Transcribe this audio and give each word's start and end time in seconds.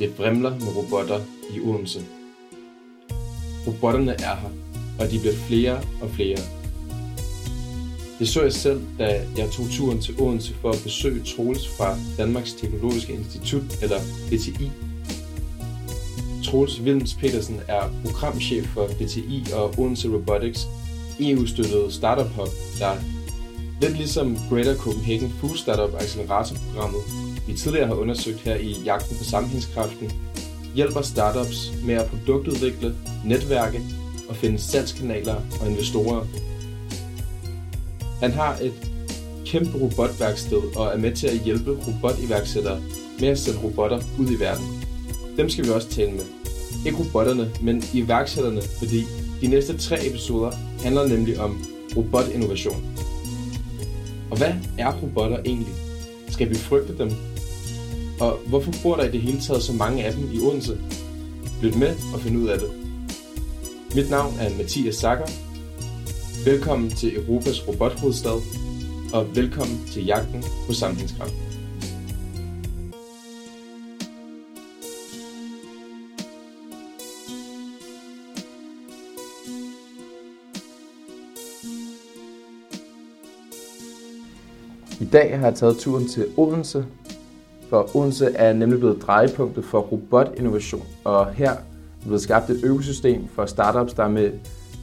Det 0.00 0.18
vrimler 0.18 0.50
med 0.50 0.76
robotter 0.76 1.20
i 1.54 1.60
Odense. 1.60 2.00
Robotterne 3.66 4.12
er 4.12 4.36
her, 4.36 4.50
og 5.00 5.10
de 5.10 5.18
bliver 5.18 5.34
flere 5.34 5.82
og 6.02 6.10
flere. 6.10 6.38
Det 8.18 8.28
så 8.28 8.42
jeg 8.42 8.52
selv, 8.52 8.80
da 8.98 9.26
jeg 9.36 9.50
tog 9.50 9.66
turen 9.70 10.00
til 10.00 10.14
Odense 10.20 10.54
for 10.54 10.70
at 10.70 10.80
besøge 10.84 11.24
Troels 11.24 11.68
fra 11.68 11.96
Danmarks 12.18 12.52
Teknologiske 12.52 13.12
Institut, 13.12 13.62
eller 13.82 14.00
DTI. 14.28 14.70
Troels 16.44 16.80
Wilms 16.80 17.14
Petersen 17.14 17.60
er 17.68 17.90
programchef 18.04 18.66
for 18.66 18.86
DTI 18.86 19.44
og 19.54 19.78
Odense 19.78 20.08
Robotics, 20.08 20.66
EU-støttede 21.20 21.92
startup 21.92 22.30
hub, 22.36 22.48
der 22.78 22.94
lidt 23.80 23.96
ligesom 23.96 24.38
Greater 24.50 24.76
Copenhagen 24.76 25.32
Food 25.40 25.56
Startup 25.56 25.94
Accelerator-programmet, 26.00 27.00
vi 27.46 27.54
tidligere 27.56 27.86
har 27.86 27.94
undersøgt 27.94 28.40
her 28.40 28.54
i 28.54 28.76
Jagten 28.84 29.16
på 29.16 29.24
Sammenhængskraften, 29.24 30.12
hjælper 30.74 31.02
startups 31.02 31.72
med 31.84 31.94
at 31.94 32.06
produktudvikle, 32.06 32.94
netværke 33.24 33.80
og 34.28 34.36
finde 34.36 34.58
salgskanaler 34.58 35.34
og 35.60 35.70
investorer. 35.70 36.26
Han 38.20 38.32
har 38.32 38.58
et 38.62 38.72
kæmpe 39.46 39.78
robotværksted 39.78 40.76
og 40.76 40.86
er 40.86 40.96
med 40.96 41.16
til 41.16 41.26
at 41.26 41.40
hjælpe 41.44 41.70
robotiværksættere 41.70 42.80
med 43.20 43.28
at 43.28 43.38
sende 43.38 43.58
robotter 43.62 44.00
ud 44.18 44.30
i 44.30 44.40
verden. 44.40 44.64
Dem 45.36 45.50
skal 45.50 45.64
vi 45.64 45.70
også 45.70 45.88
tale 45.88 46.12
med. 46.12 46.24
Ikke 46.86 46.98
robotterne, 46.98 47.50
men 47.62 47.84
iværksætterne, 47.94 48.62
fordi 48.78 49.04
de 49.40 49.46
næste 49.46 49.78
tre 49.78 50.06
episoder 50.06 50.50
handler 50.82 51.08
nemlig 51.08 51.40
om 51.40 51.64
robotinnovation. 51.96 52.99
Og 54.30 54.36
hvad 54.36 54.52
er 54.78 54.92
robotter 55.02 55.38
egentlig? 55.44 55.74
Skal 56.28 56.50
vi 56.50 56.54
frygte 56.54 56.98
dem? 56.98 57.10
Og 58.20 58.38
hvorfor 58.46 58.72
bor 58.82 58.96
der 58.96 59.04
i 59.04 59.10
det 59.10 59.20
hele 59.20 59.40
taget 59.40 59.62
så 59.62 59.72
mange 59.72 60.04
af 60.04 60.12
dem 60.12 60.30
i 60.32 60.38
Odense? 60.38 60.78
Lyt 61.62 61.76
med 61.76 61.96
og 62.14 62.20
find 62.20 62.36
ud 62.36 62.48
af 62.48 62.58
det. 62.58 62.70
Mit 63.94 64.10
navn 64.10 64.34
er 64.40 64.56
Mathias 64.56 64.94
Sacker. 64.94 65.26
Velkommen 66.44 66.90
til 66.90 67.16
Europas 67.16 67.68
robothovedstad, 67.68 68.42
og 69.12 69.36
velkommen 69.36 69.88
til 69.92 70.04
jagten 70.04 70.44
på 70.66 70.72
sammenhængskraft. 70.72 71.49
I 85.00 85.04
dag 85.04 85.38
har 85.38 85.46
jeg 85.46 85.54
taget 85.54 85.76
turen 85.76 86.08
til 86.08 86.26
Odense, 86.36 86.84
for 87.68 87.96
Odense 87.96 88.26
er 88.34 88.52
nemlig 88.52 88.78
blevet 88.78 89.02
drejepunktet 89.02 89.64
for 89.64 89.80
robotinnovation, 89.80 90.82
og 91.04 91.26
her 91.32 91.50
er 91.50 91.56
blevet 92.02 92.20
skabt 92.20 92.50
et 92.50 92.60
økosystem 92.64 93.28
for 93.28 93.46
startups, 93.46 93.92
der 93.92 94.08
med 94.08 94.30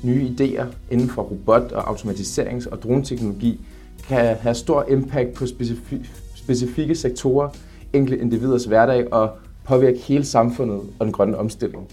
nye 0.04 0.36
idéer 0.40 0.66
inden 0.92 1.10
for 1.10 1.22
robot- 1.22 1.72
og 1.72 1.90
automatiserings- 1.90 2.70
og 2.72 2.84
droneteknologi 2.84 3.62
kan 4.08 4.36
have 4.36 4.56
stor 4.56 4.86
impact 4.90 5.34
på 5.34 5.44
specifi- 5.44 6.08
specifikke 6.36 6.95
sektorer, 6.95 7.50
enkelte 7.94 8.22
individers 8.22 8.66
hverdag 8.66 9.14
og 9.14 9.30
påvirke 9.64 10.00
hele 10.00 10.26
samfundet 10.26 10.82
og 11.00 11.06
den 11.06 11.14
grønne 11.14 11.38
omstilling. 11.38 11.88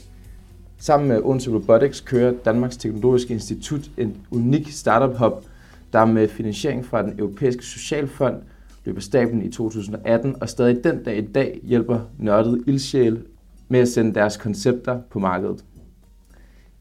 Sammen 0.78 1.08
med 1.08 1.20
Odense 1.22 1.50
Robotics 1.50 2.00
kører 2.00 2.32
Danmarks 2.44 2.76
Teknologiske 2.76 3.34
Institut 3.34 3.90
en 3.96 4.16
unik 4.30 4.70
startup 4.70 5.16
hub, 5.18 5.44
der 5.94 6.04
med 6.04 6.28
finansiering 6.28 6.84
fra 6.84 7.02
den 7.02 7.18
europæiske 7.18 7.64
socialfond 7.64 8.36
løb 8.84 8.96
af 8.96 9.02
stablen 9.02 9.42
i 9.42 9.50
2018, 9.50 10.36
og 10.40 10.48
stadig 10.48 10.84
den 10.84 11.02
dag 11.02 11.18
i 11.18 11.26
dag 11.26 11.60
hjælper 11.62 12.00
nørdede 12.18 12.62
ildsjæle 12.66 13.22
med 13.68 13.80
at 13.80 13.88
sende 13.88 14.14
deres 14.14 14.36
koncepter 14.36 15.00
på 15.10 15.18
markedet. 15.18 15.64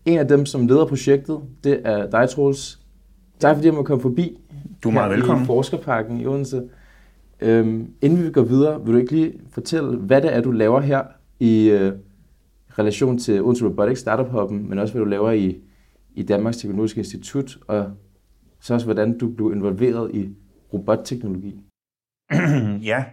En 0.05 0.17
af 0.17 0.27
dem, 0.27 0.45
som 0.45 0.67
leder 0.67 0.85
projektet, 0.85 1.39
det 1.63 1.81
er 1.83 2.09
dig, 2.09 2.29
Troels. 2.29 2.79
Tak 3.39 3.55
fordi 3.55 3.67
jeg 3.67 3.73
må 3.73 3.83
komme 3.83 4.01
forbi. 4.01 4.37
Du 4.83 4.89
er 4.89 4.93
meget 4.93 5.11
velkommen. 5.11 5.43
i 5.43 5.45
Forskerparken 5.45 6.21
i 6.21 6.25
Odense. 6.25 6.63
Øhm, 7.41 7.93
inden 8.01 8.23
vi 8.23 8.31
går 8.31 8.41
videre, 8.41 8.85
vil 8.85 8.93
du 8.93 8.99
ikke 8.99 9.11
lige 9.11 9.33
fortælle, 9.49 9.97
hvad 9.97 10.21
det 10.21 10.35
er, 10.35 10.41
du 10.41 10.51
laver 10.51 10.79
her 10.79 11.03
i 11.39 11.69
øh, 11.69 11.91
relation 12.69 13.17
til 13.17 13.41
Odense 13.41 13.65
Robotics 13.65 13.99
Startup 13.99 14.27
Hub'en, 14.27 14.53
men 14.53 14.79
også 14.79 14.93
hvad 14.93 15.03
du 15.03 15.09
laver 15.09 15.31
i, 15.31 15.57
i 16.13 16.23
Danmarks 16.23 16.57
Teknologiske 16.57 16.97
Institut, 16.97 17.57
og 17.67 17.91
så 18.63 18.73
også 18.73 18.85
hvordan 18.85 19.17
du 19.17 19.33
blev 19.33 19.51
involveret 19.55 20.15
i 20.15 20.35
robotteknologi. 20.73 21.61
ja. 22.91 23.03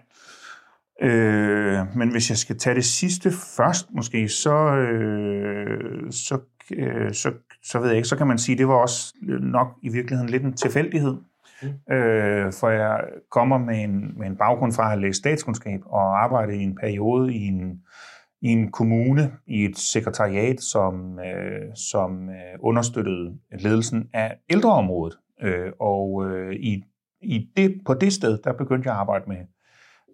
Øh, 1.03 1.97
men 1.97 2.11
hvis 2.11 2.31
jeg 2.31 2.39
skal 2.39 2.59
tage 2.59 2.75
det 2.77 2.85
sidste 2.85 3.31
først, 3.31 3.87
måske, 3.91 4.29
så, 4.29 4.55
øh, 4.77 6.13
så, 6.13 6.39
øh, 6.77 7.13
så, 7.13 7.33
så 7.63 7.79
ved 7.79 7.89
jeg 7.89 7.97
ikke, 7.97 8.09
så 8.09 8.17
kan 8.17 8.27
man 8.27 8.39
sige, 8.39 8.59
det 8.59 8.69
var 8.69 8.75
også 8.75 9.15
nok 9.41 9.69
i 9.83 9.89
virkeligheden 9.89 10.31
lidt 10.31 10.43
en 10.43 10.53
tilfældighed. 10.53 11.17
Mm. 11.63 11.95
Øh, 11.95 12.53
for 12.53 12.69
jeg 12.69 13.01
kommer 13.31 13.59
med 13.59 13.85
en, 13.85 14.19
med 14.19 14.27
en 14.27 14.37
baggrund 14.37 14.73
fra 14.73 14.83
at 14.83 14.89
have 14.89 15.01
læst 15.01 15.19
statskundskab 15.19 15.81
og 15.87 16.23
arbejdet 16.25 16.55
i 16.55 16.63
en 16.63 16.77
periode 16.77 17.35
i 17.35 17.47
en, 17.47 17.81
i 18.43 18.49
en 18.49 18.73
kommune, 18.73 19.33
i 19.47 19.65
et 19.65 19.79
sekretariat, 19.79 20.61
som, 20.61 21.19
øh, 21.19 21.75
som 21.75 22.29
øh, 22.29 22.59
understøttede 22.61 23.39
ledelsen 23.59 24.09
af 24.13 24.37
ældreområdet. 24.51 25.17
Øh, 25.43 25.73
og 25.79 26.27
øh, 26.27 26.55
i 26.55 26.85
i 27.23 27.51
det, 27.57 27.81
på 27.87 27.95
det 27.95 28.13
sted, 28.13 28.39
der 28.45 28.53
begyndte 28.53 28.89
jeg 28.89 28.95
at 28.95 29.01
arbejde 29.01 29.25
med 29.29 29.37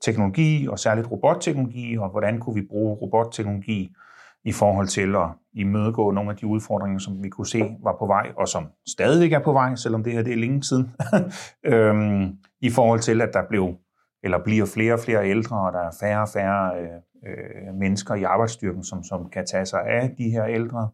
teknologi, 0.02 0.68
og 0.68 0.78
særligt 0.78 1.10
robotteknologi, 1.10 1.98
og 1.98 2.10
hvordan 2.10 2.40
kunne 2.40 2.54
vi 2.54 2.66
bruge 2.70 2.96
robotteknologi 2.96 3.94
i 4.44 4.52
forhold 4.52 4.86
til 4.86 5.16
at 5.16 5.28
imødegå 5.52 6.10
nogle 6.10 6.30
af 6.30 6.36
de 6.36 6.46
udfordringer, 6.46 6.98
som 6.98 7.22
vi 7.22 7.28
kunne 7.28 7.46
se 7.46 7.76
var 7.82 7.96
på 7.98 8.06
vej, 8.06 8.32
og 8.36 8.48
som 8.48 8.66
stadigvæk 8.88 9.32
er 9.32 9.44
på 9.44 9.52
vej, 9.52 9.74
selvom 9.74 10.04
det 10.04 10.12
her 10.12 10.22
det 10.22 10.32
er 10.32 10.36
længe 10.36 10.62
siden, 10.62 10.90
øhm, 11.72 12.36
i 12.60 12.70
forhold 12.70 13.00
til, 13.00 13.20
at 13.20 13.30
der 13.32 13.42
blev 13.48 13.74
eller 14.22 14.44
bliver 14.44 14.66
flere 14.66 14.92
og 14.92 15.00
flere 15.00 15.28
ældre, 15.28 15.60
og 15.60 15.72
der 15.72 15.80
er 15.80 15.90
færre 16.00 16.22
og 16.22 16.28
færre 16.28 16.80
øh, 16.80 16.88
øh, 17.26 17.74
mennesker 17.74 18.14
i 18.14 18.22
arbejdsstyrken, 18.22 18.84
som, 18.84 19.04
som 19.04 19.30
kan 19.30 19.46
tage 19.46 19.66
sig 19.66 19.80
af 19.86 20.10
de 20.18 20.30
her 20.30 20.46
ældre. 20.46 20.88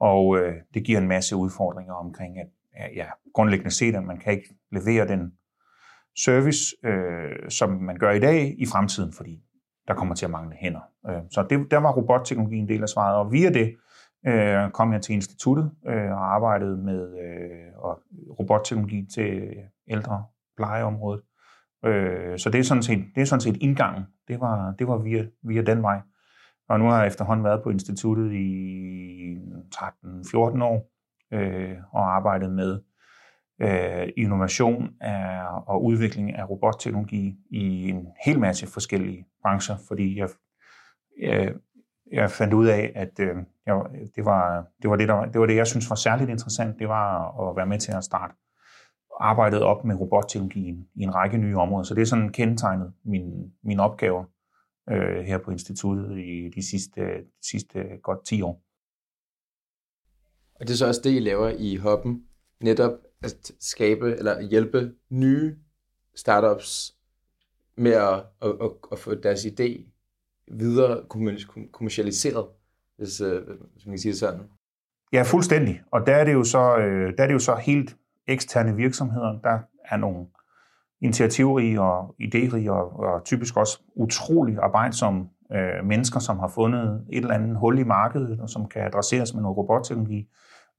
Og 0.00 0.38
øh, 0.38 0.54
det 0.74 0.84
giver 0.84 0.98
en 1.00 1.08
masse 1.08 1.36
udfordringer 1.36 1.94
omkring, 1.94 2.38
at 2.38 2.46
ja, 2.94 3.06
grundlæggende 3.34 3.70
set, 3.70 3.94
at 3.94 4.04
man 4.04 4.18
kan 4.18 4.32
ikke 4.32 4.54
levere 4.72 5.08
den 5.08 5.32
service, 6.24 6.76
øh, 6.84 7.50
som 7.50 7.70
man 7.70 7.98
gør 7.98 8.10
i 8.10 8.20
dag, 8.20 8.54
i 8.58 8.66
fremtiden, 8.66 9.12
fordi 9.12 9.42
der 9.88 9.94
kommer 9.94 10.14
til 10.14 10.24
at 10.24 10.30
mangle 10.30 10.56
hænder. 10.56 10.80
Øh, 11.08 11.22
så 11.30 11.46
det, 11.50 11.70
der 11.70 11.78
var 11.78 11.92
robotteknologi 11.92 12.56
en 12.56 12.68
del 12.68 12.82
af 12.82 12.88
svaret, 12.88 13.16
og 13.16 13.32
via 13.32 13.50
det 13.50 13.76
øh, 14.26 14.70
kom 14.70 14.92
jeg 14.92 15.02
til 15.02 15.14
instituttet 15.14 15.70
øh, 15.88 16.10
og 16.10 16.34
arbejdede 16.34 16.76
med 16.76 17.18
øh, 17.18 17.78
og 17.78 18.00
robotteknologi 18.38 19.06
til 19.14 19.54
ældre 19.88 20.24
plejeområdet. 20.56 21.22
Øh, 21.84 22.38
så 22.38 22.50
det 22.50 22.58
er, 22.58 22.64
sådan 22.64 22.82
set, 22.82 23.04
det 23.14 23.20
er 23.20 23.24
sådan 23.24 23.40
set 23.40 23.56
indgangen. 23.56 24.04
Det 24.28 24.40
var, 24.40 24.74
det 24.78 24.88
var 24.88 24.98
via, 24.98 25.26
via 25.42 25.62
den 25.62 25.82
vej. 25.82 26.00
Og 26.68 26.78
nu 26.78 26.84
har 26.84 26.98
jeg 26.98 27.06
efterhånden 27.06 27.44
været 27.44 27.62
på 27.62 27.70
instituttet 27.70 28.32
i 28.32 29.36
13-14 29.74 30.62
år 30.62 30.95
øh, 31.32 31.76
og 31.92 32.16
arbejdet 32.16 32.52
med 32.52 32.80
øh, 33.60 34.08
innovation 34.16 34.90
af, 35.00 35.42
og 35.66 35.84
udvikling 35.84 36.34
af 36.34 36.50
robotteknologi 36.50 37.36
i 37.50 37.88
en 37.88 38.06
hel 38.24 38.40
masse 38.40 38.66
forskellige 38.66 39.26
brancher, 39.42 39.76
fordi 39.88 40.18
jeg, 40.18 40.28
jeg, 41.20 41.52
jeg 42.12 42.30
fandt 42.30 42.54
ud 42.54 42.66
af, 42.66 42.92
at 42.94 43.20
øh, 43.20 43.36
jeg, 43.66 43.74
det, 44.16 44.24
var, 44.24 44.66
det, 44.82 44.90
var 44.90 44.96
det, 44.96 45.08
der, 45.08 45.24
det 45.24 45.40
var 45.40 45.46
det, 45.46 45.56
jeg 45.56 45.66
synes 45.66 45.90
var 45.90 45.96
særligt 45.96 46.30
interessant, 46.30 46.78
det 46.78 46.88
var 46.88 47.40
at 47.48 47.56
være 47.56 47.66
med 47.66 47.78
til 47.78 47.92
at 47.92 48.04
starte 48.04 48.34
arbejdet 49.20 49.62
op 49.62 49.84
med 49.84 50.00
robotteknologien 50.00 50.88
i 50.94 51.02
en 51.02 51.14
række 51.14 51.38
nye 51.38 51.56
områder. 51.56 51.84
Så 51.84 51.94
det 51.94 52.02
er 52.02 52.06
sådan 52.06 52.32
kendetegnet 52.32 52.92
min, 53.04 53.52
min 53.64 53.80
opgave 53.80 54.26
øh, 54.90 55.24
her 55.24 55.38
på 55.38 55.50
instituttet 55.50 56.18
i 56.18 56.50
de 56.54 56.70
sidste, 56.70 57.00
de 57.16 57.48
sidste 57.50 57.84
godt 58.02 58.26
10 58.26 58.42
år. 58.42 58.62
Og 60.60 60.66
det 60.66 60.70
er 60.70 60.76
så 60.76 60.86
også 60.86 61.00
det, 61.04 61.16
I 61.16 61.18
laver 61.18 61.48
i 61.58 61.76
Hoppen, 61.76 62.22
netop 62.60 62.92
at 63.22 63.52
skabe 63.60 64.16
eller 64.18 64.40
hjælpe 64.40 64.92
nye 65.10 65.56
startups 66.14 66.92
med 67.76 67.92
at, 67.92 68.14
at, 68.42 68.50
at, 68.60 68.70
at 68.92 68.98
få 68.98 69.14
deres 69.14 69.44
idé 69.44 69.92
videre 70.52 71.04
kommercialiseret, 71.72 72.46
hvis, 72.96 73.20
øh, 73.20 73.42
hvis 73.72 73.86
man 73.86 73.92
kan 73.92 73.98
sige 73.98 74.12
det 74.12 74.18
sådan. 74.18 74.40
Ja, 75.12 75.22
fuldstændig. 75.22 75.82
Og 75.92 76.06
der 76.06 76.16
er 76.16 76.24
det 76.24 76.32
jo 76.32 76.44
så, 76.44 76.76
øh, 76.76 77.16
der 77.16 77.22
er 77.22 77.26
det 77.26 77.34
jo 77.34 77.38
så 77.38 77.54
helt 77.54 77.96
eksterne 78.26 78.76
virksomheder. 78.76 79.40
Der 79.40 79.58
er 79.84 79.96
nogle 79.96 80.26
initiativrige 81.00 81.80
og 81.80 82.14
idérige 82.22 82.70
og, 82.70 82.92
og 82.92 83.24
typisk 83.24 83.56
også 83.56 83.82
utrolig 83.94 84.58
arbejdsomme 84.58 85.28
øh, 85.52 85.84
mennesker, 85.84 86.20
som 86.20 86.38
har 86.38 86.48
fundet 86.48 87.04
et 87.12 87.16
eller 87.16 87.34
andet 87.34 87.56
hul 87.56 87.78
i 87.78 87.84
markedet, 87.84 88.40
og 88.40 88.48
som 88.48 88.68
kan 88.68 88.82
adresseres 88.82 89.34
med 89.34 89.42
noget 89.42 89.56
robotteknologi. 89.56 90.28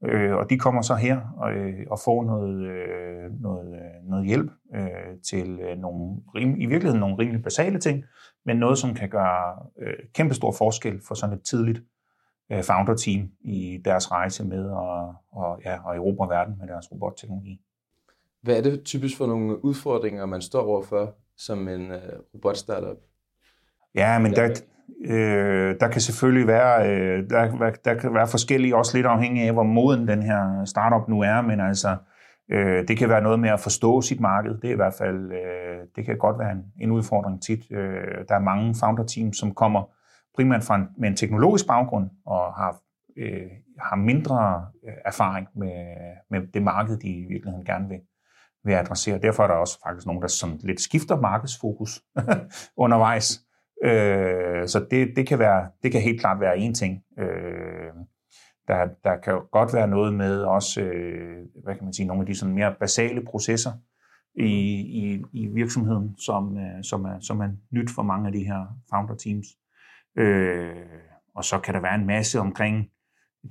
Øh, 0.04 0.36
og 0.36 0.50
de 0.50 0.58
kommer 0.58 0.82
så 0.82 0.94
her 0.94 1.20
og, 1.36 1.52
øh, 1.52 1.86
og 1.90 1.98
får 2.04 2.24
noget, 2.24 2.60
øh, 2.62 3.40
noget, 3.40 3.74
øh, 3.74 4.10
noget 4.10 4.26
hjælp 4.26 4.50
øh, 4.74 5.18
til 5.28 5.60
øh, 5.60 5.78
nogle, 5.78 6.16
rim, 6.34 6.54
i 6.60 6.66
virkeligheden 6.66 7.00
nogle 7.00 7.18
rimelig 7.18 7.42
basale 7.42 7.78
ting, 7.78 8.04
men 8.44 8.56
noget, 8.56 8.78
som 8.78 8.94
kan 8.94 9.08
gøre 9.08 9.66
øh, 9.78 9.94
kæmpestor 10.14 10.52
forskel 10.52 11.00
for 11.08 11.14
sådan 11.14 11.36
et 11.36 11.42
tidligt 11.42 11.82
øh, 12.52 12.62
founder-team 12.62 13.30
i 13.40 13.82
deres 13.84 14.12
rejse 14.12 14.44
med 14.44 14.70
at 14.70 15.14
og, 15.32 15.60
ja, 15.64 15.78
og 15.84 15.96
erobre 15.96 16.28
verden 16.28 16.54
med 16.58 16.68
deres 16.68 16.92
robotteknologi. 16.92 17.60
Hvad 18.42 18.56
er 18.56 18.62
det 18.62 18.82
typisk 18.84 19.16
for 19.16 19.26
nogle 19.26 19.64
udfordringer, 19.64 20.26
man 20.26 20.42
står 20.42 20.62
overfor 20.62 21.14
som 21.36 21.68
en 21.68 21.90
øh, 21.92 22.18
robot-startup? 22.34 22.96
Ja, 23.98 24.18
men 24.18 24.32
der, 24.32 24.48
øh, 25.04 25.76
der 25.80 25.88
kan 25.88 26.00
selvfølgelig 26.00 26.46
være, 26.46 26.90
øh, 26.90 27.30
der, 27.30 27.70
der 27.84 27.94
kan 27.94 28.14
være 28.14 28.28
forskellige, 28.28 28.76
også 28.76 28.96
lidt 28.96 29.06
afhængig 29.06 29.42
af, 29.46 29.52
hvor 29.52 29.62
moden 29.62 30.08
den 30.08 30.22
her 30.22 30.64
startup 30.64 31.08
nu 31.08 31.20
er, 31.20 31.40
men 31.40 31.60
altså, 31.60 31.96
øh, 32.52 32.88
det 32.88 32.98
kan 32.98 33.08
være 33.08 33.22
noget 33.22 33.40
med 33.40 33.50
at 33.50 33.60
forstå 33.60 34.00
sit 34.00 34.20
marked. 34.20 34.54
Det 34.60 34.68
er 34.68 34.72
i 34.72 34.76
hvert 34.76 34.94
fald, 34.98 35.32
øh, 35.32 35.78
det 35.96 36.06
kan 36.06 36.18
godt 36.18 36.38
være 36.38 36.52
en, 36.52 36.64
en 36.80 36.90
udfordring 36.90 37.42
tit. 37.42 37.60
Øh, 37.72 38.24
der 38.28 38.34
er 38.34 38.48
mange 38.52 38.74
founder-teams, 38.74 39.38
som 39.38 39.54
kommer 39.54 39.82
primært 40.36 40.64
fra 40.64 40.76
en, 40.76 40.88
med 40.98 41.08
en 41.08 41.16
teknologisk 41.16 41.66
baggrund 41.66 42.10
og 42.26 42.54
har, 42.54 42.80
øh, 43.18 43.50
har 43.80 43.96
mindre 43.96 44.66
øh, 44.88 44.94
erfaring 45.04 45.48
med, 45.56 45.96
med 46.30 46.40
det 46.54 46.62
marked, 46.62 46.96
de 46.96 47.08
i 47.08 47.26
virkeligheden 47.28 47.64
gerne 47.64 47.88
vil, 47.88 48.00
vil 48.64 48.72
adressere. 48.72 49.18
Derfor 49.18 49.42
er 49.42 49.46
der 49.46 49.54
også 49.54 49.78
faktisk 49.86 50.06
nogen, 50.06 50.22
der 50.22 50.28
sådan 50.28 50.58
lidt 50.62 50.80
skifter 50.80 51.20
markedsfokus 51.20 52.02
undervejs. 52.84 53.47
Øh, 53.84 54.68
så 54.68 54.86
det, 54.90 55.16
det, 55.16 55.26
kan 55.26 55.38
være, 55.38 55.70
det 55.82 55.92
kan 55.92 56.00
helt 56.00 56.20
klart 56.20 56.40
være 56.40 56.58
en 56.58 56.74
ting. 56.74 57.02
Øh, 57.18 57.92
der, 58.68 58.88
der 59.04 59.16
kan 59.16 59.40
godt 59.52 59.74
være 59.74 59.88
noget 59.88 60.14
med 60.14 60.40
også, 60.42 60.80
øh, 60.80 61.46
hvad 61.64 61.74
kan 61.74 61.84
man 61.84 61.92
sige, 61.92 62.06
nogle 62.06 62.22
af 62.22 62.26
de 62.26 62.34
sådan 62.34 62.54
mere 62.54 62.74
basale 62.80 63.24
processer 63.24 63.72
i, 64.34 64.52
i, 64.80 65.24
i 65.32 65.46
virksomheden, 65.46 66.16
som, 66.18 66.58
øh, 66.58 66.84
som, 66.84 67.04
er, 67.04 67.18
som 67.20 67.40
er 67.40 67.48
nyt 67.72 67.90
for 67.94 68.02
mange 68.02 68.26
af 68.26 68.32
de 68.32 68.44
her 68.44 68.66
founder 68.90 69.14
teams. 69.14 69.46
Øh, 70.18 70.76
og 71.34 71.44
så 71.44 71.58
kan 71.58 71.74
der 71.74 71.80
være 71.80 71.94
en 71.94 72.06
masse 72.06 72.40
omkring, 72.40 72.90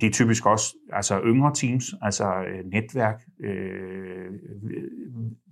det 0.00 0.06
er 0.06 0.10
typisk 0.10 0.46
også 0.46 0.76
altså 0.92 1.20
yngre 1.20 1.54
teams, 1.54 1.84
altså 2.02 2.34
øh, 2.34 2.64
netværk, 2.64 3.22
øh, 3.40 4.32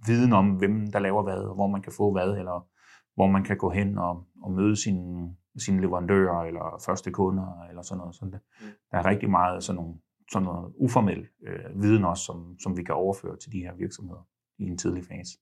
viden 0.07 0.33
om, 0.33 0.51
hvem 0.51 0.87
der 0.87 0.99
laver 0.99 1.23
hvad, 1.23 1.39
og 1.39 1.55
hvor 1.55 1.67
man 1.67 1.83
kan 1.83 1.93
få 1.97 2.13
hvad, 2.13 2.29
eller 2.29 2.67
hvor 3.17 3.27
man 3.27 3.45
kan 3.45 3.57
gå 3.57 3.71
hen 3.71 3.99
og, 3.99 4.25
og 4.43 4.53
møde 4.53 4.77
sine, 4.83 5.37
sine 5.59 5.81
leverandører 5.81 6.43
eller 6.43 6.83
første 6.87 7.11
kunder 7.11 7.67
eller 7.69 7.83
sådan 7.83 7.99
noget. 7.99 8.15
Sådan 8.15 8.33
det. 8.33 8.41
Mm. 8.61 8.67
Der 8.91 8.99
er 8.99 9.07
rigtig 9.07 9.31
meget 9.31 9.65
sådan 9.65 9.77
nogle 9.77 9.95
sådan 10.33 10.47
noget 10.47 10.73
uformel 10.77 11.27
øh, 11.47 11.83
viden 11.83 12.05
også, 12.05 12.25
som, 12.25 12.57
som 12.63 12.77
vi 12.77 12.83
kan 12.83 12.95
overføre 12.95 13.37
til 13.37 13.53
de 13.53 13.59
her 13.59 13.75
virksomheder 13.75 14.27
i 14.59 14.65
en 14.65 14.79
tidlig 14.79 15.05
fase. 15.05 15.39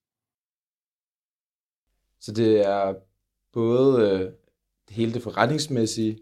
Så 2.20 2.32
det 2.32 2.66
er 2.66 2.94
både 3.52 4.10
øh, 4.10 4.32
hele 4.90 5.14
det 5.14 5.22
forretningsmæssige 5.22 6.18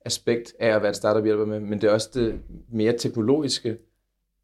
aspekt 0.00 0.54
af 0.60 0.68
at 0.68 0.82
være 0.82 0.90
et 0.90 0.96
startup 0.96 1.24
hjælper 1.24 1.44
med, 1.46 1.60
men 1.60 1.80
det 1.80 1.88
er 1.88 1.92
også 1.92 2.10
det 2.14 2.42
mere 2.68 2.98
teknologiske 2.98 3.78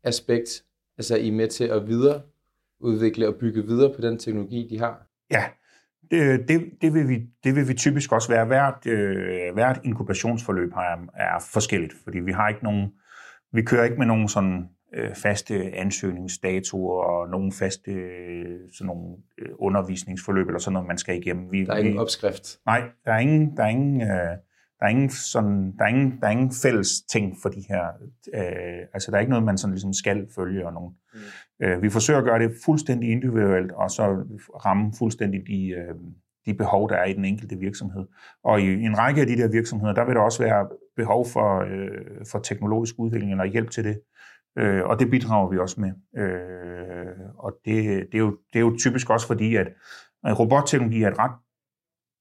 aspekt, 0.02 0.64
altså 0.98 1.16
I 1.16 1.28
er 1.28 1.32
med 1.32 1.48
til 1.48 1.64
at 1.64 1.87
videreudvikle 1.87 3.28
og 3.28 3.34
bygge 3.34 3.66
videre 3.66 3.94
på 3.94 4.00
den 4.00 4.19
teknologi, 4.19 4.69
de 4.70 4.78
har. 4.78 5.06
Ja, 5.30 5.44
det, 6.14 6.49
det, 6.49 6.70
det, 6.82 6.94
vil 6.94 7.08
vi, 7.08 7.20
det 7.44 7.56
vil 7.56 7.69
vi 7.69 7.75
typisk 7.75 8.12
også 8.12 8.28
være. 8.28 8.44
Hvert, 8.44 8.87
øh, 8.87 9.55
hvert 9.55 9.81
inkubationsforløb 9.84 10.72
er, 10.72 11.06
er 11.14 11.44
forskelligt, 11.52 11.94
fordi 12.05 12.19
vi 12.19 12.32
har 12.32 12.49
ikke 12.49 12.64
nogen, 12.64 12.93
vi 13.52 13.62
kører 13.62 13.84
ikke 13.84 13.96
med 13.96 14.06
nogen 14.06 14.28
sådan 14.28 14.69
øh, 14.94 15.14
faste 15.14 15.55
ansøgningsdatoer 15.75 17.05
og 17.05 17.28
nogle 17.28 17.52
faste 17.52 17.90
øh, 17.90 18.58
sådan 18.72 18.87
nogle 18.87 19.16
øh, 19.38 19.49
undervisningsforløb 19.58 20.46
eller 20.46 20.58
sådan 20.58 20.72
noget, 20.72 20.88
man 20.88 20.99
skal 20.99 21.16
igennem. 21.16 21.52
Vi, 21.52 21.64
der 21.64 21.72
er 21.72 21.78
ingen 21.78 21.99
opskrift? 21.99 22.58
Nej, 22.66 22.82
der 23.05 23.12
er 23.12 23.19
ingen, 23.19 23.56
der 23.56 23.62
er 23.62 23.69
ingen, 23.69 24.02
øh, 24.02 24.37
der 24.81 24.87
er 24.87 24.91
ingen, 24.91 25.11
sådan, 25.11 25.73
der 25.79 25.85
er 25.85 25.88
ingen, 25.88 26.21
der 26.21 26.26
er 26.26 26.31
ingen 26.31 26.53
fælles 26.62 27.03
ting 27.12 27.37
for 27.43 27.49
de 27.49 27.65
her. 27.69 27.85
Øh, 28.35 28.87
altså, 28.94 29.11
der 29.11 29.17
er 29.17 29.21
ikke 29.21 29.31
noget, 29.31 29.44
man 29.44 29.59
sådan 29.59 29.75
ligesom 29.75 29.93
skal 29.93 30.26
følge. 30.35 30.67
Og 30.67 30.73
nogen. 30.73 30.94
Mm. 31.15 31.67
Øh, 31.67 31.82
vi 31.82 31.91
forsøger 31.91 32.19
at 32.19 32.25
gøre 32.25 32.38
det 32.38 32.53
fuldstændig 32.65 33.11
individuelt, 33.11 33.73
og 33.73 33.91
så 33.91 34.05
ramme 34.65 34.93
fuldstændig 34.99 35.41
de, 35.47 35.69
øh, 35.69 35.94
de 36.47 36.55
behov, 36.55 36.88
der 36.88 36.97
er 36.97 37.05
i 37.05 37.12
den 37.12 37.25
enkelte 37.25 37.56
virksomhed. 37.56 38.06
Og 38.44 38.61
i, 38.61 38.65
en 38.65 38.99
række 38.99 39.21
af 39.21 39.26
de 39.26 39.37
der 39.37 39.49
virksomheder, 39.49 39.94
der 39.94 40.05
vil 40.05 40.15
der 40.15 40.21
også 40.21 40.43
være 40.43 40.69
behov 40.97 41.26
for, 41.26 41.61
øh, 41.61 42.26
for 42.31 42.38
teknologisk 42.38 42.94
udvikling 42.99 43.31
eller 43.31 43.44
hjælp 43.44 43.71
til 43.71 43.85
det. 43.85 44.00
Øh, 44.59 44.85
og 44.85 45.00
det 45.00 45.11
bidrager 45.11 45.50
vi 45.50 45.59
også 45.59 45.81
med. 45.81 46.23
Øh, 46.23 47.17
og 47.38 47.53
det, 47.65 48.06
det, 48.12 48.15
er 48.15 48.19
jo, 48.19 48.37
det 48.53 48.59
er 48.59 48.61
jo 48.61 48.76
typisk 48.79 49.11
også 49.11 49.26
fordi, 49.26 49.56
at 49.56 49.69
robotteknologi 50.25 51.03
er 51.03 51.11
et 51.11 51.19
ret 51.19 51.32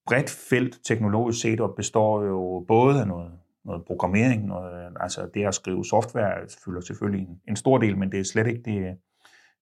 bredt 0.06 0.30
felt 0.50 0.80
teknologisk 0.84 1.40
set, 1.40 1.60
og 1.60 1.74
består 1.76 2.24
jo 2.24 2.64
både 2.68 3.00
af 3.00 3.08
noget, 3.08 3.32
noget 3.64 3.84
programmering, 3.84 4.46
noget, 4.46 4.92
altså 5.00 5.30
det 5.34 5.46
at 5.46 5.54
skrive 5.54 5.84
software 5.84 6.46
fylder 6.64 6.80
selvfølgelig 6.80 7.26
en, 7.28 7.40
en 7.48 7.56
stor 7.56 7.78
del, 7.78 7.98
men 7.98 8.12
det 8.12 8.20
er 8.20 8.24
slet 8.24 8.46
ikke 8.46 8.62
det, 8.62 8.96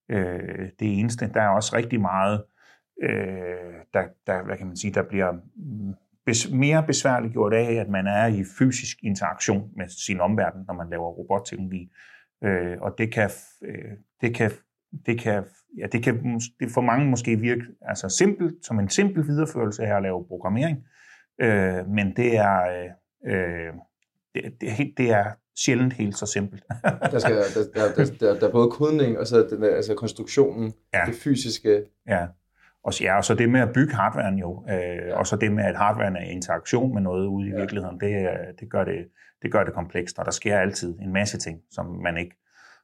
øh, 0.09 0.69
det 0.81 0.99
eneste. 0.99 1.31
Der 1.35 1.43
er 1.43 1.49
også 1.49 1.77
rigtig 1.77 2.01
meget, 2.01 2.45
øh, 3.03 3.75
der, 3.95 4.03
der, 4.27 4.45
hvad 4.45 4.57
kan 4.57 4.67
man 4.67 4.77
sige, 4.77 4.95
der 4.95 5.03
bliver 5.03 5.33
bes, 6.27 6.51
mere 6.51 6.83
besværligt 6.87 7.33
gjort 7.33 7.55
af, 7.55 7.75
at 7.75 7.89
man 7.89 8.07
er 8.07 8.27
i 8.27 8.45
fysisk 8.59 8.99
interaktion 9.03 9.71
med 9.77 9.89
sin 9.89 10.21
omverden, 10.21 10.65
når 10.67 10.75
man 10.75 10.91
laver 10.91 11.11
robotteknologi. 11.11 11.91
Øh, 12.45 12.77
og 12.81 12.95
det 12.99 13.13
kan, 13.13 13.31
øh, 13.63 13.93
det 14.21 14.35
kan, 14.35 14.51
det 15.07 15.21
kan, 15.21 15.45
ja, 15.79 15.87
det 15.87 16.05
kan 16.05 16.41
det 16.61 16.71
for 16.71 16.81
mange 16.81 17.11
måske 17.11 17.37
virke 17.37 17.63
altså 17.83 18.09
simpelt, 18.09 18.67
som 18.67 18.79
en 18.79 18.89
simpel 18.89 19.27
videreførelse 19.27 19.83
af 19.83 19.97
at 19.97 20.03
lave 20.03 20.25
programmering, 20.29 20.79
øh, 21.41 21.89
men 21.89 22.17
det 22.17 22.37
er, 22.37 22.63
øh, 23.27 23.73
det, 24.35 24.55
det, 24.61 24.95
det 24.97 25.11
er 25.11 25.25
sjældent 25.59 25.93
helt 25.93 26.19
så 26.19 26.27
simpelt. 26.27 26.65
der, 27.13 27.19
skal, 27.19 27.37
der, 27.37 27.95
der, 27.97 28.05
der, 28.21 28.39
der 28.39 28.49
er 28.49 28.53
både 28.53 28.71
kodning 28.71 29.19
og 29.19 29.27
så 29.27 29.47
den 29.51 29.63
der, 29.63 29.77
altså 29.77 29.95
konstruktionen, 29.95 30.73
ja. 30.95 31.03
det 31.07 31.15
fysiske. 31.15 31.83
Ja. 32.09 32.27
Og, 32.85 33.01
ja, 33.01 33.17
og 33.17 33.25
så 33.25 33.35
det 33.35 33.51
med 33.51 33.61
at 33.61 33.73
bygge 33.75 33.95
hardwaren 33.95 34.39
jo, 34.39 34.65
øh, 34.71 34.77
ja. 34.77 35.19
og 35.19 35.27
så 35.27 35.37
det 35.37 35.53
med, 35.53 35.65
at 35.65 35.77
hardwaren 35.77 36.17
er 36.17 36.25
i 36.25 36.31
interaktion 36.31 36.95
med 36.95 37.03
noget 37.03 37.27
ude 37.27 37.49
i 37.49 37.51
ja. 37.51 37.59
virkeligheden, 37.59 38.01
det, 38.01 38.29
det, 38.61 38.71
gør 38.71 38.85
det, 38.85 39.09
det 39.43 39.53
gør 39.53 39.65
det 39.65 39.75
komplekst, 39.75 40.19
og 40.19 40.25
der 40.25 40.31
sker 40.31 40.59
altid 40.59 40.99
en 40.99 41.13
masse 41.13 41.39
ting, 41.39 41.61
som 41.71 41.87
man 41.87 42.17
ikke 42.17 42.42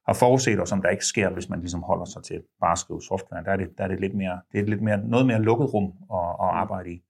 har 0.09 0.15
forudset, 0.15 0.61
og 0.61 0.69
som 0.69 0.83
der 0.83 0.89
ikke 0.89 1.05
sker, 1.05 1.31
hvis 1.31 1.49
man 1.49 1.61
ligesom 1.61 1.83
holder 1.83 2.05
sig 2.05 2.23
til 2.23 2.41
bare 2.61 2.73
at 2.73 2.79
skrive 2.79 3.03
software. 3.03 3.45
Der 3.45 3.51
er 3.51 3.57
det, 3.57 3.69
der 3.79 3.85
er 3.85 3.89
det 3.89 4.01
lidt 4.01 4.15
mere, 4.15 4.41
det 4.53 4.61
er 4.61 4.65
lidt 4.65 4.83
mere, 4.83 4.99
noget 4.99 5.27
mere 5.27 5.43
lukket 5.43 5.75
rum 5.75 5.85
at, 5.85 6.19
at 6.19 6.53
mm. 6.53 6.59
arbejde 6.63 6.91
i. 6.91 7.03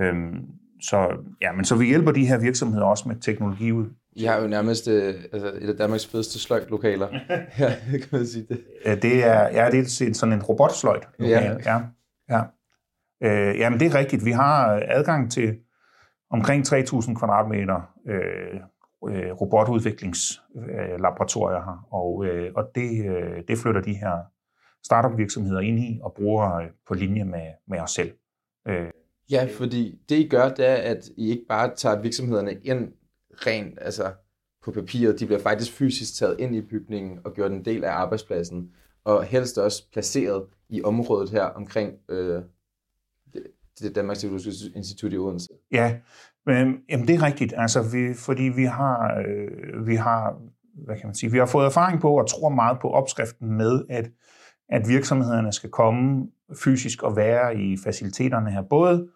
Øhm, 0.00 0.46
så, 0.82 1.08
ja, 1.40 1.52
men 1.52 1.64
så 1.64 1.76
vi 1.76 1.86
hjælper 1.86 2.12
de 2.12 2.26
her 2.26 2.38
virksomheder 2.38 2.84
også 2.84 3.08
med 3.08 3.16
teknologi 3.16 3.72
ud. 3.72 3.86
I 4.12 4.24
har 4.24 4.40
jo 4.40 4.46
nærmest 4.46 4.88
øh, 4.88 5.14
altså 5.32 5.52
et 5.60 5.68
af 5.68 5.76
Danmarks 5.76 6.06
fedeste 6.06 6.38
sløjtlokaler. 6.38 7.08
ja, 7.58 7.74
kan 7.92 8.08
man 8.12 8.26
sige 8.26 8.46
det. 8.48 9.02
Det 9.02 9.24
er, 9.24 9.40
ja, 9.42 9.70
det 9.70 9.80
er 9.80 10.14
sådan 10.14 10.32
en 10.32 10.42
robotsløjt. 10.42 11.08
Ja. 11.20 11.56
ja. 11.66 11.80
Ja. 12.30 12.42
Øh, 13.22 13.58
jamen, 13.58 13.80
det 13.80 13.86
er 13.86 13.98
rigtigt. 13.98 14.24
Vi 14.24 14.30
har 14.30 14.82
adgang 14.88 15.30
til 15.30 15.56
omkring 16.30 16.66
3.000 16.66 17.18
kvadratmeter 17.18 17.94
øh, 18.08 18.60
øh, 19.08 19.32
robotudviklingslaboratorier 19.32 21.60
her, 21.60 21.86
og, 21.92 22.26
øh, 22.26 22.52
og 22.56 22.64
det, 22.74 23.06
øh, 23.06 23.42
det 23.48 23.58
flytter 23.58 23.80
de 23.80 23.94
her 23.94 24.18
startup-virksomheder 24.84 25.60
ind 25.60 25.78
i 25.78 26.00
og 26.02 26.14
bruger 26.14 26.54
øh, 26.54 26.66
på 26.88 26.94
linje 26.94 27.24
med, 27.24 27.46
med 27.68 27.80
os 27.80 27.90
selv. 27.90 28.12
Øh. 28.68 28.90
Ja, 29.30 29.48
fordi 29.56 29.98
det 30.08 30.16
I 30.16 30.28
gør, 30.28 30.48
det 30.48 30.68
er, 30.68 30.74
at 30.74 31.08
I 31.16 31.30
ikke 31.30 31.44
bare 31.48 31.74
tager 31.76 32.00
virksomhederne 32.00 32.54
ind 32.54 32.92
rent 33.32 33.78
altså 33.80 34.12
på 34.62 34.72
papiret, 34.72 35.20
de 35.20 35.26
bliver 35.26 35.40
faktisk 35.40 35.72
fysisk 35.72 36.14
taget 36.14 36.40
ind 36.40 36.56
i 36.56 36.60
bygningen 36.60 37.18
og 37.24 37.34
gjort 37.34 37.52
en 37.52 37.64
del 37.64 37.84
af 37.84 37.92
arbejdspladsen, 37.92 38.70
og 39.04 39.24
helst 39.24 39.58
også 39.58 39.90
placeret 39.92 40.46
i 40.68 40.82
området 40.82 41.30
her 41.30 41.44
omkring 41.44 41.92
øh, 42.08 42.42
det, 43.80 43.94
Danmarks 43.94 44.20
Teknologiske 44.20 44.72
Institut 44.76 45.12
i 45.12 45.16
Odense. 45.16 45.48
Ja, 45.72 45.96
men, 46.46 46.76
jamen 46.90 47.08
det 47.08 47.14
er 47.14 47.22
rigtigt, 47.22 47.54
altså 47.56 47.82
vi, 47.82 48.14
fordi 48.14 48.42
vi 48.42 48.64
har, 48.64 49.22
øh, 49.26 49.86
vi 49.86 49.94
har, 49.94 50.36
hvad 50.84 50.96
kan 50.96 51.06
man 51.06 51.14
sige, 51.14 51.32
vi 51.32 51.38
har 51.38 51.46
fået 51.46 51.66
erfaring 51.66 52.00
på 52.00 52.18
og 52.18 52.28
tror 52.28 52.48
meget 52.48 52.78
på 52.80 52.90
opskriften 52.90 53.52
med, 53.52 53.84
at, 53.90 54.10
at 54.68 54.88
virksomhederne 54.88 55.52
skal 55.52 55.70
komme 55.70 56.26
fysisk 56.64 57.02
og 57.02 57.16
være 57.16 57.56
i 57.56 57.76
faciliteterne 57.84 58.50
her, 58.50 58.62
både, 58.62 59.08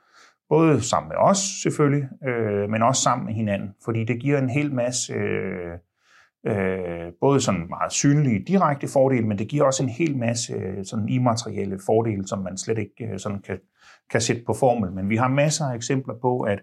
både 0.49 0.80
sammen 0.80 1.09
med 1.09 1.16
os 1.18 1.38
selvfølgelig, 1.62 2.09
øh, 2.28 2.71
men 2.71 2.83
også 2.83 3.02
sammen 3.02 3.26
med 3.26 3.35
hinanden, 3.35 3.75
fordi 3.85 4.04
det 4.04 4.21
giver 4.21 4.38
en 4.38 4.50
hel 4.50 4.75
masse 4.75 5.12
øh, 5.12 5.78
øh, 6.46 7.12
både 7.20 7.40
sådan 7.40 7.66
meget 7.68 7.92
synlige 7.92 8.44
direkte 8.44 8.88
fordele, 8.88 9.26
men 9.26 9.38
det 9.38 9.48
giver 9.48 9.64
også 9.64 9.82
en 9.82 9.88
hel 9.88 10.16
masse 10.18 10.52
øh, 10.54 10.84
sådan 10.84 11.08
immaterielle 11.08 11.78
fordele, 11.86 12.26
som 12.26 12.38
man 12.38 12.56
slet 12.56 12.78
ikke 12.78 13.12
øh, 13.12 13.18
sådan 13.18 13.40
kan, 13.40 13.58
kan 14.10 14.20
sætte 14.20 14.42
på 14.46 14.54
formel. 14.60 14.92
Men 14.92 15.08
vi 15.08 15.16
har 15.16 15.28
masser 15.28 15.64
af 15.64 15.74
eksempler 15.74 16.14
på, 16.22 16.40
at 16.40 16.62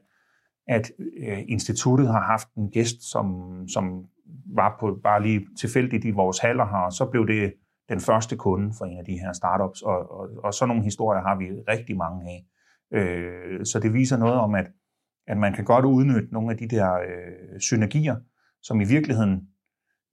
at 0.68 0.92
øh, 1.28 1.40
instituttet 1.48 2.08
har 2.08 2.22
haft 2.22 2.48
en 2.58 2.72
gæst, 2.72 3.12
som, 3.12 3.28
som 3.68 4.06
var 4.56 4.78
på 4.80 5.00
bare 5.04 5.24
lige 5.24 5.48
tilfældigt 5.60 6.06
i 6.06 6.12
vores 6.12 6.40
haller 6.40 6.66
her, 6.66 6.86
og 6.86 6.94
så 6.94 7.06
blev 7.06 7.28
det 7.28 7.54
den 7.90 8.00
første 8.00 8.38
kunde 8.38 8.74
for 8.78 8.86
en 8.86 9.00
af 9.00 9.06
de 9.06 9.20
her 9.20 9.34
startups, 9.34 9.82
og, 9.82 10.12
og, 10.12 10.30
og 10.44 10.54
sådan 10.54 10.68
nogle 10.68 10.84
historier 10.84 11.22
har 11.22 11.36
vi 11.38 11.46
rigtig 11.46 11.98
mange 11.98 12.30
af. 12.30 12.46
Øh, 12.94 13.66
så 13.66 13.80
det 13.80 13.94
viser 13.94 14.18
noget 14.18 14.36
om, 14.36 14.56
at, 14.56 14.68
at 15.28 15.38
man 15.38 15.54
kan 15.54 15.66
godt 15.66 15.86
udnytte 15.86 16.34
nogle 16.34 16.52
af 16.52 16.58
de 16.58 16.68
der 16.68 16.94
øh, 16.94 17.60
synergier, 17.60 18.16
som 18.62 18.82
i 18.82 18.86
virkeligheden, 18.86 19.48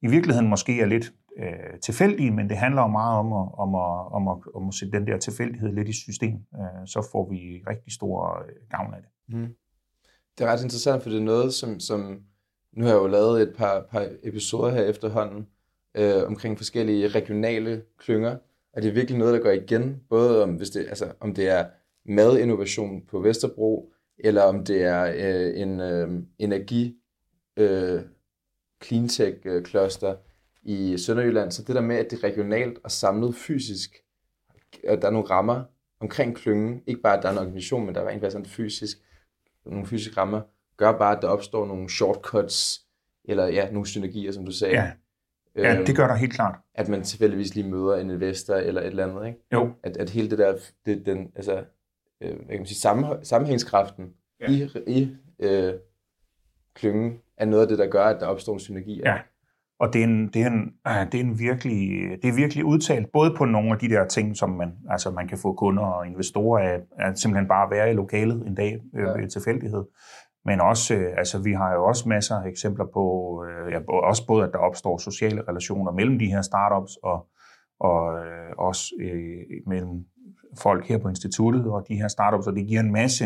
i 0.02 0.06
virkeligheden 0.06 0.48
måske 0.48 0.80
er 0.80 0.86
lidt 0.86 1.12
øh, 1.38 1.80
tilfældige, 1.82 2.30
men 2.30 2.48
det 2.48 2.56
handler 2.56 2.82
jo 2.82 2.88
meget 2.88 3.18
om 3.18 3.32
at, 3.32 3.48
om, 3.58 3.74
at, 3.74 4.12
om, 4.12 4.28
at, 4.28 4.54
om 4.54 4.68
at 4.68 4.74
sætte 4.74 4.98
den 4.98 5.06
der 5.06 5.18
tilfældighed 5.18 5.72
lidt 5.72 5.88
i 5.88 5.92
system. 5.92 6.34
Øh, 6.34 6.86
så 6.86 7.08
får 7.12 7.30
vi 7.30 7.62
rigtig 7.68 7.92
stor 7.92 8.42
øh, 8.42 8.54
gavn 8.70 8.94
af 8.94 9.00
det. 9.00 9.36
Mm. 9.36 9.54
Det 10.38 10.46
er 10.46 10.52
ret 10.52 10.62
interessant, 10.62 11.02
for 11.02 11.10
det 11.10 11.18
er 11.18 11.24
noget, 11.24 11.54
som, 11.54 11.80
som 11.80 12.20
nu 12.72 12.84
har 12.84 12.90
jeg 12.90 12.98
jo 12.98 13.06
lavet 13.06 13.42
et 13.42 13.54
par, 13.56 13.86
par 13.90 14.06
episoder 14.22 14.70
her 14.70 14.82
efterhånden 14.82 15.46
øh, 15.96 16.26
omkring 16.26 16.56
forskellige 16.56 17.08
regionale 17.08 17.82
klynger, 17.98 18.36
og 18.72 18.82
det 18.82 18.88
er 18.88 18.92
virkelig 18.92 19.18
noget, 19.18 19.34
der 19.34 19.40
går 19.40 19.50
igen, 19.50 20.00
både 20.08 20.42
om, 20.42 20.54
hvis 20.54 20.70
det, 20.70 20.86
altså, 20.88 21.12
om 21.20 21.34
det 21.34 21.48
er 21.48 21.66
madinnovation 22.04 23.02
på 23.10 23.20
Vesterbro, 23.20 23.92
eller 24.18 24.42
om 24.42 24.64
det 24.64 24.82
er 24.82 25.04
øh, 25.04 25.60
en 25.60 25.80
øh, 25.80 26.22
energi 26.38 26.96
øh, 27.56 28.00
cleantech 28.84 29.36
øh, 29.44 29.64
i 30.62 30.98
Sønderjylland, 30.98 31.50
så 31.50 31.62
det 31.62 31.74
der 31.74 31.80
med, 31.80 31.96
at 31.96 32.10
det 32.10 32.18
er 32.18 32.24
regionalt 32.24 32.78
og 32.84 32.90
samlet 32.90 33.34
fysisk, 33.34 33.96
at 34.84 35.02
der 35.02 35.08
er 35.08 35.12
nogle 35.12 35.30
rammer 35.30 35.64
omkring 36.00 36.36
klyngen, 36.36 36.82
ikke 36.86 37.00
bare 37.00 37.16
at 37.16 37.22
der 37.22 37.28
er 37.28 37.32
en 37.32 37.38
organisation, 37.38 37.86
men 37.86 37.94
der 37.94 38.00
er 38.00 38.08
rent 38.08 38.22
faktisk 38.22 38.54
fysisk, 38.56 38.98
nogle 39.66 39.86
fysiske 39.86 40.20
rammer, 40.20 40.40
gør 40.76 40.98
bare, 40.98 41.16
at 41.16 41.22
der 41.22 41.28
opstår 41.28 41.66
nogle 41.66 41.90
shortcuts, 41.90 42.80
eller 43.24 43.46
ja, 43.46 43.70
nogle 43.70 43.86
synergier, 43.86 44.32
som 44.32 44.44
du 44.44 44.52
sagde. 44.52 44.74
Ja, 44.74 44.92
ja 45.56 45.76
øhm, 45.76 45.86
det 45.86 45.96
gør 45.96 46.06
der 46.06 46.14
helt 46.14 46.32
klart. 46.32 46.58
At 46.74 46.88
man 46.88 47.02
tilfældigvis 47.02 47.54
lige 47.54 47.70
møder 47.70 47.96
en 47.96 48.10
investor 48.10 48.54
eller 48.54 48.80
et 48.80 48.86
eller 48.86 49.06
andet, 49.06 49.26
ikke? 49.26 49.38
Jo. 49.52 49.72
At, 49.82 49.96
at 49.96 50.10
hele 50.10 50.30
det 50.30 50.38
der, 50.38 50.58
det, 50.86 51.06
den, 51.06 51.32
altså, 51.36 51.64
øh, 52.20 52.36
hvad 52.36 52.46
kan 52.46 52.58
man 52.58 52.66
sige, 52.66 52.78
sammen, 52.78 53.24
sammenhængskraften 53.24 54.12
ja. 54.40 54.50
i, 54.50 54.68
i 54.86 55.16
øh, 55.38 55.74
klyngen 56.74 57.18
er 57.38 57.44
noget 57.44 57.62
af 57.62 57.68
det, 57.68 57.78
der 57.78 57.86
gør, 57.86 58.04
at 58.04 58.20
der 58.20 58.26
opstår 58.26 58.52
en 58.52 58.60
synergi. 58.60 59.00
Ja. 59.04 59.18
Og 59.80 59.92
det 59.92 60.00
er, 60.00 60.06
en, 60.06 60.28
det, 60.28 60.42
er 60.42 60.46
en, 60.46 60.72
det, 61.12 61.20
er 61.20 61.24
en 61.24 61.38
virkelig, 61.38 61.78
det 62.22 62.28
er 62.28 62.34
virkelig 62.34 62.64
udtalt, 62.64 63.12
både 63.12 63.34
på 63.36 63.44
nogle 63.44 63.70
af 63.72 63.78
de 63.78 63.88
der 63.88 64.06
ting, 64.06 64.36
som 64.36 64.50
man, 64.50 64.72
altså 64.90 65.10
man 65.10 65.28
kan 65.28 65.38
få 65.38 65.52
kunder 65.52 65.82
og 65.82 66.06
investorer 66.06 66.68
af, 66.68 66.80
at 66.98 67.18
simpelthen 67.18 67.48
bare 67.48 67.70
være 67.70 67.90
i 67.90 67.94
lokalet 67.94 68.46
en 68.46 68.54
dag 68.54 68.80
øh, 68.96 69.06
ja. 69.06 69.12
ved 69.12 69.28
tilfældighed. 69.28 69.84
Men 70.44 70.60
også, 70.60 70.94
øh, 70.94 71.14
altså 71.16 71.42
vi 71.42 71.52
har 71.52 71.72
jo 71.72 71.84
også 71.84 72.08
masser 72.08 72.34
af 72.36 72.48
eksempler 72.48 72.84
på, 72.94 73.04
øh, 73.48 73.72
ja, 73.72 73.78
også 73.88 74.26
både 74.26 74.44
at 74.44 74.52
der 74.52 74.58
opstår 74.58 74.98
sociale 74.98 75.42
relationer 75.48 75.92
mellem 75.92 76.18
de 76.18 76.26
her 76.26 76.42
startups, 76.42 76.96
og, 77.02 77.26
og 77.80 78.18
øh, 78.18 78.52
også 78.58 78.94
øh, 79.00 79.60
mellem 79.66 80.04
folk 80.58 80.88
her 80.88 80.98
på 80.98 81.08
instituttet 81.08 81.66
og 81.66 81.84
de 81.88 81.94
her 81.94 82.08
startups, 82.08 82.46
og 82.46 82.56
det 82.56 82.66
giver 82.66 82.80
en 82.80 82.92
masse 82.92 83.24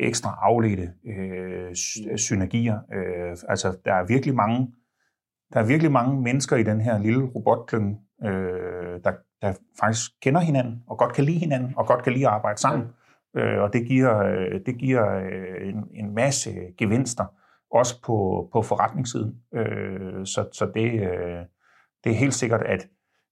ekstra 0.00 0.38
afledte 0.42 0.92
øh, 1.06 1.74
synergier. 2.16 2.78
Øh, 2.92 3.36
altså 3.48 3.78
der 3.84 3.94
er 3.94 4.06
virkelig 4.06 4.34
mange 4.34 4.68
der 5.52 5.60
er 5.60 5.66
virkelig 5.66 5.92
mange 5.92 6.22
mennesker 6.22 6.56
i 6.56 6.62
den 6.62 6.80
her 6.80 6.98
lille 6.98 7.24
robotklynge, 7.24 7.98
øh, 8.24 9.00
der, 9.04 9.12
der 9.42 9.52
faktisk 9.80 10.10
kender 10.22 10.40
hinanden, 10.40 10.82
og 10.86 10.98
godt 10.98 11.14
kan 11.14 11.24
lide 11.24 11.38
hinanden, 11.38 11.74
og 11.76 11.86
godt 11.86 12.04
kan 12.04 12.12
lide 12.12 12.26
at 12.26 12.32
arbejde 12.32 12.60
sammen. 12.60 12.88
Øh, 13.36 13.60
og 13.60 13.72
det 13.72 13.86
giver, 13.86 14.18
øh, 14.18 14.60
det 14.66 14.78
giver 14.78 15.14
øh, 15.14 15.68
en, 15.68 15.84
en 15.94 16.14
masse 16.14 16.50
gevinster, 16.78 17.24
også 17.70 18.02
på, 18.02 18.48
på 18.52 18.62
forretningssiden. 18.62 19.34
Øh, 19.54 20.26
så 20.26 20.48
så 20.52 20.70
det, 20.74 20.92
øh, 20.92 21.44
det 22.04 22.12
er 22.12 22.16
helt 22.16 22.34
sikkert, 22.34 22.62
at, 22.62 22.86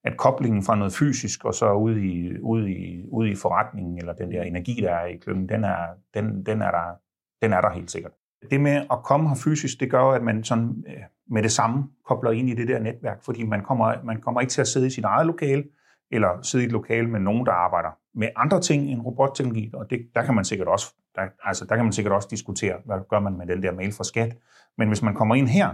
at 0.06 0.16
koblingen 0.16 0.62
fra 0.62 0.76
noget 0.76 0.92
fysisk 0.92 1.44
og 1.44 1.54
så 1.54 1.72
ud 1.72 1.96
i, 1.96 2.38
ud 2.38 2.68
i, 2.68 3.04
ud 3.08 3.28
i 3.28 3.34
forretningen, 3.34 3.98
eller 3.98 4.12
den 4.12 4.30
der 4.30 4.42
energi, 4.42 4.80
der 4.82 4.90
er 4.90 5.06
i 5.06 5.16
klyngen, 5.16 5.48
den 5.48 5.64
er, 5.64 5.76
den, 6.14 6.46
den 6.46 6.62
er, 6.62 6.70
der, 6.70 6.94
den 7.42 7.52
er 7.52 7.60
der 7.60 7.70
helt 7.70 7.90
sikkert. 7.90 8.12
Det 8.50 8.60
med 8.60 8.86
at 8.90 9.02
komme 9.04 9.28
her 9.28 9.36
fysisk, 9.44 9.80
det 9.80 9.90
gør 9.90 10.02
at 10.02 10.22
man 10.22 10.44
sådan 10.44 10.84
øh, 10.88 11.02
med 11.30 11.42
det 11.42 11.52
samme 11.52 11.84
kobler 12.04 12.30
ind 12.30 12.48
i 12.48 12.54
det 12.54 12.68
der 12.68 12.78
netværk, 12.78 13.24
fordi 13.24 13.42
man 13.42 13.62
kommer, 13.62 13.94
man 14.04 14.20
kommer 14.20 14.40
ikke 14.40 14.50
til 14.50 14.60
at 14.60 14.68
sidde 14.68 14.86
i 14.86 14.90
sit 14.90 15.04
eget 15.04 15.26
lokale, 15.26 15.64
eller 16.10 16.42
sidde 16.42 16.64
i 16.64 16.66
et 16.66 16.72
lokale 16.72 17.08
med 17.08 17.20
nogen, 17.20 17.46
der 17.46 17.52
arbejder 17.52 17.90
med 18.14 18.28
andre 18.36 18.60
ting 18.60 18.90
end 18.90 19.00
robotteknologi, 19.00 19.70
og 19.74 19.90
det, 19.90 20.06
der 20.14 20.24
kan 20.24 20.34
man 20.34 20.44
sikkert 20.44 20.68
også 20.68 20.94
der, 21.16 21.22
altså, 21.44 21.64
der 21.64 21.76
kan 21.76 21.84
man 21.84 21.92
sikkert 21.92 22.14
også 22.14 22.28
diskutere, 22.30 22.76
hvad 22.84 22.96
gør 23.10 23.20
man 23.20 23.38
med 23.38 23.46
den 23.46 23.62
der 23.62 23.72
mail 23.72 23.92
fra 23.92 24.04
skat. 24.04 24.36
Men 24.78 24.88
hvis 24.88 25.02
man 25.02 25.14
kommer 25.14 25.34
ind 25.34 25.48
her, 25.48 25.70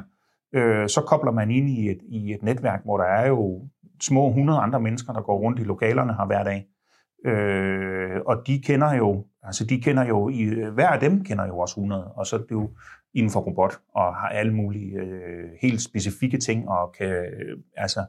øh, 0.52 0.88
så 0.88 1.00
kobler 1.06 1.32
man 1.32 1.50
ind 1.50 1.68
i 1.68 1.90
et, 1.90 2.00
i 2.02 2.32
et 2.32 2.42
netværk, 2.42 2.84
hvor 2.84 2.98
der 2.98 3.04
er 3.04 3.28
jo 3.28 3.68
små 4.02 4.28
100 4.28 4.60
andre 4.60 4.80
mennesker, 4.80 5.12
der 5.12 5.20
går 5.20 5.38
rundt 5.38 5.60
i 5.60 5.64
lokalerne 5.64 6.14
her 6.14 6.26
hver 6.26 6.44
dag. 6.44 6.66
Øh, 7.26 8.20
og 8.26 8.46
de 8.46 8.62
kender 8.62 8.94
jo, 8.94 9.24
altså 9.42 9.66
de 9.66 9.80
kender 9.80 10.04
jo, 10.04 10.28
i, 10.28 10.44
hver 10.72 10.88
af 10.88 11.00
dem 11.00 11.24
kender 11.24 11.46
jo 11.46 11.58
også 11.58 11.80
100, 11.80 12.04
og 12.04 12.26
så 12.26 12.36
er 12.36 12.40
det 12.40 12.50
jo 12.50 12.70
inden 13.14 13.32
for 13.32 13.40
robot, 13.40 13.78
og 13.94 14.16
har 14.16 14.28
alle 14.28 14.54
mulige 14.54 14.96
øh, 14.96 15.50
helt 15.62 15.82
specifikke 15.82 16.38
ting, 16.38 16.68
og 16.68 16.94
kan 16.98 17.08
øh, 17.08 17.58
altså 17.76 18.04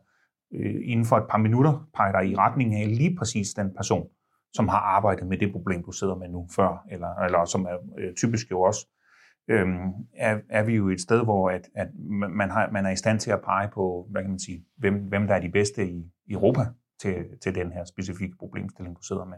øh, 0.54 0.76
inden 0.84 1.06
for 1.06 1.18
et 1.18 1.28
par 1.30 1.38
minutter 1.38 1.88
pege 1.94 2.14
dig 2.14 2.32
i 2.32 2.36
retning 2.36 2.76
af 2.76 2.98
lige 2.98 3.16
præcis 3.16 3.54
den 3.54 3.74
person, 3.76 4.08
som 4.54 4.68
har 4.68 4.80
arbejdet 4.80 5.28
med 5.28 5.38
det 5.38 5.52
problem, 5.52 5.84
du 5.84 5.92
sidder 5.92 6.16
med 6.16 6.30
nu 6.30 6.48
før, 6.56 6.86
eller, 6.92 7.16
eller 7.16 7.46
som 7.46 7.66
er 7.66 7.78
øh, 7.98 8.14
typisk 8.16 8.52
jo 8.52 8.62
også, 8.62 8.88
øh, 8.90 9.03
Øhm, 9.48 9.92
er, 10.14 10.40
er 10.50 10.64
vi 10.64 10.76
jo 10.76 10.90
et 10.90 11.02
sted, 11.02 11.24
hvor 11.24 11.50
at, 11.50 11.70
at 11.76 11.88
man, 12.30 12.50
har, 12.50 12.70
man 12.72 12.86
er 12.86 12.90
i 12.90 12.96
stand 12.96 13.20
til 13.20 13.32
at 13.32 13.42
pege 13.42 13.70
på, 13.74 14.08
hvad 14.12 14.22
kan 14.22 14.30
man 14.30 14.40
sige, 14.40 14.66
hvem, 14.78 14.96
hvem 14.96 15.28
der 15.28 15.36
er 15.36 15.40
de 15.40 15.52
bedste 15.52 15.90
i, 15.90 16.12
i 16.26 16.34
Europa 16.34 16.66
til, 17.00 17.26
til 17.42 17.56
den 17.56 17.72
her 17.72 17.86
specifikke 17.86 18.38
problemstilling, 18.38 18.98
du 18.98 19.02
sidder 19.02 19.26
med. 19.26 19.38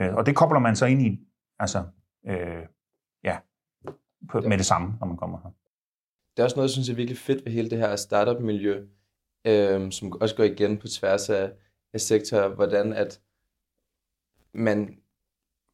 Øh, 0.00 0.14
og 0.14 0.26
det 0.26 0.36
kobler 0.36 0.58
man 0.58 0.76
så 0.76 0.86
ind 0.86 1.02
i, 1.02 1.20
altså, 1.58 1.84
øh, 2.26 2.66
ja, 3.24 3.38
på, 4.30 4.40
med 4.40 4.58
det 4.58 4.66
samme, 4.66 4.96
når 5.00 5.06
man 5.06 5.16
kommer 5.16 5.38
her. 5.42 5.50
Det 6.36 6.42
er 6.42 6.44
også 6.44 6.56
noget, 6.56 6.68
jeg 6.68 6.72
synes 6.72 6.88
er 6.88 6.94
virkelig 6.94 7.18
fedt 7.18 7.44
ved 7.44 7.52
hele 7.52 7.70
det 7.70 7.78
her 7.78 7.96
startup-miljø, 7.96 8.86
øh, 9.46 9.92
som 9.92 10.12
også 10.12 10.36
går 10.36 10.44
igen 10.44 10.78
på 10.78 10.88
tværs 10.88 11.30
af, 11.30 11.52
af 11.94 12.00
sektorer, 12.00 12.48
hvordan 12.48 12.92
at 12.92 13.20
man, 14.54 14.98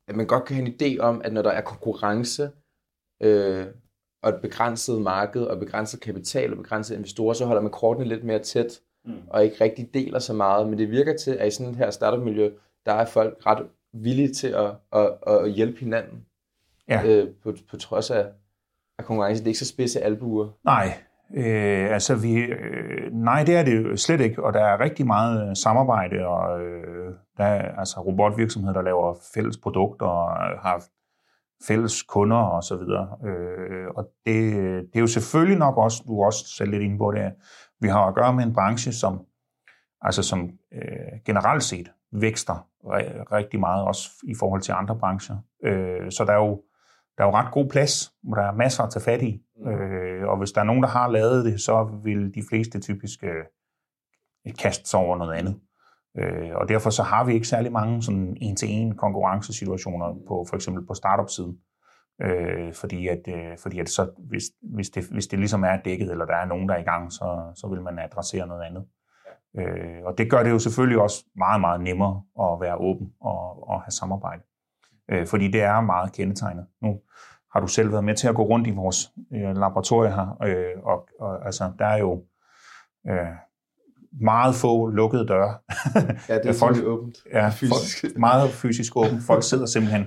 at 0.08 0.16
man 0.16 0.26
godt 0.26 0.44
kan 0.44 0.56
have 0.56 0.66
en 0.66 0.74
idé 0.74 1.00
om, 1.00 1.22
at 1.24 1.32
når 1.32 1.42
der 1.42 1.50
er 1.50 1.60
konkurrence, 1.60 2.50
øh, 3.20 3.66
og 4.22 4.30
et 4.30 4.40
begrænset 4.42 5.02
marked, 5.02 5.42
og 5.42 5.58
begrænset 5.58 6.00
kapital, 6.00 6.50
og 6.50 6.56
begrænset 6.56 6.94
investorer, 6.94 7.32
så 7.32 7.46
holder 7.46 7.62
man 7.62 7.70
kortene 7.70 8.08
lidt 8.08 8.24
mere 8.24 8.38
tæt, 8.38 8.80
mm. 9.04 9.14
og 9.30 9.44
ikke 9.44 9.64
rigtig 9.64 9.94
deler 9.94 10.18
så 10.18 10.32
meget. 10.32 10.68
Men 10.68 10.78
det 10.78 10.90
virker 10.90 11.16
til, 11.16 11.30
at 11.30 11.48
i 11.48 11.50
sådan 11.50 11.72
et 11.72 11.78
her 11.78 11.90
startup-miljø, 11.90 12.50
der 12.86 12.92
er 12.92 13.06
folk 13.06 13.46
ret 13.46 13.66
villige 13.92 14.32
til 14.32 14.48
at, 14.48 14.70
at, 14.92 15.10
at 15.26 15.52
hjælpe 15.52 15.80
hinanden. 15.80 16.26
Ja. 16.88 17.02
Øh, 17.06 17.28
på, 17.42 17.54
på 17.70 17.76
trods 17.76 18.10
af, 18.10 18.26
af 18.98 19.04
konkurrence. 19.04 19.40
Det 19.40 19.46
er 19.46 19.50
ikke 19.50 19.58
så 19.58 19.66
spidse 19.66 20.00
albuer. 20.00 20.48
Nej, 20.64 20.98
Øh, 21.36 21.94
altså 21.94 22.14
vi, 22.14 22.34
øh, 22.34 23.12
nej, 23.12 23.44
det 23.44 23.56
er 23.56 23.64
det 23.64 23.84
jo 23.84 23.96
slet 23.96 24.20
ikke, 24.20 24.44
og 24.44 24.52
der 24.52 24.64
er 24.64 24.80
rigtig 24.80 25.06
meget 25.06 25.48
øh, 25.48 25.56
samarbejde, 25.56 26.26
og 26.26 26.60
øh, 26.62 27.14
der 27.36 27.44
er 27.44 27.78
altså 27.78 28.00
robotvirksomheder, 28.00 28.74
der 28.74 28.82
laver 28.82 29.14
fælles 29.34 29.56
produkter 29.56 30.06
og 30.06 30.28
har 30.62 30.84
fælles 31.66 32.02
kunder 32.02 32.36
og 32.36 32.62
så 32.62 32.76
videre. 32.76 33.16
Øh, 33.24 33.86
og 33.96 34.04
det, 34.26 34.54
det 34.92 34.96
er 34.96 35.00
jo 35.00 35.06
selvfølgelig 35.06 35.58
nok 35.58 35.76
også, 35.76 36.02
du 36.06 36.22
også 36.22 36.44
selv 36.56 36.70
lidt 36.70 36.82
inde 36.82 36.98
på 36.98 37.12
det, 37.12 37.32
vi 37.80 37.88
har 37.88 38.06
at 38.06 38.14
gøre 38.14 38.32
med 38.32 38.44
en 38.44 38.54
branche, 38.54 38.92
som, 38.92 39.20
altså 40.00 40.22
som 40.22 40.50
øh, 40.72 41.20
generelt 41.26 41.62
set 41.62 41.90
vækster 42.12 42.68
rigtig 43.32 43.60
meget, 43.60 43.84
også 43.84 44.10
i 44.24 44.34
forhold 44.38 44.60
til 44.60 44.72
andre 44.72 44.98
brancher. 44.98 45.36
Øh, 45.64 46.10
så 46.10 46.24
der 46.24 46.32
er 46.32 46.36
jo 46.36 46.62
der 47.18 47.24
er 47.24 47.28
jo 47.28 47.34
ret 47.34 47.52
god 47.52 47.68
plads, 47.68 48.12
hvor 48.22 48.34
der 48.34 48.42
er 48.42 48.52
masser 48.52 48.82
at 48.82 48.90
tage 48.90 49.04
fat 49.04 49.22
i. 49.22 49.42
Mm. 49.56 49.68
Øh, 49.68 50.28
og 50.28 50.38
hvis 50.38 50.52
der 50.52 50.60
er 50.60 50.64
nogen, 50.64 50.82
der 50.82 50.88
har 50.88 51.08
lavet 51.08 51.44
det, 51.44 51.60
så 51.60 52.00
vil 52.04 52.34
de 52.34 52.42
fleste 52.48 52.80
typisk 52.80 53.24
øh, 53.24 53.44
kaste 54.58 54.88
sig 54.88 55.00
over 55.00 55.16
noget 55.18 55.34
andet. 55.34 55.60
Øh, 56.18 56.50
og 56.54 56.68
derfor 56.68 56.90
så 56.90 57.02
har 57.02 57.24
vi 57.24 57.34
ikke 57.34 57.48
særlig 57.48 57.72
mange 57.72 58.02
sådan 58.02 58.36
en-til-en 58.40 58.96
konkurrencesituationer 58.96 60.14
på 60.28 60.46
for 60.48 60.56
eksempel 60.56 60.86
på 60.86 60.94
startup-siden. 60.94 61.58
Øh, 62.22 62.72
fordi 62.72 63.08
at, 63.08 63.28
øh, 63.28 63.58
fordi 63.58 63.78
at 63.78 63.88
så, 63.88 64.10
hvis, 64.18 64.44
hvis, 64.62 64.90
det, 64.90 65.04
hvis 65.10 65.26
det 65.26 65.38
ligesom 65.38 65.64
er 65.64 65.76
dækket, 65.84 66.10
eller 66.10 66.24
der 66.24 66.36
er 66.36 66.44
nogen, 66.44 66.68
der 66.68 66.74
er 66.74 66.80
i 66.80 66.82
gang, 66.82 67.12
så, 67.12 67.52
så 67.54 67.66
vil 67.68 67.82
man 67.82 67.98
adressere 67.98 68.46
noget 68.46 68.62
andet. 68.62 68.84
Øh, 69.58 70.04
og 70.04 70.18
det 70.18 70.30
gør 70.30 70.42
det 70.42 70.50
jo 70.50 70.58
selvfølgelig 70.58 71.00
også 71.00 71.24
meget, 71.36 71.60
meget 71.60 71.80
nemmere 71.80 72.22
at 72.40 72.60
være 72.60 72.76
åben 72.76 73.12
og, 73.20 73.68
og 73.68 73.82
have 73.82 73.90
samarbejde 73.90 74.42
øh, 75.08 75.26
fordi 75.26 75.48
det 75.48 75.62
er 75.62 75.80
meget 75.80 76.12
kendetegnet. 76.12 76.66
Nu 76.82 77.00
har 77.52 77.60
du 77.60 77.66
selv 77.66 77.92
været 77.92 78.04
med 78.04 78.14
til 78.14 78.28
at 78.28 78.34
gå 78.34 78.42
rundt 78.42 78.66
i 78.66 78.70
vores 78.70 79.12
øh, 79.32 79.56
laboratorie 79.56 80.10
her, 80.10 80.36
øh, 80.42 80.82
og, 80.82 81.08
og 81.20 81.46
altså, 81.46 81.72
der 81.78 81.86
er 81.86 81.98
jo 81.98 82.24
øh, 83.08 83.28
meget 84.20 84.54
få 84.54 84.86
lukkede 84.86 85.26
døre. 85.28 85.54
ja, 86.28 86.38
det 86.38 86.46
er 86.46 86.52
folk, 86.66 86.84
åbent. 86.84 87.18
Ja, 87.32 87.48
fysisk. 87.48 88.00
Folk, 88.00 88.18
meget 88.18 88.50
fysisk 88.50 88.96
åbent. 88.96 89.22
Folk 89.26 89.42
sidder 89.50 89.66
simpelthen 89.66 90.06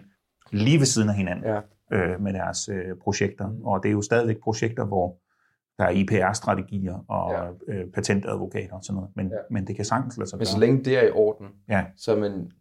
lige 0.52 0.78
ved 0.80 0.86
siden 0.86 1.10
af 1.10 1.16
hinanden 1.16 1.46
ja. 1.46 1.60
øh, 1.98 2.22
med 2.22 2.34
deres 2.34 2.70
øh, 2.70 2.96
projekter, 3.04 3.48
mm. 3.48 3.62
og 3.66 3.84
det 3.84 3.90
er 3.90 3.94
jo 3.94 4.02
stadigvæk 4.02 4.38
projekter, 4.44 4.86
hvor 4.86 5.18
der 5.78 5.84
er 5.86 5.90
IPR-strategier 5.90 7.06
og 7.10 7.34
ja. 7.68 7.74
øh, 7.74 7.86
patentadvokater 7.94 8.74
og 8.74 8.84
sådan 8.84 8.96
noget. 8.96 9.10
Men, 9.16 9.28
ja. 9.28 9.36
men 9.52 9.68
det 9.68 9.76
kan 9.76 9.86
sagtens 9.86 10.18
lade 10.18 10.30
sig 10.30 10.38
Men 10.40 10.46
så 10.46 10.60
længe 10.60 10.84
det 10.84 10.98
er 10.98 11.08
i 11.08 11.12
orden, 11.12 11.48
Ja. 11.70 11.86
så, 11.98 12.16
er 12.16 12.20
man, 12.20 12.52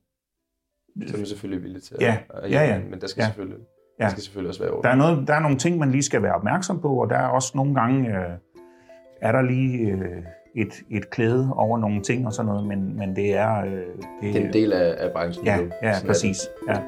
så 1.07 1.15
er 1.15 1.19
man 1.19 1.26
selvfølgelig 1.26 1.62
villig 1.62 1.83
til 1.83 1.95
at, 1.95 2.00
Ja. 2.00 2.19
at 2.31 2.50
Ja, 2.50 2.62
ja. 2.65 2.81
Men 2.91 3.00
der 3.00 3.07
skal, 3.07 3.21
Ja. 3.23 3.26
selvfølgelig, 3.26 3.59
Ja. 4.00 4.09
skal 4.09 4.23
selvfølgelig 4.23 4.49
også 4.49 4.61
være 4.61 4.69
i 4.69 4.73
orden. 4.73 4.85
Der 4.85 4.91
er, 4.91 4.95
noget, 4.97 5.29
der 5.29 5.35
er 5.35 5.41
nogle 5.41 5.59
ting, 5.59 5.79
man 5.79 5.91
lige 5.91 6.03
skal 6.03 6.23
være 6.23 6.35
opmærksom 6.35 6.81
på, 6.81 7.00
og 7.03 7.11
der 7.11 7.17
er 7.17 7.26
også 7.29 7.53
nogle 7.55 7.75
gange, 7.75 8.09
øh, 8.09 8.38
er 9.23 9.33
der 9.33 9.43
lige 9.43 9.79
øh, 9.91 10.23
et, 10.57 10.83
et 10.91 11.11
klæde 11.11 11.51
over 11.57 11.79
nogle 11.79 12.03
ting 12.03 12.27
og 12.27 12.33
sådan 12.33 12.47
noget, 12.47 12.67
men, 12.67 12.99
men 12.99 13.17
det 13.17 13.35
er... 13.35 13.65
Øh, 13.65 13.71
det, 13.73 14.35
Det 14.35 14.37
er 14.37 14.47
en 14.47 14.53
del 14.53 14.73
af, 14.73 14.95
af 14.99 15.13
branchen. 15.13 15.47
Ja, 15.47 15.57
jo. 15.57 15.71
ja 15.83 15.95
det. 16.01 16.07
præcis. 16.07 16.39
Ja. 16.69 16.79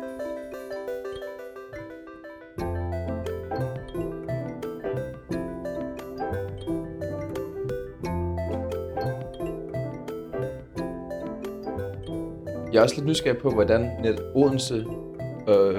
Jeg 12.72 12.78
er 12.78 12.82
også 12.82 12.96
lidt 12.96 13.06
nysgerrig 13.06 13.38
på, 13.38 13.50
hvordan 13.50 13.80
net 14.02 14.20
Odense, 14.34 14.74
øh, 15.48 15.74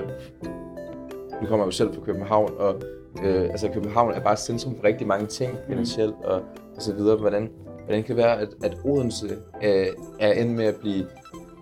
nu 1.42 1.48
kommer 1.48 1.66
jeg 1.66 1.66
jo 1.66 1.72
selv 1.72 1.94
fra 1.94 2.02
København, 2.02 2.52
og 2.58 2.82
øh, 3.24 3.42
altså 3.42 3.70
København 3.74 4.14
er 4.14 4.20
bare 4.20 4.38
centrum 4.38 4.76
for 4.76 4.84
rigtig 4.84 5.08
mange 5.08 5.26
ting, 5.26 5.52
finansielt 5.68 6.16
og, 6.24 6.42
og 6.76 6.82
så 6.82 6.94
videre. 6.94 7.18
Hvordan, 7.18 7.50
hvordan 7.90 8.04
kan 8.04 8.16
det 8.16 8.24
være, 8.24 8.40
at, 8.42 8.50
at 8.64 8.78
Odense 8.86 9.38
øh, 9.64 9.88
er 10.20 10.32
endt 10.32 10.52
med 10.56 10.66
at 10.66 10.76
blive 10.76 11.06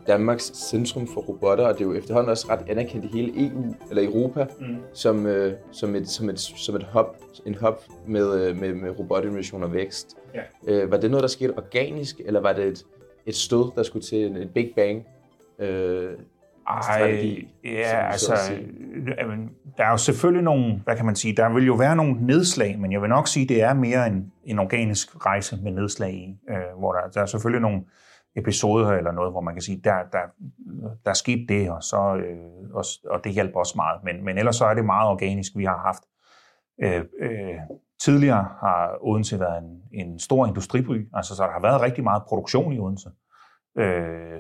Danmarks 0.08 0.44
centrum 0.44 1.08
for 1.08 1.22
robotter, 1.22 1.68
og 1.68 1.74
det 1.74 1.82
er 1.82 1.86
jo 1.86 1.94
efterhånden 1.94 2.30
også 2.32 2.48
ret 2.50 2.70
anerkendt 2.70 3.06
i 3.06 3.08
hele 3.08 3.48
EU, 3.48 3.76
eller 3.90 4.04
Europa, 4.04 4.48
Mm. 4.60 4.76
som, 4.94 5.26
øh, 5.26 5.54
som, 5.72 5.96
et, 5.96 6.10
som, 6.10 6.30
et, 6.30 6.40
som 6.40 6.76
et 6.76 6.88
hub, 6.94 7.06
en 7.46 7.58
med, 8.08 8.42
øh, 8.42 8.58
med, 8.60 8.74
med 8.74 9.00
robotinnovation 9.00 9.64
og 9.64 9.74
vækst. 9.74 10.18
Ja. 10.34 10.42
Øh, 10.68 10.92
var 10.92 10.98
det 10.98 11.12
noget, 11.12 11.22
der 11.22 11.28
skete 11.28 11.58
organisk, 11.58 12.22
eller 12.26 12.40
var 12.40 12.54
det 12.54 12.66
et, 12.66 12.86
et 13.26 13.36
stød, 13.36 13.72
der 13.76 13.84
skulle 13.84 14.04
til 14.06 14.26
en, 14.26 14.38
en 14.38 14.50
big 14.50 14.74
bang? 14.76 15.08
Øh, 15.60 16.12
strategi, 16.84 17.48
ja, 17.64 18.12
altså, 18.12 18.34
jamen, 19.18 19.50
der 19.78 19.84
er 19.84 19.92
jo 19.92 19.98
selvfølgelig 19.98 20.44
nogle, 20.44 20.82
hvad 20.84 20.96
kan 20.96 21.06
man 21.06 21.16
sige, 21.16 21.36
der 21.36 21.50
vil 21.50 21.66
jo 21.66 21.74
være 21.74 21.96
nogle 21.96 22.26
nedslag, 22.26 22.80
men 22.80 22.92
jeg 22.92 23.02
vil 23.02 23.10
nok 23.10 23.28
sige, 23.28 23.48
det 23.48 23.62
er 23.62 23.74
mere 23.74 24.08
en, 24.08 24.32
en 24.44 24.60
organisk 24.60 25.26
rejse 25.26 25.58
med 25.64 25.72
nedslag 25.72 26.14
i, 26.14 26.38
øh, 26.50 26.80
hvor 26.80 26.94
der, 26.94 27.10
der 27.14 27.22
er 27.22 27.26
selvfølgelig 27.26 27.62
nogle 27.62 27.82
episoder 28.36 28.92
eller 28.92 29.12
noget, 29.12 29.32
hvor 29.32 29.42
man 29.42 29.54
kan 29.54 29.62
sige, 29.62 29.82
der, 29.84 29.96
der, 30.12 30.20
der 31.04 31.10
er 31.10 31.14
sket 31.14 31.50
det, 31.50 31.70
og, 31.70 31.84
så, 31.84 32.16
øh, 32.16 32.70
og, 32.74 32.86
og 33.10 33.24
det 33.24 33.32
hjælper 33.32 33.60
også 33.60 33.74
meget. 33.76 34.04
Men, 34.04 34.26
men 34.26 34.38
ellers 34.38 34.56
så 34.56 34.66
er 34.66 34.74
det 34.74 34.86
meget 34.86 35.10
organisk, 35.10 35.52
vi 35.56 35.66
har 35.66 35.78
haft. 35.78 36.04
Øh, 36.84 37.06
øh, 37.20 37.56
tidligere 38.02 38.48
har 38.60 38.98
Odense 39.02 39.40
været 39.40 39.64
en, 39.64 39.82
en 39.92 40.20
stor 40.20 40.48
industriby, 40.48 41.10
altså 41.14 41.36
så 41.36 41.44
der 41.44 41.52
har 41.52 41.62
været 41.62 41.82
rigtig 41.82 42.04
meget 42.04 42.24
produktion 42.28 42.74
i 42.74 42.80
Odense. 42.80 43.10
Øh, 43.10 43.14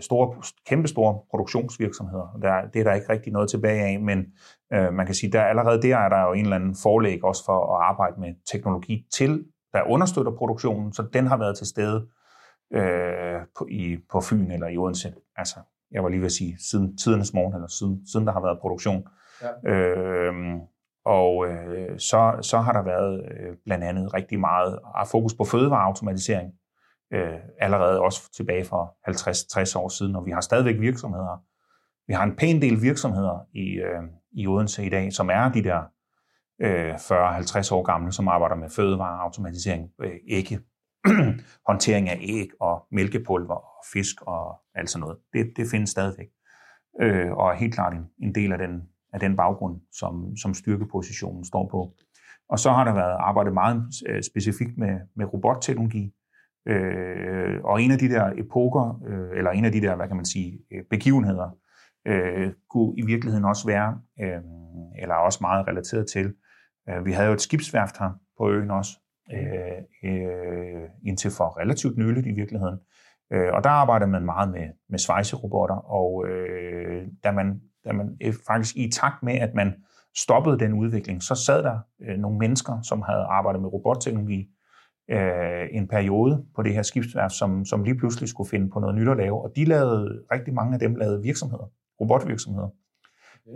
store, 0.01 0.44
kæmpe 0.67 0.88
store 0.88 1.20
produktionsvirksomheder. 1.29 2.38
Der, 2.41 2.67
det 2.74 2.79
er 2.79 2.84
der 2.84 2.94
ikke 2.94 3.10
rigtig 3.10 3.34
noget 3.34 3.50
tilbage 3.50 3.82
af, 3.82 4.00
men 4.00 4.25
øh, 4.74 4.94
man 4.94 5.06
kan 5.06 5.15
sige, 5.15 5.32
der 5.32 5.41
allerede 5.41 5.82
der 5.82 5.98
er 5.98 6.10
der 6.10 6.22
jo 6.22 6.34
en 6.34 6.44
eller 6.44 6.56
anden 6.56 6.75
forlæg 6.84 7.24
også 7.24 7.46
for 7.46 7.75
at 7.75 7.84
arbejde 7.84 8.20
med 8.20 8.34
teknologi 8.51 9.06
til, 9.13 9.46
der 9.74 9.82
understøtter 9.84 10.32
produktionen, 10.32 10.94
så 10.94 11.03
den 11.13 11.27
har 11.27 11.38
været 11.38 11.58
til 11.58 11.67
stede 11.67 12.08
øh, 12.74 13.39
på, 13.58 13.67
i, 13.70 13.98
på 14.12 14.22
Fyn 14.22 14.51
eller 14.51 14.67
i 14.67 14.77
Odense. 14.77 15.13
Altså, 15.36 15.60
jeg 15.91 16.03
var 16.03 16.10
lige 16.10 16.20
ved 16.20 16.25
at 16.25 16.32
sige, 16.32 16.58
siden 16.60 16.98
tidernes 16.98 17.34
morgen, 17.34 17.53
eller 17.53 17.67
siden, 17.67 18.08
siden 18.12 18.27
der 18.27 18.34
har 18.34 18.41
været 18.41 18.60
produktion. 18.60 19.08
Ja. 19.41 19.72
Øh, 19.72 20.34
og 21.06 21.48
øh, 21.48 22.00
så, 22.00 22.38
så 22.41 22.58
har 22.58 22.74
der 22.74 22.84
været 22.84 23.24
øh, 23.32 23.56
blandt 23.65 23.84
andet 23.84 24.13
rigtig 24.13 24.39
meget 24.39 24.79
fokus 25.12 25.34
på 25.34 25.44
fødevareautomatisering, 25.44 26.53
øh, 27.13 27.39
allerede 27.59 28.01
også 28.01 28.31
tilbage 28.31 28.65
for 28.65 28.98
50-60 29.09 29.79
år 29.79 29.89
siden, 29.89 30.15
og 30.15 30.25
vi 30.25 30.31
har 30.31 30.41
stadigvæk 30.41 30.79
virksomheder. 30.79 31.43
Vi 32.07 32.13
har 32.13 32.24
en 32.24 32.35
pæn 32.35 32.61
del 32.61 32.81
virksomheder 32.81 33.48
i, 33.53 33.67
øh, 33.74 34.03
i 34.31 34.48
Odense 34.48 34.85
i 34.85 34.89
dag, 34.89 35.13
som 35.13 35.29
er 35.29 35.51
de 35.51 35.63
der 35.63 35.81
øh, 36.61 36.96
40-50 36.96 37.74
år 37.74 37.83
gamle, 37.83 38.11
som 38.11 38.27
arbejder 38.27 38.55
med 38.55 38.70
fødevareautomatisering, 38.70 39.89
øh, 40.01 40.15
ikke 40.27 40.59
håndtering 41.67 42.09
af 42.09 42.17
æg 42.22 42.48
og 42.59 42.87
mælkepulver 42.91 43.55
og 43.55 43.83
fisk 43.93 44.22
og 44.22 44.59
alt 44.75 44.89
sådan 44.89 45.01
noget. 45.01 45.17
Det, 45.33 45.53
det 45.57 45.67
findes 45.72 45.89
stadigvæk. 45.89 46.27
Øh, 47.01 47.31
og 47.31 47.50
er 47.50 47.53
helt 47.53 47.74
klart 47.74 47.93
en, 47.93 48.05
en 48.22 48.35
del 48.35 48.51
af 48.51 48.57
den, 48.57 48.81
af 49.13 49.20
den 49.20 49.35
baggrund, 49.35 49.81
som, 49.91 50.37
som 50.37 50.53
styrkepositionen 50.53 51.46
står 51.46 51.70
på. 51.72 51.93
Og 52.50 52.59
så 52.59 52.72
har 52.72 52.83
der 52.83 52.93
været 52.93 53.15
arbejdet 53.20 53.53
meget 53.53 53.83
øh, 54.07 54.24
specifikt 54.24 54.77
med, 54.77 55.00
med 55.15 55.33
robotteknologi, 55.33 56.13
Øh, 56.68 57.60
og 57.64 57.82
en 57.82 57.92
af 57.92 57.98
de 57.98 58.10
der 58.10 58.32
epoker, 58.38 59.01
øh, 59.08 59.38
eller 59.38 59.51
en 59.51 59.66
af 59.66 59.72
de 59.72 59.82
der, 59.82 59.96
hvad 59.96 60.08
kan 60.08 60.16
man 60.16 60.25
sige, 60.25 60.60
øh, 60.72 60.84
begivenheder, 60.90 61.50
øh, 62.08 62.51
kunne 62.70 62.94
i 62.98 63.06
virkeligheden 63.06 63.46
også 63.46 63.68
være, 63.68 64.00
øh, 64.22 64.42
eller 65.01 65.16
også 65.16 65.38
meget 65.42 65.68
relateret 65.68 66.08
til, 66.08 66.34
øh, 66.90 67.06
vi 67.06 67.12
havde 67.12 67.27
jo 67.27 67.34
et 67.34 67.42
skibsværft 67.42 68.00
her 68.00 68.12
på 68.38 68.51
øen 68.51 68.72
også, 68.72 68.92
øh, 69.34 70.12
øh, 70.12 70.84
indtil 71.06 71.32
for 71.32 71.60
relativt 71.60 71.98
nyligt 71.98 72.27
i 72.27 72.32
virkeligheden. 72.32 72.80
Øh, 73.34 73.53
og 73.53 73.64
der 73.64 73.70
arbejdede 73.70 74.10
man 74.10 74.25
meget 74.25 74.51
med, 74.51 74.68
med 74.90 75.00
svejserobotter, 75.00 75.75
og 75.75 76.27
øh, 76.27 77.08
da, 77.24 77.32
man, 77.32 77.62
da 77.86 77.94
man 77.94 78.18
øh, 78.24 78.34
faktisk 78.48 78.75
i 78.75 78.92
takt 78.92 79.24
med, 79.24 79.34
at 79.34 79.53
man 79.56 79.74
stoppede 80.18 80.60
den 80.60 80.74
udvikling, 80.74 81.24
så 81.24 81.36
sad 81.36 81.64
der 81.64 81.80
øh, 82.01 82.18
nogle 82.18 82.38
mennesker, 82.38 82.82
som 82.82 83.01
havde 83.01 83.24
arbejdet 83.24 83.62
med 83.62 83.74
robotteknologi, 83.74 84.50
øh, 85.11 85.67
en 85.72 85.87
periode 85.87 86.46
på 86.55 86.63
det 86.63 86.74
her 86.74 86.81
skibsværft, 86.81 87.33
som, 87.33 87.65
som 87.65 87.83
lige 87.83 87.98
pludselig 87.98 88.29
skulle 88.29 88.50
finde 88.50 88.70
på 88.70 88.79
noget 88.79 88.96
nyt 88.96 89.09
at 89.09 89.17
lave. 89.17 89.41
Og 89.41 89.51
de 89.55 89.65
lavede, 89.65 90.22
rigtig 90.31 90.53
mange 90.53 90.74
af 90.74 90.79
dem 90.79 90.96
lavede 90.96 91.22
virksomheder, 91.22 91.72
robotvirksomheder. 92.01 92.70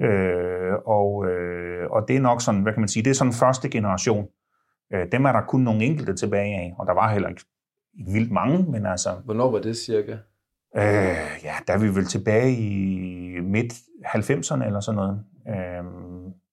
Øh, 0.01 0.73
og, 0.85 1.27
øh, 1.27 1.89
og 1.89 2.07
det 2.07 2.15
er 2.15 2.21
nok 2.21 2.41
sådan, 2.41 2.61
hvad 2.61 2.73
kan 2.73 2.81
man 2.81 2.87
sige, 2.87 3.03
det 3.03 3.09
er 3.09 3.15
sådan 3.15 3.33
første 3.33 3.69
generation. 3.69 4.27
Øh, 4.93 5.07
dem 5.11 5.25
er 5.25 5.31
der 5.31 5.41
kun 5.41 5.61
nogle 5.61 5.83
enkelte 5.83 6.13
tilbage 6.13 6.55
af, 6.55 6.73
og 6.79 6.87
der 6.87 6.93
var 6.93 7.13
heller 7.13 7.29
ikke 7.29 7.45
vildt 8.13 8.31
mange, 8.31 8.71
men 8.71 8.85
altså, 8.85 9.09
Hvornår 9.25 9.51
var 9.51 9.59
det 9.59 9.77
cirka? 9.77 10.11
øh, 10.77 11.43
ja, 11.43 11.53
der 11.67 11.73
er 11.73 11.77
vi 11.79 11.87
vel 11.87 12.05
tilbage 12.05 12.51
i 12.51 13.39
midt 13.39 13.73
90'erne 14.05 14.65
eller 14.65 14.79
sådan 14.79 14.95
noget. 14.95 15.23
Øh, 15.47 15.83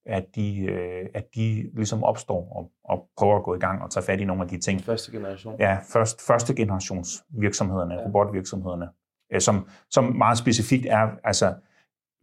at 0.09 0.25
de, 0.35 0.59
øh, 0.61 1.07
at 1.15 1.25
de 1.35 1.71
ligesom 1.77 2.05
opstår 2.05 2.53
og, 2.57 2.71
og 2.85 3.09
prøver 3.19 3.37
at 3.37 3.43
gå 3.45 3.55
i 3.55 3.59
gang 3.59 3.83
og 3.83 3.91
tage 3.91 4.05
fat 4.05 4.21
i 4.21 4.25
nogle 4.25 4.43
af 4.43 4.49
de 4.49 4.59
ting. 4.59 4.81
Første 4.81 5.13
generation? 5.13 5.57
Ja, 5.59 5.79
først, 5.93 6.27
første 6.27 6.55
generations 6.55 7.25
virksomhederne, 7.41 7.95
Ja. 7.95 8.01
robotvirksomhederne, 8.07 8.89
øh, 9.33 9.41
som, 9.41 9.69
som 9.91 10.05
meget 10.05 10.39
specifikt 10.39 10.87
er, 10.87 11.09
altså, 11.25 11.55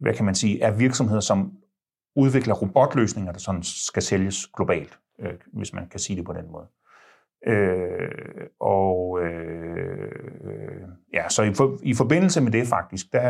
hvad 0.00 0.14
kan 0.14 0.24
man 0.24 0.34
sige, 0.34 0.62
er 0.62 0.70
virksomheder, 0.70 1.20
som 1.20 1.52
udvikler 2.16 2.54
robotløsninger, 2.54 3.32
der 3.32 3.38
sådan 3.38 3.62
skal 3.62 4.02
sælges 4.02 4.46
globalt, 4.46 4.98
øh, 5.20 5.34
hvis 5.52 5.72
man 5.72 5.88
kan 5.88 6.00
sige 6.00 6.16
det 6.16 6.24
på 6.24 6.32
den 6.32 6.52
måde. 6.52 6.66
Øh, 7.46 8.46
og 8.60 9.20
øh, 9.22 10.88
ja, 11.12 11.28
så 11.28 11.42
i, 11.42 11.54
for, 11.54 11.78
i 11.82 11.94
forbindelse 11.94 12.40
med 12.40 12.52
det 12.52 12.66
faktisk, 12.66 13.12
der, 13.12 13.28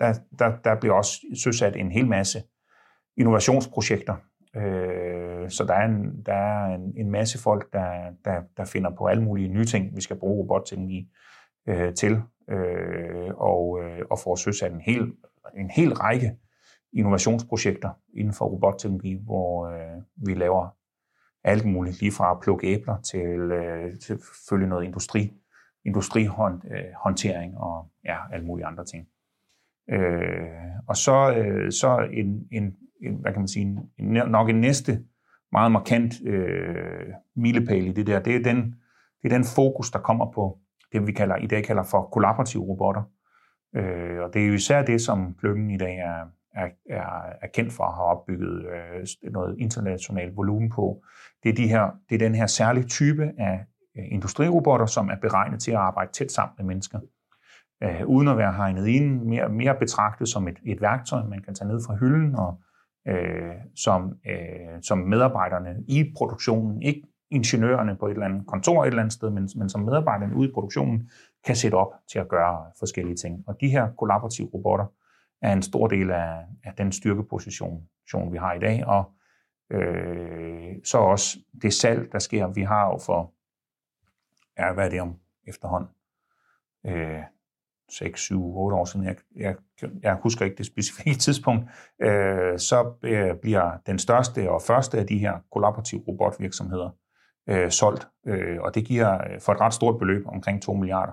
der, 0.00 0.14
der, 0.38 0.56
der 0.64 0.80
bliver 0.80 0.94
også 0.94 1.20
søsat 1.44 1.76
en 1.76 1.92
hel 1.92 2.06
masse 2.06 2.42
innovationsprojekter. 3.16 4.14
Øh, 4.56 5.50
så 5.50 5.64
der 5.68 5.74
er, 5.74 5.86
en, 5.86 6.22
der 6.26 6.34
er 6.34 6.74
en, 6.74 6.94
en 6.96 7.10
masse 7.10 7.38
folk, 7.42 7.72
der, 7.72 8.10
der, 8.24 8.42
der 8.56 8.64
finder 8.64 8.90
på 8.90 9.06
alle 9.06 9.22
mulige 9.22 9.48
nye 9.48 9.64
ting, 9.64 9.96
vi 9.96 10.00
skal 10.00 10.16
bruge 10.16 10.42
robotteknologi 10.42 11.08
øh, 11.68 11.94
til, 11.94 12.22
øh, 12.50 13.30
og, 13.36 13.80
øh, 13.82 14.02
og 14.10 14.18
får 14.18 14.36
søsat 14.36 14.72
en 14.72 14.80
hel, 14.80 15.12
en 15.56 15.70
hel 15.70 15.94
række 15.94 16.36
innovationsprojekter 16.92 17.90
inden 18.14 18.34
for 18.34 18.44
robotteknologi, 18.44 19.18
hvor 19.24 19.66
øh, 19.66 20.02
vi 20.26 20.34
laver 20.34 20.68
alt 21.44 21.64
muligt, 21.64 22.00
lige 22.00 22.12
fra 22.12 22.30
at 22.30 22.40
plukke 22.42 22.66
æbler 22.66 23.00
til, 23.00 23.38
øh, 23.52 23.98
til 23.98 24.18
følge 24.48 24.66
noget 24.66 24.84
industri, 24.84 25.32
industrihåndtering 25.84 27.54
øh, 27.54 27.60
og 27.60 27.90
ja, 28.04 28.16
alle 28.32 28.46
mulige 28.46 28.66
andre 28.66 28.84
ting. 28.84 29.06
Øh, 29.90 30.48
og 30.88 30.96
så, 30.96 31.34
øh, 31.36 31.72
så 31.72 32.08
en, 32.12 32.48
en, 32.52 32.76
en, 33.00 33.14
hvad 33.14 33.32
kan 33.32 33.40
man 33.40 33.48
sige, 33.48 33.78
en, 33.98 34.04
nok 34.08 34.48
en 34.48 34.60
næste 34.60 35.04
meget 35.52 35.72
markant 35.72 36.14
øh, 36.26 37.06
milepæl 37.36 37.86
i 37.86 37.92
det 37.92 38.06
der, 38.06 38.20
det 38.20 38.36
er, 38.36 38.42
den, 38.42 38.74
det 39.22 39.32
er 39.32 39.36
den 39.36 39.44
fokus, 39.56 39.90
der 39.90 39.98
kommer 39.98 40.32
på 40.32 40.58
det, 40.92 41.06
vi 41.06 41.12
kalder, 41.12 41.36
i 41.36 41.46
dag 41.46 41.64
kalder 41.64 41.82
for 41.82 42.08
kollaborative 42.12 42.62
robotter. 42.62 43.02
Øh, 43.76 44.20
og 44.22 44.34
det 44.34 44.42
er 44.42 44.46
jo 44.46 44.52
især 44.52 44.82
det, 44.82 45.00
som 45.00 45.34
Klyngen 45.34 45.70
i 45.70 45.76
dag 45.76 45.98
er, 45.98 46.24
er, 46.54 46.68
er, 46.90 47.06
er 47.42 47.46
kendt 47.54 47.72
for 47.72 47.84
at 47.84 47.94
have 47.94 48.06
opbygget 48.06 48.66
øh, 48.66 49.32
noget 49.32 49.56
internationalt 49.58 50.36
volumen 50.36 50.70
på. 50.70 51.02
Det 51.42 51.48
er, 51.48 51.54
de 51.54 51.68
her, 51.68 51.90
det 52.08 52.14
er 52.14 52.18
den 52.18 52.34
her 52.34 52.46
særlige 52.46 52.84
type 52.84 53.32
af 53.38 53.64
øh, 53.96 54.04
industrirobotter, 54.10 54.86
som 54.86 55.08
er 55.08 55.16
beregnet 55.16 55.60
til 55.60 55.70
at 55.70 55.76
arbejde 55.76 56.12
tæt 56.12 56.32
sammen 56.32 56.54
med 56.58 56.64
mennesker 56.64 57.00
øh, 57.82 58.06
uden 58.06 58.28
at 58.28 58.36
være 58.36 58.52
hegnet 58.52 58.86
ind, 58.86 59.22
mere, 59.22 59.48
mere 59.48 59.74
betragtet 59.74 60.28
som 60.28 60.48
et, 60.48 60.58
et 60.64 60.80
værktøj, 60.80 61.22
man 61.22 61.42
kan 61.42 61.54
tage 61.54 61.68
ned 61.68 61.80
fra 61.86 61.94
hylden, 61.94 62.34
og 62.34 62.60
øh, 63.08 63.54
som, 63.76 64.18
øh, 64.26 64.82
som 64.82 64.98
medarbejderne 64.98 65.84
i 65.88 66.12
produktionen 66.16 66.82
ikke 66.82 67.02
ingeniørerne 67.30 67.96
på 67.96 68.06
et 68.06 68.10
eller 68.10 68.26
andet 68.26 68.46
kontor 68.46 68.82
et 68.82 68.86
eller 68.86 69.02
andet 69.02 69.12
sted, 69.12 69.30
men, 69.30 69.48
men 69.56 69.68
som 69.68 69.80
medarbejderne 69.80 70.36
ude 70.36 70.48
i 70.48 70.52
produktionen 70.52 71.10
kan 71.44 71.56
sætte 71.56 71.74
op 71.74 71.92
til 72.12 72.18
at 72.18 72.28
gøre 72.28 72.66
forskellige 72.78 73.16
ting. 73.16 73.44
Og 73.46 73.56
de 73.60 73.68
her 73.68 73.92
kollaborative 73.98 74.48
robotter 74.54 74.86
er 75.42 75.52
en 75.52 75.62
stor 75.62 75.86
del 75.86 76.10
af, 76.10 76.46
af 76.64 76.74
den 76.78 76.92
styrkeposition, 76.92 77.88
vi 78.32 78.38
har 78.38 78.52
i 78.52 78.58
dag, 78.58 78.86
og 78.86 79.12
øh, 79.70 80.74
så 80.84 80.98
også 80.98 81.38
det 81.62 81.72
salg, 81.72 82.12
der 82.12 82.18
sker. 82.18 82.46
Vi 82.46 82.62
har 82.62 82.86
jo 82.86 82.98
for, 83.06 83.32
ja, 84.58 84.72
hvad 84.72 84.86
er 84.86 84.90
det 84.90 85.00
om 85.00 85.16
efterhånden? 85.46 85.90
Øh, 86.86 87.22
6, 87.98 88.20
7, 88.20 88.56
8 88.56 88.76
år 88.76 88.84
siden, 88.84 89.06
jeg, 89.06 89.16
jeg, 89.36 89.56
jeg 90.02 90.14
husker 90.22 90.44
ikke 90.44 90.56
det 90.56 90.66
specifikke 90.66 91.18
tidspunkt, 91.26 91.70
øh, 92.02 92.58
så 92.58 92.92
øh, 93.02 93.36
bliver 93.42 93.78
den 93.86 93.98
største 93.98 94.50
og 94.50 94.62
første 94.62 94.98
af 94.98 95.06
de 95.06 95.18
her 95.18 95.38
kollaborative 95.52 96.04
robotvirksomheder 96.08 96.90
øh, 97.48 97.70
solgt, 97.70 98.08
øh, 98.26 98.60
og 98.60 98.74
det 98.74 98.84
giver 98.84 99.14
øh, 99.14 99.40
for 99.40 99.52
et 99.52 99.60
ret 99.60 99.74
stort 99.74 99.98
beløb, 99.98 100.26
omkring 100.26 100.62
2 100.62 100.74
milliarder. 100.74 101.12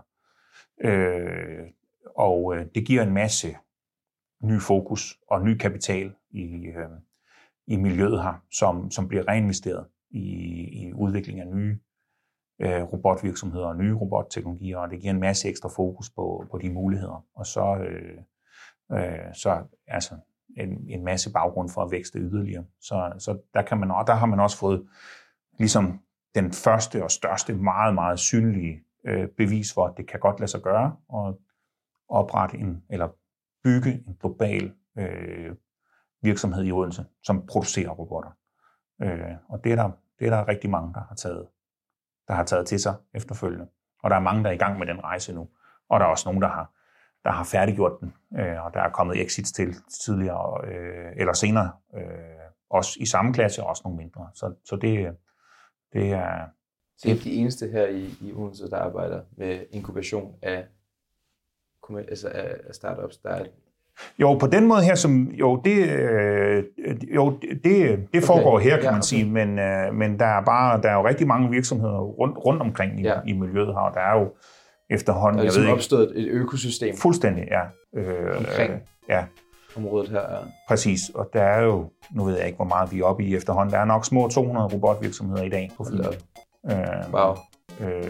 Øh, 0.83 1.67
og 2.15 2.55
øh, 2.55 2.65
det 2.75 2.85
giver 2.85 3.03
en 3.03 3.13
masse 3.13 3.57
ny 4.43 4.61
fokus 4.61 5.19
og 5.29 5.45
ny 5.45 5.57
kapital 5.57 6.13
i, 6.31 6.65
øh, 6.65 6.89
i 7.67 7.75
miljøet 7.75 8.23
her, 8.23 8.43
som, 8.51 8.91
som 8.91 9.07
bliver 9.07 9.27
reinvesteret 9.27 9.85
i, 10.09 10.23
i 10.81 10.93
udvikling 10.93 11.39
af 11.39 11.47
nye 11.47 11.79
øh, 12.61 12.83
robotvirksomheder 12.83 13.65
og 13.65 13.77
nye 13.77 13.93
robotteknologier, 13.93 14.77
og 14.77 14.89
det 14.89 14.99
giver 15.01 15.13
en 15.13 15.19
masse 15.19 15.49
ekstra 15.49 15.69
fokus 15.69 16.09
på, 16.09 16.45
på 16.51 16.57
de 16.57 16.69
muligheder. 16.69 17.25
Og 17.35 17.45
så, 17.45 17.75
øh, 17.75 18.17
øh, 18.91 19.33
så 19.33 19.63
altså 19.87 20.15
en, 20.57 20.85
en 20.89 21.03
masse 21.03 21.33
baggrund 21.33 21.69
for 21.69 21.81
at 21.81 21.91
vækste 21.91 22.19
yderligere. 22.19 22.65
Så, 22.81 23.13
så 23.19 23.37
der, 23.53 23.61
kan 23.61 23.77
man, 23.77 23.91
og 23.91 24.07
der 24.07 24.13
har 24.13 24.25
man 24.25 24.39
også 24.39 24.57
fået 24.57 24.87
ligesom 25.59 25.99
den 26.35 26.51
første 26.51 27.03
og 27.03 27.11
største, 27.11 27.53
meget, 27.53 27.93
meget 27.93 28.19
synlige 28.19 28.83
øh, 29.05 29.27
bevis 29.27 29.73
for, 29.73 29.85
at 29.85 29.97
det 29.97 30.07
kan 30.07 30.19
godt 30.19 30.39
lade 30.39 30.51
sig 30.51 30.61
gøre 30.61 30.95
at 31.13 31.35
oprette 32.09 32.57
en, 32.57 32.83
eller 32.89 33.07
bygge 33.63 34.03
en 34.07 34.17
global 34.19 34.73
øh, 34.97 35.55
virksomhed 36.21 36.65
i 36.65 36.71
Odense, 36.71 37.05
som 37.23 37.45
producerer 37.45 37.89
robotter. 37.89 38.31
Øh, 39.01 39.35
og 39.49 39.63
det 39.63 39.71
er, 39.71 39.75
der, 39.75 39.91
det 40.19 40.27
er 40.27 40.31
der 40.31 40.47
rigtig 40.47 40.69
mange, 40.69 40.93
der 40.93 40.99
har 41.07 41.15
taget 41.15 41.47
der 42.27 42.33
har 42.33 42.43
taget 42.43 42.67
til 42.67 42.79
sig 42.79 42.95
efterfølgende. 43.13 43.67
Og 44.03 44.09
der 44.09 44.15
er 44.15 44.19
mange, 44.19 44.43
der 44.43 44.49
er 44.49 44.53
i 44.53 44.57
gang 44.57 44.79
med 44.79 44.87
den 44.87 45.03
rejse 45.03 45.33
nu. 45.33 45.49
Og 45.89 45.99
der 45.99 46.05
er 46.05 46.09
også 46.09 46.29
nogen, 46.29 46.41
der 46.41 46.47
har, 46.47 46.71
der 47.23 47.31
har 47.31 47.43
færdiggjort 47.43 47.99
den, 48.01 48.13
øh, 48.39 48.65
og 48.65 48.73
der 48.73 48.81
er 48.81 48.89
kommet 48.89 49.21
exits 49.21 49.51
til 49.51 49.75
tidligere 50.05 50.67
øh, 50.67 51.13
eller 51.17 51.33
senere. 51.33 51.71
Øh, 51.95 52.01
også 52.69 52.97
i 52.99 53.05
samme 53.05 53.33
klasse, 53.33 53.63
og 53.63 53.69
også 53.69 53.81
nogle 53.85 53.97
mindre. 53.97 54.29
Så, 54.33 54.53
så 54.65 54.75
det, 54.75 55.17
det 55.93 56.11
er... 56.11 56.45
Så 56.97 57.07
det 57.07 57.17
er 57.17 57.23
de 57.23 57.33
eneste 57.33 57.67
her 57.67 57.87
i, 57.87 58.13
i 58.21 58.33
Odense, 58.33 58.69
der 58.69 58.77
arbejder 58.77 59.23
med 59.31 59.65
inkubation 59.71 60.35
af, 60.41 60.67
altså 61.97 62.29
af 62.29 62.75
startups. 62.75 63.17
Der 63.17 63.29
er 63.29 63.45
jo, 64.19 64.33
på 64.33 64.47
den 64.47 64.67
måde 64.67 64.83
her, 64.83 64.95
som, 64.95 65.27
jo, 65.27 65.61
det, 65.65 65.89
øh, 65.89 66.63
jo, 67.15 67.39
det, 67.63 67.99
det 68.13 68.23
foregår 68.23 68.55
okay. 68.55 68.69
her, 68.69 68.75
kan 68.75 68.85
ja, 68.85 68.91
man 68.91 69.01
sige, 69.01 69.25
men, 69.25 69.59
øh, 69.59 69.93
men 69.93 70.19
der 70.19 70.25
er 70.25 70.41
bare, 70.41 70.81
der 70.81 70.89
er 70.89 70.93
jo 70.93 71.07
rigtig 71.07 71.27
mange 71.27 71.49
virksomheder 71.49 71.99
rundt, 71.99 72.37
rundt 72.45 72.61
omkring 72.61 72.99
i, 72.99 73.03
ja. 73.03 73.13
i 73.27 73.33
miljøet 73.33 73.67
her, 73.67 73.81
og 73.81 73.93
der 73.93 74.01
er 74.01 74.19
jo 74.19 74.27
efterhånden, 74.89 75.37
der 75.37 75.41
er 75.41 75.43
ligesom 75.43 75.63
jeg 75.63 75.67
ved 75.67 75.73
opstået 75.73 76.11
et 76.15 76.27
økosystem. 76.27 76.95
Fuldstændig, 76.97 77.43
ja. 77.51 77.61
Øh, 77.99 78.37
omkring 78.37 78.73
ja. 79.09 79.23
området 79.77 80.09
her. 80.09 80.21
Ja. 80.21 80.37
Præcis, 80.67 81.09
og 81.15 81.29
der 81.33 81.43
er 81.43 81.63
jo, 81.63 81.89
nu 82.15 82.23
ved 82.23 82.37
jeg 82.37 82.45
ikke, 82.45 82.55
hvor 82.55 82.65
meget 82.65 82.91
vi 82.91 82.99
er 82.99 83.03
oppe 83.03 83.23
i 83.23 83.35
efterhånden, 83.35 83.73
der 83.73 83.79
er 83.79 83.85
nok 83.85 84.05
små 84.05 84.27
200 84.29 84.67
robotvirksomheder 84.67 85.43
i 85.43 85.49
dag 85.49 85.71
på 85.77 85.83
Fyn. 85.83 85.99
Øh, 86.71 87.13
wow. 87.13 87.35
Øh, 87.81 88.03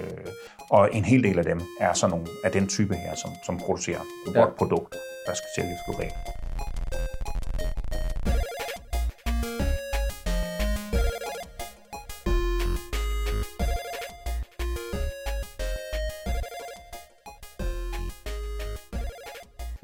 og 0.72 0.90
en 0.94 1.06
hel 1.06 1.24
del 1.24 1.40
af 1.40 1.46
dem 1.46 1.62
er 1.80 1.94
sådan 1.94 2.12
nogle 2.12 2.28
af 2.44 2.52
den 2.52 2.68
type 2.68 2.96
her, 2.96 3.16
som, 3.16 3.32
som 3.46 3.58
producerer 3.58 4.00
robotprodukter. 4.28 4.98
Ja 4.98 5.12
der 5.28 5.34
skal 5.34 5.50
sælges 5.56 5.80
globalt. 5.86 6.14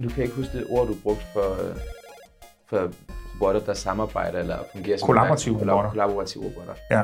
Du 0.04 0.10
kan 0.10 0.23
ikke 0.23 0.36
huske 0.36 0.58
det 0.58 0.67
ord, 0.69 0.88
du 0.88 0.95
brugte 1.04 1.26
for, 1.34 1.69
øh, 1.69 1.76
for 2.69 2.91
robotter, 3.34 3.62
der 3.62 3.73
samarbejder 3.73 4.39
eller 4.39 4.58
fungerer 4.71 4.97
som 4.97 5.06
kollaborative 5.06 5.56
robotter. 5.56 5.89
Kollaborative 5.89 6.43
robotter. 6.43 6.73
Ja. 6.91 7.04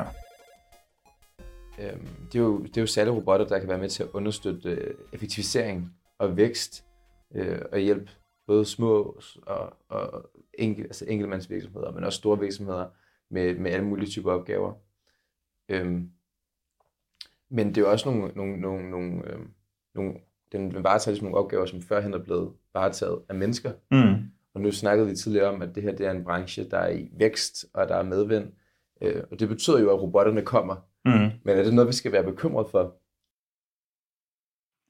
Øhm, 1.84 2.06
det, 2.32 2.38
er 2.38 2.42
jo, 2.42 2.62
det 2.62 2.76
er 2.76 2.80
jo 2.80 2.86
særlige 2.86 3.14
robotter, 3.14 3.46
der 3.46 3.58
kan 3.58 3.68
være 3.68 3.78
med 3.78 3.88
til 3.88 4.02
at 4.02 4.08
understøtte 4.12 4.70
øh, 4.70 4.94
effektivisering 5.12 5.94
og 6.18 6.36
vækst 6.36 6.84
øh, 7.34 7.60
og 7.72 7.78
hjælpe 7.78 8.10
både 8.46 8.64
små 8.64 9.20
og, 9.46 9.76
og 9.88 10.30
enkel, 10.54 10.84
altså 10.84 11.04
enkeltmandsvirksomheder, 11.08 11.92
men 11.92 12.04
også 12.04 12.18
store 12.18 12.40
virksomheder 12.40 12.86
med, 13.30 13.54
med 13.54 13.70
alle 13.70 13.86
mulige 13.86 14.10
typer 14.10 14.32
opgaver. 14.32 14.74
Øhm, 15.68 16.10
men 17.50 17.68
det 17.68 17.78
er 17.78 17.82
jo 17.82 17.90
også 17.90 18.10
nogle, 18.10 18.32
nogle, 18.34 18.60
nogle, 18.60 18.90
nogle, 18.90 19.32
øhm, 19.32 19.50
nogle 19.94 20.14
den 20.52 20.84
varetager 20.84 21.12
ligesom 21.12 21.24
nogle 21.24 21.38
opgaver, 21.38 21.66
som 21.66 21.82
førhen 21.82 22.14
er 22.14 22.18
blevet 22.18 22.52
varetaget 22.74 23.22
af 23.28 23.34
mennesker. 23.34 23.72
Mm. 23.90 24.30
Og 24.54 24.60
nu 24.60 24.72
snakkede 24.72 25.08
vi 25.08 25.16
tidligere 25.16 25.48
om, 25.48 25.62
at 25.62 25.74
det 25.74 25.82
her 25.82 25.92
det 25.92 26.06
er 26.06 26.10
en 26.10 26.24
branche, 26.24 26.70
der 26.70 26.78
er 26.78 26.90
i 26.90 27.10
vækst, 27.18 27.66
og 27.74 27.88
der 27.88 27.94
er 27.94 28.02
medvind. 28.02 28.52
Øh, 29.00 29.22
og 29.30 29.40
det 29.40 29.48
betyder 29.48 29.80
jo, 29.80 29.90
at 29.90 30.02
robotterne 30.02 30.42
kommer. 30.42 30.76
Mm. 31.04 31.30
Men 31.44 31.58
er 31.58 31.62
det 31.62 31.74
noget, 31.74 31.88
vi 31.88 31.92
skal 31.92 32.12
være 32.12 32.24
bekymret 32.24 32.66
for? 32.70 32.94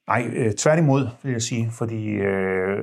Nej, 0.07 0.31
øh, 0.35 0.53
tværtimod 0.53 1.07
vil 1.23 1.31
jeg 1.31 1.41
sige, 1.41 1.71
fordi 1.71 2.09
øh, 2.09 2.79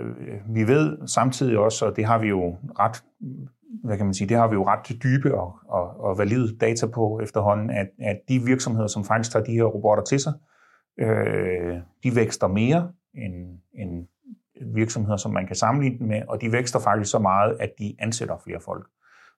vi 0.55 0.67
ved 0.67 1.07
samtidig 1.07 1.59
også, 1.59 1.87
og 1.87 1.97
det 1.97 2.05
har 2.05 2.19
vi 2.19 2.29
jo 2.29 2.57
ret, 2.79 3.05
hvad 3.85 3.97
kan 3.97 4.07
man 4.07 4.15
sige, 4.15 4.29
det 4.29 4.37
har 4.37 4.49
vi 4.49 4.55
jo 4.55 4.67
ret 4.67 5.03
dybe 5.03 5.35
og, 5.35 5.59
og, 5.69 6.01
og 6.01 6.19
valide 6.19 6.57
data 6.57 6.87
på 6.87 7.21
efterhånden, 7.23 7.71
at, 7.71 7.89
at 7.99 8.21
de 8.29 8.39
virksomheder, 8.39 8.87
som 8.87 9.05
faktisk 9.05 9.33
tager 9.33 9.45
de 9.45 9.53
her 9.53 9.65
robotter 9.65 10.05
til 10.05 10.21
sig, 10.21 10.33
øh, 11.01 11.77
de 12.03 12.17
vækster 12.17 12.47
mere 12.47 12.93
end, 13.15 13.59
end 13.75 14.07
virksomheder, 14.75 15.17
som 15.17 15.33
man 15.33 15.47
kan 15.47 15.57
sammenligne 15.57 15.99
dem 15.99 16.07
med, 16.07 16.23
og 16.29 16.41
de 16.41 16.53
vækster 16.53 16.79
faktisk 16.79 17.11
så 17.11 17.19
meget, 17.19 17.57
at 17.61 17.73
de 17.79 17.97
ansætter 17.99 18.37
flere 18.45 18.61
folk. 18.61 18.87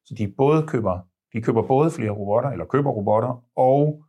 Så 0.04 0.14
de 0.18 0.34
både 0.36 0.66
køber, 0.66 0.98
de 1.34 1.42
køber 1.42 1.62
både 1.62 1.90
flere 1.90 2.10
robotter, 2.10 2.50
eller 2.50 2.64
køber 2.64 2.90
robotter, 2.90 3.42
og, 3.56 4.04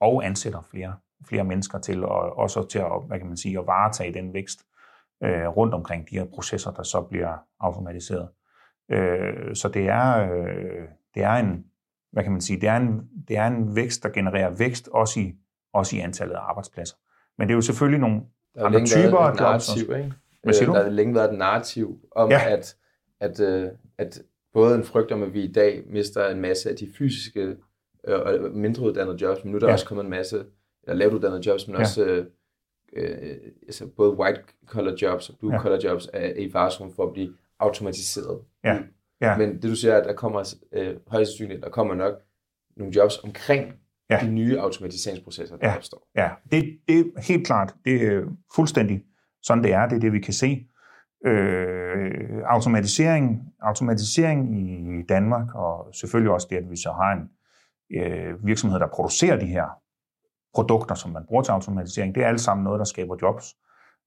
og 0.00 0.24
ansætter 0.26 0.62
flere 0.70 0.94
flere 1.28 1.44
mennesker 1.44 1.78
til, 1.78 2.04
og 2.04 2.38
også 2.38 2.66
til 2.68 2.78
at, 2.78 3.06
hvad 3.06 3.18
kan 3.18 3.26
man 3.26 3.36
sige, 3.36 3.58
at 3.58 3.66
varetage 3.66 4.14
den 4.14 4.32
vækst 4.34 4.66
øh, 5.22 5.48
rundt 5.48 5.74
omkring 5.74 6.10
de 6.10 6.18
her 6.18 6.24
processer, 6.24 6.70
der 6.70 6.82
så 6.82 7.00
bliver 7.00 7.36
automatiseret. 7.60 8.28
Øh, 8.90 9.54
så 9.54 9.68
det 9.68 9.88
er, 9.88 10.32
øh, 10.32 10.88
det 11.14 11.22
er 11.22 11.32
en, 11.32 11.64
hvad 12.12 12.22
kan 12.22 12.32
man 12.32 12.40
sige, 12.40 12.60
det 12.60 12.68
er 12.68 12.76
en, 12.76 13.08
det 13.28 13.36
er 13.36 13.46
en 13.46 13.76
vækst, 13.76 14.02
der 14.02 14.08
genererer 14.08 14.50
vækst 14.50 14.88
også 14.88 15.20
i, 15.20 15.34
også 15.72 15.96
i 15.96 15.98
antallet 15.98 16.34
af 16.34 16.40
arbejdspladser. 16.40 16.96
Men 17.38 17.48
det 17.48 17.52
er 17.52 17.56
jo 17.56 17.60
selvfølgelig 17.60 18.00
nogle 18.00 18.22
der 18.54 18.66
andre 18.66 18.86
typer 18.86 19.18
af 19.18 19.40
jobs. 19.40 19.76
Ikke? 19.76 20.12
Hvad 20.42 20.54
siger 20.54 20.66
du? 20.66 20.74
Der 20.74 20.82
har 20.82 20.90
længe 20.90 21.14
været 21.14 21.32
et 21.32 21.38
narrativ 21.38 21.98
om, 22.16 22.30
ja. 22.30 22.40
at, 22.48 22.76
at, 23.20 23.40
øh, 23.40 23.70
at 23.98 24.22
både 24.52 24.74
en 24.74 24.84
frygt 24.84 25.12
om, 25.12 25.22
at 25.22 25.34
vi 25.34 25.42
i 25.42 25.52
dag 25.52 25.82
mister 25.86 26.28
en 26.28 26.40
masse 26.40 26.70
af 26.70 26.76
de 26.76 26.88
fysiske 26.98 27.56
øh, 28.08 28.20
og 28.20 28.50
mindre 28.52 28.82
uddannede 28.82 29.18
jobs, 29.22 29.44
men 29.44 29.50
nu 29.50 29.56
er 29.56 29.60
der 29.60 29.66
ja. 29.66 29.72
også 29.72 29.86
kommet 29.86 30.04
en 30.04 30.10
masse 30.10 30.44
eller 30.82 30.94
lavt 30.94 31.14
uddannede 31.14 31.42
jobs, 31.46 31.66
men 31.68 31.74
ja. 31.74 31.80
også 31.80 32.04
øh, 32.04 32.26
øh, 32.92 33.36
altså 33.62 33.86
både 33.86 34.16
white 34.16 34.40
collar 34.66 34.96
jobs 35.02 35.28
og 35.28 35.38
blue 35.38 35.52
ja. 35.52 35.60
collar 35.60 35.80
jobs 35.84 36.08
er, 36.12 36.20
er 36.20 36.34
i 36.34 36.50
farezonen 36.50 36.94
for 36.94 37.06
at 37.06 37.12
blive 37.12 37.34
automatiseret. 37.58 38.40
Ja. 38.64 38.78
Ja. 39.20 39.36
Men 39.36 39.54
det 39.54 39.62
du 39.62 39.76
siger, 39.76 39.96
at 39.96 40.04
der 40.04 40.12
kommer 40.12 40.54
øh, 40.72 40.96
højst 41.06 41.30
sandsynligt, 41.30 41.62
der 41.62 41.70
kommer 41.70 41.94
nok 41.94 42.14
nogle 42.76 42.92
jobs 42.96 43.18
omkring 43.24 43.74
ja. 44.10 44.18
de 44.22 44.30
nye 44.30 44.58
automatiseringsprocesser, 44.58 45.56
der 45.56 45.68
ja. 45.68 45.76
opstår. 45.76 46.08
Ja, 46.16 46.30
det, 46.52 46.78
det 46.88 46.98
er 46.98 47.20
helt 47.22 47.46
klart. 47.46 47.74
Det 47.84 48.06
er 48.06 48.22
fuldstændig 48.54 49.04
sådan, 49.42 49.64
det 49.64 49.72
er. 49.72 49.88
Det 49.88 49.96
er 49.96 50.00
det, 50.00 50.12
vi 50.12 50.20
kan 50.20 50.32
se. 50.32 50.66
Øh, 51.26 52.42
automatisering, 52.46 53.52
automatisering 53.60 54.58
i 54.58 55.02
Danmark, 55.02 55.54
og 55.54 55.94
selvfølgelig 55.94 56.32
også 56.32 56.46
det, 56.50 56.56
at 56.56 56.70
vi 56.70 56.76
så 56.76 56.92
har 56.92 57.12
en 57.12 57.30
øh, 58.00 58.46
virksomhed, 58.46 58.80
der 58.80 58.86
producerer 58.86 59.38
de 59.38 59.46
her 59.46 59.66
produkter, 60.54 60.94
som 60.94 61.10
man 61.10 61.24
bruger 61.28 61.42
til 61.42 61.52
automatisering, 61.52 62.14
det 62.14 62.22
er 62.22 62.28
alt 62.28 62.40
sammen 62.40 62.64
noget, 62.64 62.78
der 62.78 62.84
skaber 62.84 63.16
jobs. 63.22 63.56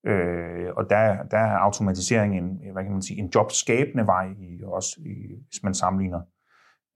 Øh, 0.06 0.69
og 0.78 0.89
der, 0.89 1.23
der 1.23 1.38
er 1.38 1.58
automatisering 1.58 2.38
en, 2.38 2.71
hvad 2.73 2.84
kan 2.84 2.91
man 2.91 3.02
sige, 3.02 3.19
en 3.19 3.32
jobskabende 3.36 4.08
vej, 4.08 4.28
i, 4.38 4.63
også 4.63 5.02
i, 5.06 5.43
hvis 5.49 5.63
man 5.63 5.73
sammenligner 5.73 6.21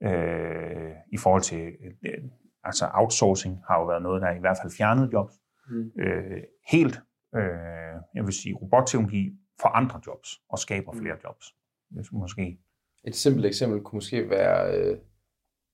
øh, 0.02 0.92
i 1.12 1.16
forhold 1.16 1.42
til, 1.42 1.72
øh, 2.06 2.24
altså 2.64 2.90
outsourcing 2.94 3.58
har 3.68 3.78
jo 3.78 3.86
været 3.86 4.02
noget, 4.02 4.22
der 4.22 4.30
i 4.30 4.40
hvert 4.40 4.56
fald 4.62 4.72
fjernede 4.76 5.10
jobs. 5.12 5.34
Mm. 5.70 5.90
Øh, 6.02 6.42
helt, 6.70 7.00
øh, 7.34 7.94
jeg 8.14 8.24
vil 8.24 8.32
sige, 8.32 8.54
robotteknologi 8.54 9.38
forandrer 9.60 10.00
jobs 10.06 10.40
og 10.48 10.58
skaber 10.58 10.92
flere 10.92 11.14
mm. 11.14 11.20
jobs. 11.24 11.54
Det 11.94 12.12
måske. 12.12 12.58
Et 13.04 13.16
simpelt 13.16 13.46
eksempel 13.46 13.80
kunne 13.80 13.96
måske 13.96 14.30
være 14.30 14.78
øh, 14.78 14.98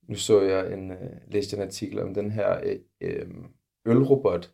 Nu 0.08 0.14
så 0.14 0.40
jeg 0.40 0.72
en, 0.72 0.90
uh, 0.90 0.96
læste 1.28 1.56
en 1.56 1.62
artikel 1.62 2.00
om 2.00 2.14
den 2.14 2.30
her 2.30 2.76
uh, 3.04 3.44
ølrobot, 3.86 4.52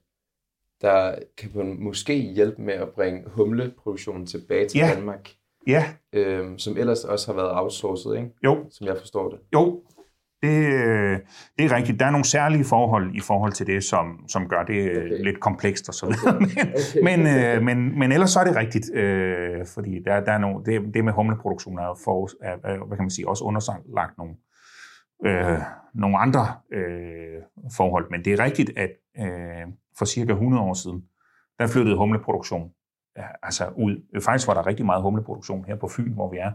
der 0.81 1.19
kan 1.37 1.51
på 1.53 1.61
en, 1.61 1.85
måske 1.85 2.19
hjælpe 2.19 2.63
med 2.63 2.75
at 2.75 2.91
bringe 2.91 3.29
humleproduktionen 3.29 4.27
tilbage 4.27 4.69
til 4.69 4.79
Ja. 4.79 4.95
Danmark, 4.95 5.37
Ja, 5.67 5.95
øh, 6.13 6.59
som 6.59 6.77
ellers 6.77 7.05
også 7.05 7.33
har 7.33 7.35
været 7.43 7.59
outsourcet, 7.59 8.17
ikke? 8.17 8.31
jo, 8.45 8.67
som 8.71 8.87
jeg 8.87 8.99
forstår 8.99 9.31
det. 9.31 9.39
Jo, 9.55 9.83
det, 10.43 10.59
øh, 10.75 11.19
det 11.59 11.65
er 11.65 11.77
rigtigt. 11.77 12.01
Der 12.01 12.07
er 12.07 12.11
nogle 12.11 12.25
særlige 12.25 12.65
forhold 12.65 13.15
i 13.15 13.21
forhold 13.21 13.53
til 13.53 13.67
det, 13.67 13.85
som, 13.85 14.29
som 14.29 14.49
gør 14.49 14.63
det 14.63 14.91
Okay. 14.91 15.07
okay. 15.07 15.25
lidt 15.25 15.41
komplekst 15.41 15.89
og 15.89 15.95
så 15.95 16.07
videre. 16.07 16.41
Men, 16.41 16.51
Okay. 16.51 17.03
men, 17.03 17.21
øh, 17.27 17.63
men, 17.63 17.99
men 17.99 18.13
ellers 18.13 18.31
så 18.31 18.41
er 18.41 18.45
det 18.45 18.57
rigtigt, 18.57 18.95
øh, 18.95 19.67
fordi 19.75 20.03
der, 20.05 20.21
der 20.21 20.33
er 20.33 20.39
nogle, 20.39 20.65
det, 20.65 20.95
det 20.95 21.05
med 21.05 21.13
humleproduktion 21.13 21.79
er, 21.79 21.99
for, 22.05 22.29
er, 22.43 22.57
er, 22.65 22.87
hvad 22.87 22.97
kan 22.97 23.05
man 23.05 23.11
sige, 23.11 23.29
også 23.29 23.45
underlagt 23.45 24.19
nogle, 24.19 24.35
øh, 25.27 25.59
nogle 25.95 26.19
andre 26.19 26.47
øh, 26.73 27.43
forhold. 27.77 28.11
Men 28.11 28.25
det 28.25 28.33
er 28.33 28.45
rigtigt, 28.45 28.71
at 28.77 28.91
øh, 29.19 29.67
for 29.99 30.05
cirka 30.05 30.33
100 30.33 30.63
år 30.63 30.75
siden, 30.75 31.03
der 31.59 31.67
flyttede 31.67 31.97
humleproduktion 31.97 32.71
ja, 33.17 33.27
altså 33.43 33.65
ud. 33.77 34.21
Faktisk 34.25 34.49
var 34.49 34.55
der 34.55 34.67
rigtig 34.67 34.87
meget 34.87 35.03
humleproduktion 35.03 35.65
her 35.65 35.77
på 35.77 35.89
Fyn, 35.89 36.13
hvor 36.13 36.31
vi 36.31 36.37
er, 36.37 36.53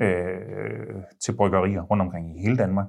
øh, 0.00 1.02
til 1.24 1.36
bryggerier 1.36 1.82
rundt 1.82 2.02
omkring 2.02 2.38
i 2.38 2.42
hele 2.42 2.56
Danmark. 2.56 2.86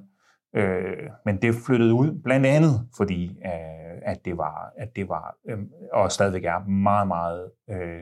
Øh, 0.56 0.96
men 1.24 1.42
det 1.42 1.54
flyttede 1.66 1.94
ud 1.94 2.20
blandt 2.24 2.46
andet, 2.46 2.88
fordi 2.96 3.24
øh, 3.44 3.98
at 4.02 4.24
det 4.24 4.38
var, 4.38 4.72
at 4.78 4.88
det 4.96 5.08
var 5.08 5.36
øh, 5.48 5.58
og 5.92 6.12
stadigvæk 6.12 6.44
er 6.44 6.68
meget, 6.68 7.08
meget 7.08 7.50
øh, 7.70 8.00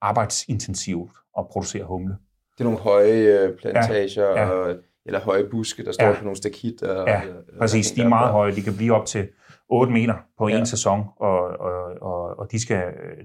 arbejdsintensivt 0.00 1.10
at 1.38 1.48
producere 1.48 1.84
humle. 1.84 2.16
Det 2.58 2.60
er 2.60 2.64
nogle 2.64 2.78
høje 2.78 3.12
øh, 3.12 3.56
plantager, 3.58 4.22
Ja, 4.24 4.42
ja, 4.42 4.42
ja. 4.42 4.50
Og, 4.50 4.76
eller 5.06 5.20
høje 5.20 5.48
buske, 5.50 5.84
der 5.84 5.92
står 5.92 6.04
Ja. 6.04 6.10
ja. 6.10 6.16
på 6.18 6.24
nogle 6.24 6.36
stakitter. 6.36 7.00
Ja, 7.10 7.20
og, 7.20 7.36
og, 7.52 7.58
Præcis, 7.58 7.92
de 7.92 8.02
er 8.02 8.08
meget 8.08 8.32
høje. 8.32 8.54
De 8.54 8.62
kan 8.62 8.76
blive 8.76 8.94
op 8.94 9.06
til 9.06 9.28
8 9.68 9.92
meter 9.92 10.14
på 10.38 10.48
Ja. 10.48 10.58
en 10.58 10.66
sæson, 10.66 11.04
og, 11.16 11.38
og, 11.40 11.74
og, 12.02 12.38
og 12.38 12.52
de, 12.52 12.60
skal, 12.62 12.82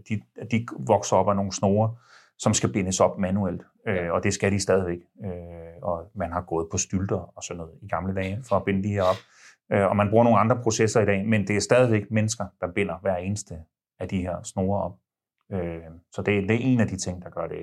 de, 0.10 0.21
de 0.52 0.65
vokser 0.88 1.15
op 1.15 1.30
af 1.30 1.36
nogle 1.36 1.52
snore, 1.54 1.95
som 2.38 2.54
skal 2.54 2.71
bindes 2.74 3.00
op 3.00 3.17
manuelt, 3.17 3.62
øh, 3.88 4.12
og 4.12 4.24
det 4.24 4.34
skal 4.34 4.52
de 4.52 4.60
stadigvæk. 4.60 5.00
Øh, 5.26 5.32
og 5.82 6.12
man 6.15 6.32
har 6.32 6.41
gået 6.41 6.67
på 6.72 6.78
stylter 6.78 7.32
og 7.36 7.44
sådan 7.44 7.58
noget 7.58 7.74
i 7.82 7.88
gamle 7.88 8.15
dage 8.15 8.44
for 8.50 8.56
at 8.56 8.63
binde 8.65 8.84
de 8.84 8.89
her 8.94 9.04
op. 9.04 9.15
Øh, 9.72 9.86
og 9.89 9.96
man 9.96 10.10
bruger 10.10 10.24
nogle 10.24 10.39
andre 10.39 10.60
processer 10.63 11.02
i 11.02 11.06
dag, 11.06 11.26
men 11.28 11.48
det 11.48 11.56
er 11.56 11.60
stadigvæk 11.62 12.12
mennesker, 12.12 12.46
der 12.62 12.67
binder 12.76 12.98
hver 13.02 13.15
eneste 13.15 13.56
af 14.00 14.08
de 14.08 14.22
her 14.22 14.44
snore 14.44 14.82
op. 14.84 14.94
Øh, 15.52 15.80
så 16.12 16.22
det, 16.22 16.50
det 16.50 16.56
er 16.56 16.60
en 16.62 16.80
af 16.80 16.88
de 16.88 16.98
ting, 16.98 17.24
der 17.24 17.30
gør 17.30 17.48
det, 17.48 17.58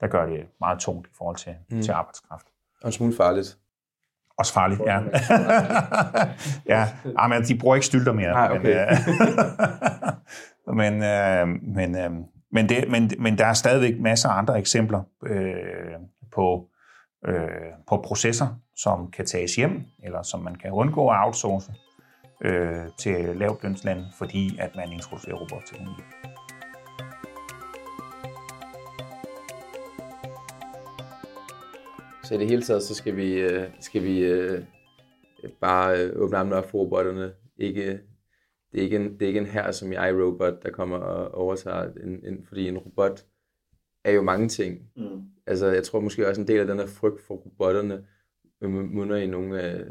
der 0.00 0.06
gør 0.06 0.26
det 0.26 0.46
meget 0.60 0.78
tungt 0.78 1.06
i 1.06 1.10
forhold 1.18 1.36
til, 1.36 1.54
Mm. 1.70 1.76
mm. 1.76 1.82
til 1.82 1.92
arbejdskraft. 1.92 2.46
og 2.82 2.88
en 2.88 2.92
smule 2.92 3.16
farligt. 3.16 3.58
Også 4.38 4.52
farligt, 4.52 4.80
ja. 4.86 5.00
ja, 6.76 6.88
ah, 7.16 7.30
men 7.30 7.42
de 7.42 7.58
bruger 7.58 7.74
ikke 7.74 7.86
stylter 7.86 8.12
mere. 8.12 8.30
Nej, 8.32 8.50
okay. 8.56 8.86
Men, 10.66 11.02
øh, 11.02 11.02
men, 11.02 11.02
øh, 11.04 11.62
men, 11.62 11.96
øh, 11.96 12.10
men, 12.52 12.68
det, 12.68 12.90
men, 12.90 13.10
men 13.18 13.38
der 13.38 13.46
er 13.46 13.52
stadigvæk 13.52 14.00
masser 14.00 14.28
af 14.28 14.38
andre 14.38 14.58
eksempler 14.58 15.02
øh, 15.26 15.52
på, 16.32 16.68
øh, 17.28 17.72
på 17.88 17.96
processer, 18.04 18.46
som 18.76 19.10
kan 19.10 19.26
tages 19.26 19.56
hjem, 19.56 19.82
eller 20.02 20.22
som 20.22 20.40
man 20.40 20.54
kan 20.54 20.70
undgå 20.70 21.08
at 21.08 21.16
outsource 21.24 21.72
øh, 22.44 22.86
til 22.98 23.36
lavtlønslande, 23.36 24.06
fordi 24.18 24.58
at 24.58 24.76
man 24.76 24.92
introducerer 24.92 25.36
robotteknologi. 25.36 26.02
Så 32.24 32.34
i 32.34 32.38
det 32.38 32.48
hele 32.48 32.62
taget, 32.62 32.82
så 32.82 32.94
skal 32.94 33.16
vi, 33.16 33.32
øh, 33.32 33.68
skal 33.80 34.02
vi 34.02 34.18
øh, 34.18 34.64
bare 35.60 35.98
øh, 35.98 36.22
åbne 36.22 36.36
armene 36.36 36.56
op 36.56 36.70
for 36.70 36.78
robotterne. 36.78 37.32
Ikke, 37.56 37.86
det, 38.72 38.78
er 38.78 38.82
ikke 38.82 38.96
en, 38.96 39.12
det 39.12 39.22
er 39.22 39.26
ikke 39.26 39.40
en 39.40 39.46
her 39.46 39.70
som 39.70 39.92
i 39.92 39.94
iRobot, 39.94 40.62
der 40.62 40.70
kommer 40.70 40.96
og 40.96 41.34
overtager, 41.34 41.92
en, 42.04 42.26
en, 42.26 42.46
fordi 42.48 42.68
en 42.68 42.78
robot 42.78 43.24
er 44.04 44.12
jo 44.12 44.22
mange 44.22 44.48
ting. 44.48 44.90
Mm. 44.96 45.22
Altså, 45.46 45.66
jeg 45.66 45.82
tror 45.82 46.00
måske 46.00 46.28
også 46.28 46.40
en 46.40 46.48
del 46.48 46.60
af 46.60 46.66
den 46.66 46.78
her 46.78 46.86
frygt 46.86 47.20
for 47.20 47.34
robotterne 47.34 48.04
øh, 48.60 48.70
munder 48.70 49.16
i 49.16 49.26
nogle, 49.26 49.60
af, 49.60 49.84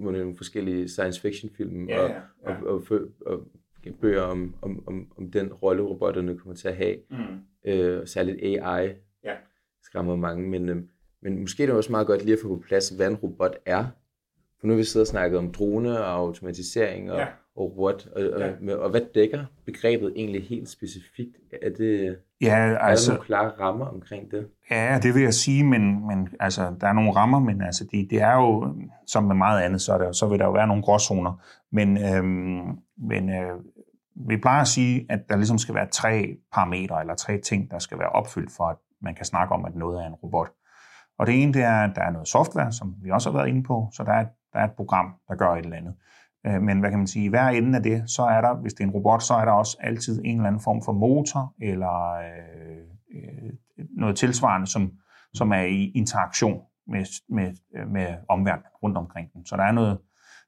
munder 0.00 0.20
i 0.20 0.22
nogle 0.22 0.36
forskellige 0.36 0.88
science 0.88 1.20
fiction 1.20 1.50
film 1.56 1.88
Ja, 1.88 2.02
og, 2.02 2.10
ja, 2.10 2.20
og, 2.42 2.56
og, 2.66 2.82
og, 3.26 3.32
og 3.36 3.40
bøger 4.00 4.22
om, 4.22 4.54
om, 4.62 4.84
om, 4.86 5.12
om 5.18 5.30
den 5.30 5.52
rolle, 5.52 5.82
robotterne 5.82 6.38
kommer 6.38 6.54
til 6.54 6.68
at 6.68 6.76
have. 6.76 6.96
Mm. 7.10 7.70
Øh, 7.70 8.06
særligt 8.06 8.42
AI 8.42 8.94
Ja. 9.24 9.34
skræmmer 9.82 10.16
mange, 10.16 10.48
men, 10.48 10.68
øh, 10.68 10.76
men 11.22 11.40
måske 11.40 11.62
er 11.62 11.66
det 11.66 11.76
også 11.76 11.90
meget 11.90 12.06
godt 12.06 12.24
lige 12.24 12.32
at 12.34 12.38
få 12.42 12.48
på 12.48 12.62
plads, 12.66 12.88
hvad 12.88 13.08
en 13.08 13.14
robot 13.16 13.56
er. 13.66 13.86
For 14.64 14.68
nu 14.68 14.72
har 14.74 14.78
vi 14.78 14.84
siddet 14.84 15.06
og 15.06 15.10
snakket 15.10 15.38
om 15.38 15.52
drone 15.52 15.98
og 16.00 16.12
automatisering 16.12 17.12
og, 17.12 17.18
Ja. 17.18 17.26
og 17.56 17.62
robot, 17.62 18.06
og, 18.16 18.22
og, 18.32 18.40
Ja. 18.40 18.50
med, 18.60 18.74
og 18.74 18.90
hvad 18.90 19.00
dækker 19.14 19.44
begrebet 19.66 20.12
egentlig 20.16 20.42
helt 20.48 20.68
specifikt? 20.68 21.36
Er, 21.62 21.70
det, 21.78 22.16
Ja, 22.40 22.56
er 22.56 22.68
der 22.68 22.78
altså, 22.78 23.12
nogle 23.12 23.24
klare 23.24 23.48
rammer 23.60 23.86
omkring 23.86 24.30
det? 24.30 24.46
Ja, 24.70 24.98
det 25.02 25.14
vil 25.14 25.22
jeg 25.22 25.34
sige, 25.34 25.64
men, 25.64 26.06
men 26.06 26.28
altså, 26.40 26.74
der 26.80 26.86
er 26.88 26.92
nogle 26.92 27.12
rammer, 27.12 27.38
men 27.38 27.62
altså, 27.62 27.84
det, 27.92 28.10
det 28.10 28.20
er 28.22 28.34
jo, 28.34 28.74
som 29.06 29.24
med 29.24 29.34
meget 29.34 29.62
andet, 29.62 29.80
så, 29.80 29.92
er 29.92 29.98
der, 29.98 30.12
så 30.12 30.26
vil 30.28 30.38
der 30.38 30.44
jo 30.44 30.52
være 30.52 30.66
nogle 30.66 30.82
gråzoner. 30.82 31.42
Men, 31.72 32.04
øhm, 32.04 32.78
men 32.98 33.28
øh, 33.30 33.58
vi 34.28 34.36
plejer 34.36 34.60
at 34.60 34.68
sige, 34.68 35.06
at 35.10 35.20
der 35.28 35.36
ligesom 35.36 35.58
skal 35.58 35.74
være 35.74 35.88
tre 35.92 36.36
parametre, 36.52 37.00
eller 37.00 37.14
tre 37.14 37.38
ting, 37.38 37.70
der 37.70 37.78
skal 37.78 37.98
være 37.98 38.08
opfyldt, 38.08 38.52
for 38.56 38.64
at 38.64 38.76
man 39.02 39.14
kan 39.14 39.24
snakke 39.24 39.54
om, 39.54 39.64
at 39.64 39.74
noget 39.74 40.02
er 40.02 40.06
en 40.06 40.14
robot. 40.14 40.48
Og 41.18 41.26
det 41.26 41.42
ene, 41.42 41.52
det 41.52 41.62
er, 41.62 41.76
at 41.84 41.90
der 41.96 42.02
er 42.02 42.10
noget 42.10 42.28
software, 42.28 42.72
som 42.72 42.94
vi 43.02 43.10
også 43.10 43.30
har 43.30 43.38
været 43.38 43.48
inde 43.48 43.62
på, 43.62 43.88
så 43.92 44.02
der 44.04 44.12
er, 44.12 44.24
der 44.54 44.60
er 44.60 44.64
et 44.64 44.76
program, 44.76 45.14
der 45.28 45.34
gør 45.34 45.50
et 45.50 45.64
eller 45.64 45.76
andet. 45.76 45.94
Øh, 46.46 46.62
men 46.62 46.80
hvad 46.80 46.90
kan 46.90 46.98
man 46.98 47.06
sige, 47.06 47.24
i 47.24 47.28
hver 47.28 47.48
ende 47.48 47.76
af 47.76 47.82
det, 47.82 48.10
så 48.10 48.22
er 48.22 48.40
der, 48.40 48.54
hvis 48.54 48.74
det 48.74 48.84
er 48.84 48.88
en 48.88 48.94
robot, 48.94 49.22
så 49.22 49.34
er 49.34 49.44
der 49.44 49.52
også 49.52 49.76
altid 49.80 50.22
en 50.24 50.36
eller 50.36 50.48
anden 50.48 50.62
form 50.62 50.82
for 50.84 50.92
motor, 50.92 51.54
eller 51.62 52.12
øh, 52.12 52.84
øh 53.14 53.52
noget 53.96 54.16
tilsvarende, 54.16 54.66
som, 54.66 54.92
som 55.34 55.52
er 55.52 55.62
i 55.62 55.92
interaktion 55.94 56.60
med, 56.86 57.04
med, 57.28 57.52
øh, 57.76 57.88
med 57.88 58.06
omverdenen 58.28 58.72
rundt 58.82 58.96
omkring 58.96 59.32
den. 59.32 59.46
Så 59.46 59.56
der 59.56 59.62
er 59.62 59.72
noget, 59.72 59.98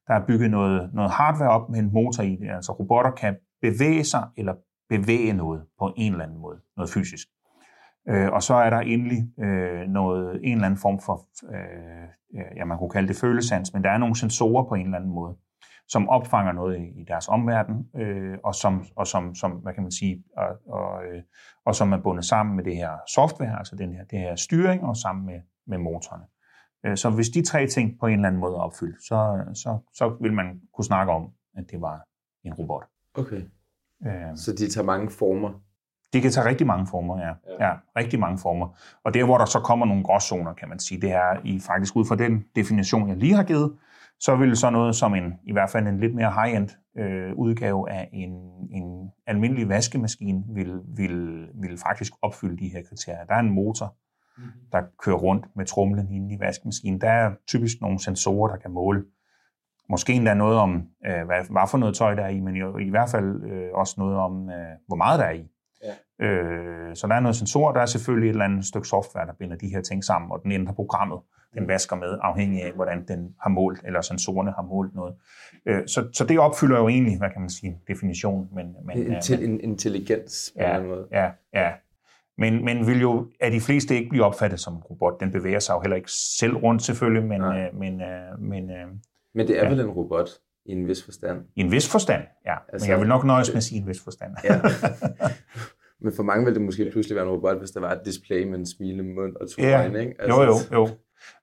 der 0.07 0.13
er 0.13 0.25
bygget 0.25 0.51
noget, 0.51 0.93
noget 0.93 1.11
hardware 1.11 1.49
op 1.49 1.69
med 1.69 1.79
en 1.79 1.93
motor 1.93 2.23
i 2.23 2.35
det. 2.35 2.49
Altså 2.49 2.71
robotter 2.71 3.11
kan 3.11 3.35
bevæge 3.61 4.03
sig 4.03 4.23
eller 4.37 4.53
bevæge 4.89 5.33
noget 5.33 5.65
på 5.79 5.93
en 5.97 6.11
eller 6.11 6.25
anden 6.25 6.41
måde, 6.41 6.59
noget 6.77 6.89
fysisk. 6.89 7.27
Øh, 8.09 8.31
og 8.31 8.43
så 8.43 8.53
er 8.53 8.69
der 8.69 8.79
endelig 8.79 9.31
øh, 9.39 9.87
noget, 9.87 10.39
en 10.43 10.51
eller 10.51 10.65
anden 10.65 10.79
form 10.79 10.99
for, 10.99 11.25
øh, 11.53 12.07
ja, 12.55 12.65
man 12.65 12.77
kunne 12.77 12.89
kalde 12.89 13.07
det 13.07 13.15
følesans, 13.15 13.73
men 13.73 13.83
der 13.83 13.89
er 13.89 13.97
nogle 13.97 14.15
sensorer 14.15 14.63
på 14.63 14.75
en 14.75 14.85
eller 14.85 14.97
anden 14.97 15.11
måde, 15.11 15.35
som 15.87 16.09
opfanger 16.09 16.51
noget 16.51 16.79
i, 16.79 17.01
i 17.01 17.03
deres 17.07 17.27
omverden, 17.27 17.89
øh, 17.95 18.37
og, 18.43 18.55
som, 18.55 18.85
og 18.95 19.07
som, 19.07 19.35
som, 19.35 19.51
hvad 19.51 19.73
kan 19.73 19.83
man 19.83 19.91
sige, 19.91 20.23
og, 20.37 20.47
og, 20.79 21.03
øh, 21.05 21.23
og 21.65 21.75
som 21.75 21.93
er 21.93 21.97
bundet 21.97 22.25
sammen 22.25 22.55
med 22.55 22.63
det 22.63 22.75
her 22.75 22.91
software, 23.15 23.57
altså 23.57 23.75
den 23.75 23.93
her, 23.93 24.03
det 24.03 24.19
her 24.19 24.35
styring, 24.35 24.83
og 24.83 24.97
sammen 24.97 25.25
med, 25.25 25.39
med 25.67 25.77
motorerne. 25.77 26.23
Øh, 26.85 26.97
Så 26.97 27.09
hvis 27.09 27.29
de 27.29 27.45
tre 27.45 27.67
ting 27.67 27.99
på 27.99 28.07
en 28.07 28.13
eller 28.13 28.27
anden 28.27 28.41
måde 28.41 28.53
er 28.53 28.59
opfyldt, 28.59 29.03
så, 29.03 29.43
så, 29.53 29.77
så 29.93 30.17
vil 30.21 30.33
man 30.33 30.61
kunne 30.73 30.85
snakke 30.85 31.11
om, 31.11 31.29
at 31.57 31.71
det 31.71 31.81
var 31.81 32.05
en 32.43 32.53
robot. 32.53 32.83
Okay. 33.13 33.41
Øh, 34.05 34.35
Så 34.35 34.51
de 34.51 34.69
tager 34.69 34.85
mange 34.85 35.09
former. 35.09 35.61
Det 36.13 36.21
kan 36.21 36.31
tage 36.31 36.47
rigtig 36.47 36.67
mange 36.67 36.87
former, 36.87 37.17
ja. 37.17 37.27
Ja. 37.59 37.67
ja. 37.67 37.73
rigtig 37.97 38.19
mange 38.19 38.37
former. 38.37 38.77
Og 39.05 39.13
der, 39.13 39.23
hvor 39.23 39.37
der 39.37 39.45
så 39.45 39.59
kommer 39.59 39.85
nogle 39.85 40.03
gråzoner, 40.03 40.53
kan 40.53 40.69
man 40.69 40.79
sige, 40.79 41.01
det 41.01 41.11
er 41.11 41.39
i 41.43 41.59
faktisk 41.59 41.95
ud 41.95 42.05
fra 42.05 42.15
den 42.15 42.45
definition, 42.55 43.09
jeg 43.09 43.17
lige 43.17 43.33
har 43.33 43.43
givet, 43.43 43.73
så 44.19 44.35
vil 44.35 44.55
så 44.55 44.69
noget 44.69 44.95
som 44.95 45.15
en, 45.15 45.33
i 45.43 45.51
hvert 45.51 45.69
fald 45.69 45.87
en 45.87 45.99
lidt 45.99 46.15
mere 46.15 46.31
high-end 46.31 46.69
øh, 46.97 47.33
udgave 47.35 47.91
af 47.91 48.09
en, 48.13 48.31
en 48.71 49.11
almindelig 49.27 49.69
vaskemaskine, 49.69 50.43
vil, 50.53 50.81
vil, 50.97 51.47
vil 51.61 51.77
faktisk 51.77 52.13
opfylde 52.21 52.57
de 52.57 52.69
her 52.69 52.81
kriterier. 52.89 53.25
Der 53.25 53.35
er 53.35 53.39
en 53.39 53.53
motor, 53.53 53.95
der 54.71 54.81
kører 55.03 55.17
rundt 55.17 55.45
med 55.55 55.65
trumlen 55.65 56.11
inde 56.11 56.35
i 56.35 56.39
vaskemaskinen. 56.39 57.01
Der 57.01 57.09
er 57.09 57.31
typisk 57.47 57.81
nogle 57.81 57.99
sensorer, 57.99 58.51
der 58.51 58.57
kan 58.57 58.71
måle 58.71 59.03
måske 59.89 60.13
endda 60.13 60.33
noget 60.33 60.57
om, 60.57 60.87
øh, 61.05 61.25
hvad, 61.25 61.51
hvad 61.51 61.67
for 61.71 61.77
noget 61.77 61.95
tøj 61.95 62.15
der 62.15 62.23
er 62.23 62.29
i, 62.29 62.39
men 62.39 62.55
jo, 62.55 62.77
i 62.77 62.89
hvert 62.89 63.09
fald 63.09 63.43
øh, 63.43 63.69
også 63.73 63.95
noget 63.97 64.17
om, 64.17 64.49
øh, 64.49 64.75
hvor 64.87 64.95
meget 64.95 65.19
der 65.19 65.25
er 65.25 65.31
i. 65.31 65.47
Ja. 66.19 66.25
Øh, 66.25 66.95
så 66.95 67.07
der 67.07 67.15
er 67.15 67.19
noget 67.19 67.35
sensor, 67.35 67.71
der 67.71 67.81
er 67.81 67.85
selvfølgelig 67.85 68.29
et 68.29 68.33
eller 68.33 68.45
andet 68.45 68.65
stykke 68.65 68.87
software, 68.87 69.25
der 69.27 69.33
binder 69.39 69.55
de 69.55 69.67
her 69.67 69.81
ting 69.81 70.03
sammen, 70.03 70.31
og 70.31 70.39
den 70.43 70.51
ændrer 70.51 70.73
programmet, 70.73 71.19
den 71.53 71.67
vasker 71.67 71.95
med, 71.95 72.17
afhængig 72.21 72.63
af, 72.63 72.71
hvordan 72.71 73.05
den 73.07 73.35
har 73.41 73.49
målt, 73.49 73.81
eller 73.85 74.01
sensorerne 74.01 74.51
har 74.51 74.61
målt 74.61 74.95
noget. 74.95 75.15
Øh, 75.65 75.87
så, 75.87 76.07
så 76.13 76.25
det 76.25 76.39
opfylder 76.39 76.77
jo 76.77 76.87
egentlig, 76.87 77.17
hvad 77.17 77.29
kan 77.29 77.41
man 77.41 77.49
sige, 77.49 77.79
definitionen. 77.87 78.47
Men, 78.55 78.75
men, 78.85 78.97
En, 78.97 79.13
øh, 79.15 79.21
til, 79.21 79.43
en 79.49 79.59
intelligens 79.59 80.53
på 80.55 80.59
en 80.59 80.63
eller 80.65 80.75
anden 80.75 80.89
måde. 80.89 81.07
Ja, 81.11 81.29
ja. 81.53 81.71
Men, 82.37 82.65
men 82.65 82.87
vil 82.87 83.01
jo 83.01 83.27
af 83.41 83.51
de 83.51 83.61
fleste 83.61 83.95
ikke 83.95 84.09
blive 84.09 84.23
opfattet 84.25 84.59
som 84.59 84.73
en 84.73 84.79
robot. 84.79 85.19
Den 85.19 85.31
bevæger 85.31 85.59
sig 85.59 85.73
jo 85.73 85.79
heller 85.81 85.95
ikke 85.95 86.11
selv 86.11 86.55
rundt 86.55 86.81
selvfølgelig, 86.81 87.23
men, 87.25 87.41
øh, 87.41 87.75
men, 87.79 88.01
øh, 88.01 88.39
men 88.39 88.69
øh, 88.71 88.87
Men 89.35 89.47
det 89.47 89.59
er 89.59 89.63
Ja. 89.63 89.69
vel 89.69 89.79
en 89.79 89.89
robot 89.89 90.29
i 90.65 90.71
en 90.71 90.87
vis 90.87 91.03
forstand. 91.05 91.41
i 91.55 91.61
en 91.61 91.71
vis 91.71 91.91
forstand, 91.91 92.23
ja. 92.45 92.55
Altså, 92.73 92.85
men 92.85 92.91
jeg 92.91 92.99
vil 92.99 93.07
nok 93.07 93.25
nøjes 93.25 93.49
med 93.49 93.57
at 93.57 93.63
sige 93.63 93.81
en 93.81 93.87
vis 93.87 94.03
forstand. 94.03 94.31
Ja. 94.43 94.61
Men 96.01 96.13
for 96.13 96.23
mange 96.23 96.45
ville 96.45 96.55
det 96.55 96.65
måske 96.65 96.89
pludselig 96.91 97.15
være 97.15 97.25
en 97.25 97.31
robot, 97.31 97.57
hvis 97.57 97.71
der 97.71 97.79
var 97.79 97.91
et 97.91 98.01
display 98.05 98.43
med 98.43 98.59
en 98.59 98.65
smilende 98.65 99.03
mund 99.13 99.35
og 99.35 99.49
to 99.49 99.61
Ja. 99.61 99.81
øjne, 99.81 99.99
ikke? 99.99 100.15
jo, 100.29 100.43
jo, 100.43 100.53
jo. 100.73 100.87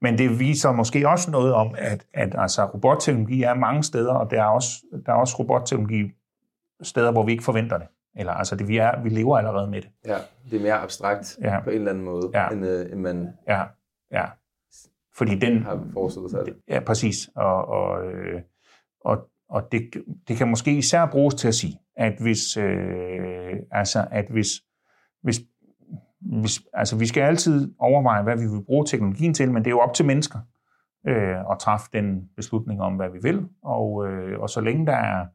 Men 0.00 0.18
det 0.18 0.38
viser 0.38 0.72
måske 0.72 1.08
også 1.08 1.30
noget 1.30 1.54
om, 1.54 1.74
at, 1.78 2.06
at 2.14 2.34
altså, 2.38 2.64
robotteknologi 2.64 3.42
er 3.42 3.54
mange 3.54 3.82
steder, 3.82 4.14
og 4.14 4.30
der 4.30 4.42
er 4.42 4.46
også, 4.46 4.68
der 5.06 5.12
er 5.12 5.16
også 5.16 5.36
robotteknologi 5.38 6.10
steder, 6.82 7.12
hvor 7.12 7.24
vi 7.24 7.32
ikke 7.32 7.44
forventer 7.44 7.78
det. 7.78 7.86
Eller 8.16 8.32
altså, 8.32 8.56
det, 8.56 8.68
vi, 8.68 8.76
er, 8.76 9.02
vi 9.02 9.08
lever 9.08 9.38
allerede 9.38 9.70
med 9.70 9.82
det. 9.82 9.90
Ja, 10.06 10.16
det 10.50 10.56
er 10.58 10.62
mere 10.62 10.74
abstrakt 10.74 11.38
ja. 11.42 11.60
på 11.60 11.70
en 11.70 11.76
eller 11.76 11.90
anden 11.90 12.04
måde, 12.04 12.30
ja. 12.34 12.48
end, 12.48 12.66
øh, 12.66 12.92
end 12.92 13.00
man 13.00 13.28
ja. 13.48 13.62
Ja. 14.12 14.24
Fordi 15.16 15.34
den, 15.34 15.62
har 15.62 15.86
forestillet 15.92 16.30
sig 16.30 16.46
det. 16.46 16.56
Ja, 16.68 16.80
præcis. 16.80 17.30
Og, 17.36 17.68
og, 17.68 18.06
øh, 18.06 18.40
og, 19.00 19.28
og 19.48 19.72
det, 19.72 19.90
det 20.28 20.36
kan 20.36 20.48
måske 20.48 20.76
især 20.76 21.06
bruges 21.06 21.34
til 21.34 21.48
at 21.48 21.54
sige, 21.54 21.78
at 21.96 22.14
hvis, 22.20 22.57
øh, 22.57 23.57
altså, 23.70 24.07
at 24.11 24.26
hvis, 24.30 24.48
hvis, 25.22 25.40
hvis, 26.20 26.62
altså, 26.72 26.96
vi 26.98 27.07
skal 27.07 27.22
altid 27.22 27.74
overveje, 27.78 28.22
hvad 28.22 28.37
vi 28.37 28.46
vil 28.46 28.64
bruge 28.64 28.87
teknologien 28.87 29.35
til, 29.35 29.52
men 29.52 29.64
det 29.64 29.66
er 29.66 29.74
jo 29.74 29.80
op 29.80 29.94
til 29.94 30.07
mennesker 30.07 30.38
øh, 31.07 31.40
at 31.50 31.59
træffe 31.61 31.87
den 31.92 32.30
beslutning 32.37 32.83
om, 32.83 32.96
hvad 32.96 33.11
vi 33.11 33.18
vil. 33.22 33.48
Og, 33.62 34.07
øh, 34.07 34.40
og 34.40 34.50
så 34.50 34.61
længe 34.61 34.87
der 34.87 34.96
er 34.96 35.26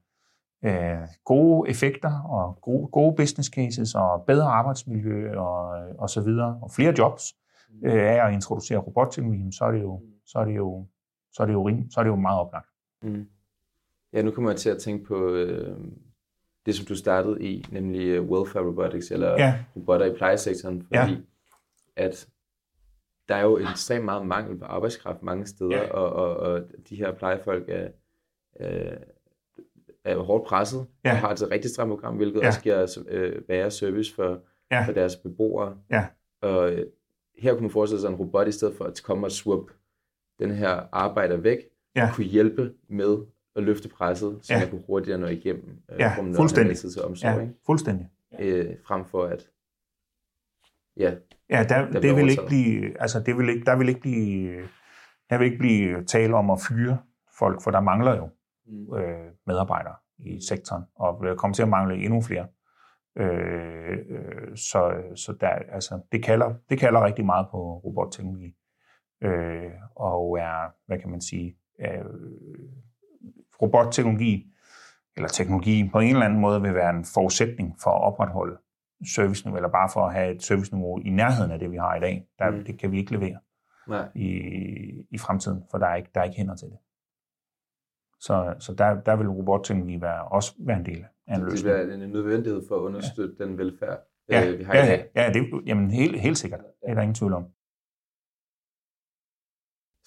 øh, 0.66 1.08
gode 1.26 1.70
effekter 1.70 2.22
og 2.22 2.60
gode, 2.62 2.88
gode 2.88 3.16
business 3.16 3.50
cases 3.50 3.96
og 3.96 4.24
bedre 4.28 4.48
arbejdsmiljø 4.48 5.38
og, 5.38 5.78
øh, 5.80 5.96
og 5.98 6.10
så 6.10 6.22
videre, 6.22 6.60
og 6.62 6.72
flere 6.72 6.94
jobs 6.98 7.24
øh, 7.84 7.94
af 7.94 8.28
at 8.28 8.34
introducere 8.34 8.78
robotteknologi, 8.78 9.52
så 9.52 9.66
er 9.66 9.72
det 9.72 9.82
jo, 9.82 10.02
så 10.26 10.40
er 10.40 10.46
det 10.46 10.56
jo, 10.56 10.88
så 11.32 11.44
er 11.44 11.48
det 11.48 11.54
jo, 11.54 11.68
rim, 11.68 11.90
så 11.90 12.00
er 12.00 12.04
det 12.04 12.12
jo 12.12 12.16
meget 12.16 12.40
oplagt. 12.40 12.68
Mm. 13.04 13.26
Ja, 14.14 14.22
nu 14.22 14.32
kommer 14.32 14.50
jeg 14.52 14.60
til 14.60 14.70
at 14.70 14.78
tænke 14.78 15.06
på 15.06 15.30
øh, 15.30 15.78
det, 16.66 16.76
som 16.76 16.86
du 16.86 16.96
startede 16.96 17.44
i, 17.44 17.66
nemlig 17.72 18.08
øh, 18.08 18.30
welfare 18.30 18.64
robotics, 18.64 19.12
eller 19.12 19.32
ja. 19.32 19.64
robotter 19.76 20.06
i 20.06 20.14
plejesektoren, 20.18 20.82
fordi 20.82 21.12
ja. 21.12 21.18
at 21.96 22.28
der 23.30 23.36
er 23.36 23.44
jo 23.44 23.58
ekstremt 23.58 24.06
meget 24.06 24.26
mangel 24.26 24.58
på 24.58 24.66
arbejdskraft 24.66 25.24
mange 25.24 25.46
steder, 25.46 25.78
ja. 25.78 25.92
og, 25.92 26.14
og, 26.14 26.38
og 26.38 26.62
de 26.90 26.96
her 26.96 27.12
plejefolk 27.12 27.70
er, 27.70 27.88
øh, 28.60 28.98
er 30.04 30.18
hårdt 30.18 30.46
presset, 30.48 30.88
ja. 31.06 31.12
og 31.12 31.18
har 31.18 31.30
et 31.30 31.52
rigtig 31.52 31.72
stramt 31.72 31.90
program, 31.90 32.16
hvilket 32.16 32.42
ja. 32.42 32.48
også 32.48 32.62
giver 32.62 32.98
øh, 33.08 33.42
værre 33.50 33.72
service 33.72 34.16
for, 34.16 34.42
ja. 34.72 34.86
for 34.86 34.92
deres 34.92 35.16
beboere. 35.16 35.78
Ja. 35.92 36.08
Og 36.42 36.72
øh, 36.72 36.86
her 37.38 37.54
kunne 37.54 37.62
man 37.62 37.72
forestille 37.72 38.02
sig 38.02 38.10
en 38.10 38.16
robot, 38.16 38.48
i 38.48 38.52
stedet 38.52 38.76
for 38.76 38.86
at 38.86 39.02
komme 39.04 39.28
og 39.28 39.32
swap 39.32 39.72
den 40.40 40.52
her 40.52 40.82
arbejder 40.92 41.38
væk, 41.38 41.58
ja. 41.96 42.12
kunne 42.14 42.28
hjælpe 42.28 42.74
med 42.88 43.18
at 43.60 43.66
løfte 43.66 43.90
presset, 43.90 44.40
så 44.42 44.54
ja. 44.54 44.60
man 44.60 44.70
kunne 44.70 44.84
hurtigere 44.88 45.18
nå 45.18 45.28
igennem, 45.28 45.78
øh, 45.92 46.00
ja, 46.00 46.16
fuldstændig. 46.36 46.78
tid 46.78 46.92
til 46.92 47.02
omsorg. 47.02 47.36
Ja, 47.36 47.42
ikke? 47.42 47.54
fuldstændig. 47.66 48.10
Øh, 48.40 48.76
frem 48.88 49.06
for 49.06 49.24
at 49.24 49.50
ja, 50.98 51.14
ja 51.50 51.66
der, 51.70 51.92
der 51.92 52.00
det 52.02 52.16
vil 52.16 52.30
ikke 52.30 52.44
blive, 52.48 53.02
altså 53.02 53.20
det 53.20 53.38
vil 53.38 53.50
ikke, 53.50 53.66
der 53.66 53.78
vil 53.78 53.90
ikke 53.90 54.02
blive, 54.02 54.62
der 55.30 55.38
vil 55.38 55.46
ikke 55.46 55.58
blive 55.58 56.04
tale 56.04 56.36
om 56.36 56.50
at 56.50 56.60
fyre 56.70 56.98
folk, 57.40 57.64
for 57.64 57.72
der 57.72 57.82
mangler 57.82 58.16
jo 58.16 58.30
mm. 58.66 58.96
øh, 58.96 59.32
medarbejdere 59.48 59.96
i 60.18 60.40
sektoren, 60.50 60.84
og 60.96 61.22
vil 61.22 61.36
komme 61.36 61.54
til 61.54 61.62
at 61.64 61.70
mangle 61.70 61.96
endnu 62.06 62.22
flere. 62.22 62.48
Øh, 63.18 63.98
øh, 64.10 64.56
så 64.56 64.94
så 65.16 65.34
der, 65.42 65.48
altså, 65.48 66.00
det, 66.12 66.24
kalder, 66.24 66.54
det 66.70 66.80
kalder 66.80 67.06
rigtig 67.06 67.26
meget 67.26 67.48
på 67.52 67.58
robotteknologi. 67.58 68.56
Øh, 69.24 69.72
og 69.96 70.40
er, 70.40 70.74
hvad 70.88 71.00
kan 71.00 71.10
man 71.10 71.22
sige, 71.22 71.58
øh, 71.80 72.06
robotteknologi, 73.62 74.46
eller 75.16 75.30
teknologi 75.30 75.90
på 75.92 76.00
en 76.00 76.10
eller 76.10 76.26
anden 76.26 76.40
måde 76.40 76.62
vil 76.62 76.74
være 76.74 76.90
en 76.90 77.06
forudsætning 77.14 77.76
for 77.84 77.92
at 77.92 78.02
opretholde 78.04 78.58
serviceniveau, 79.16 79.56
eller 79.56 79.70
bare 79.70 79.90
for 79.94 80.06
at 80.06 80.14
have 80.14 80.36
et 80.36 80.44
serviceniveau 80.44 81.00
i 81.00 81.10
nærheden 81.10 81.52
af 81.52 81.60
det, 81.60 81.72
vi 81.72 81.78
har 81.78 81.96
i 81.96 82.00
dag. 82.00 82.28
Der, 82.40 82.50
mm. 82.50 82.64
Det 82.64 82.80
kan 82.80 82.92
vi 82.92 82.98
ikke 82.98 83.12
levere 83.12 83.38
Nej. 83.88 84.08
I, 84.16 84.28
i 85.12 85.18
fremtiden, 85.18 85.64
for 85.72 85.78
der 85.78 85.88
er 85.88 85.96
ikke, 85.96 86.10
der 86.16 86.22
er 86.22 86.26
ikke 86.26 86.38
hænder 86.38 86.56
til 86.56 86.68
det. 86.68 86.78
Så, 88.20 88.56
så 88.60 88.74
der, 88.74 89.02
der 89.02 89.16
vil 89.16 89.30
robotteknologi 89.30 90.02
være, 90.02 90.24
også 90.24 90.54
være 90.60 90.78
en 90.78 90.86
del 90.86 91.06
af 91.28 91.36
en 91.36 91.44
løsning. 91.44 91.76
Det 91.76 91.88
vil 91.88 92.04
en 92.04 92.10
nødvendighed 92.10 92.62
for 92.68 92.76
at 92.76 92.80
understøtte 92.80 93.36
ja. 93.40 93.46
den 93.46 93.58
velfærd, 93.58 94.00
ja. 94.30 94.48
øh, 94.48 94.60
vi 94.60 94.64
har 94.64 94.76
ja, 94.76 94.84
i 94.84 94.88
dag. 94.88 95.10
Ja, 95.16 95.32
det, 95.34 95.62
jamen 95.66 95.92
helt, 95.92 96.20
helt 96.20 96.38
sikkert. 96.38 96.60
Det 96.60 96.90
er 96.90 96.94
der 96.94 97.02
ingen 97.02 97.16
tvivl 97.16 97.34
om. 97.34 97.46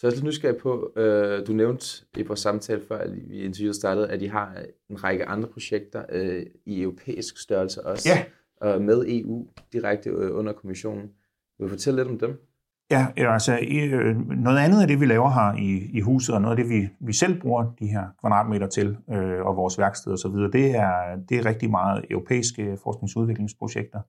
Så 0.03 0.07
jeg 0.07 0.13
er 0.13 0.15
lidt 0.15 0.25
nysgerrig 0.25 0.57
på, 0.57 0.93
øh, 0.97 1.47
du 1.47 1.53
nævnte 1.53 1.87
i 2.17 2.23
vores 2.23 2.41
samtale 2.41 2.83
før, 2.89 2.99
at 2.99 3.11
vi 3.13 3.43
interviewet 3.45 3.77
startede, 3.77 4.11
at 4.11 4.23
I 4.23 4.27
har 4.27 4.57
en 4.91 5.05
række 5.05 5.27
andre 5.27 5.49
projekter 5.49 6.03
øh, 6.13 6.43
i 6.67 6.83
europæisk 6.83 7.39
størrelse 7.39 7.87
også, 7.87 8.09
ja. 8.09 8.25
og 8.61 8.83
med 8.83 9.05
EU 9.09 9.47
direkte 9.73 10.11
øh, 10.11 10.39
under 10.39 10.53
kommissionen. 10.53 11.11
Vil 11.59 11.65
du 11.65 11.69
fortælle 11.69 12.01
lidt 12.01 12.09
om 12.09 12.19
dem? 12.19 12.41
Ja, 12.91 13.07
altså 13.17 13.53
øh, 13.53 14.17
noget 14.31 14.59
andet 14.59 14.83
af 14.83 14.89
det, 14.89 15.01
vi 15.01 15.07
laver 15.07 15.31
her 15.31 15.57
i, 15.59 15.99
i 15.99 16.01
huset, 16.01 16.35
og 16.35 16.43
noget 16.43 16.59
af 16.59 16.65
det, 16.65 16.71
vi, 16.71 16.89
vi 17.01 17.13
selv 17.13 17.41
bruger 17.41 17.75
de 17.81 17.87
her 17.87 18.05
kvadratmeter 18.21 18.67
til, 18.67 18.97
øh, 19.11 19.47
og 19.47 19.57
vores 19.57 19.79
værksted 19.79 20.13
osv., 20.13 20.33
det 20.33 20.77
er, 20.77 21.17
det 21.29 21.39
er 21.39 21.47
rigtig 21.47 21.71
meget 21.71 22.05
europæiske 22.11 22.79
forskningsudviklingsprojekter. 22.83 24.01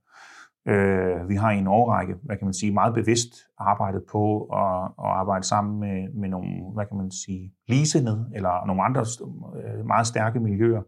Øh, 0.68 1.30
vi 1.30 1.36
har 1.36 1.52
i 1.52 1.58
en 1.58 1.68
årrække, 1.68 2.16
hvad 2.24 2.38
kan 2.38 2.46
man 2.46 2.54
sige, 2.54 2.74
meget 2.74 2.94
bevidst 2.94 3.34
arbejdet 3.58 4.04
på 4.12 4.44
at, 4.44 4.84
at 4.84 5.12
arbejde 5.22 5.44
sammen 5.44 5.80
med, 5.80 6.14
med 6.14 6.30
nogle, 6.30 6.74
hvad 6.74 6.86
kan 6.86 6.98
man 6.98 7.12
sige, 7.12 7.54
ligesindede, 7.68 8.30
eller 8.36 8.66
nogle 8.66 8.84
andre 8.84 9.06
øh, 9.64 9.86
meget 9.86 10.08
stærke 10.08 10.40
miljøer 10.40 10.82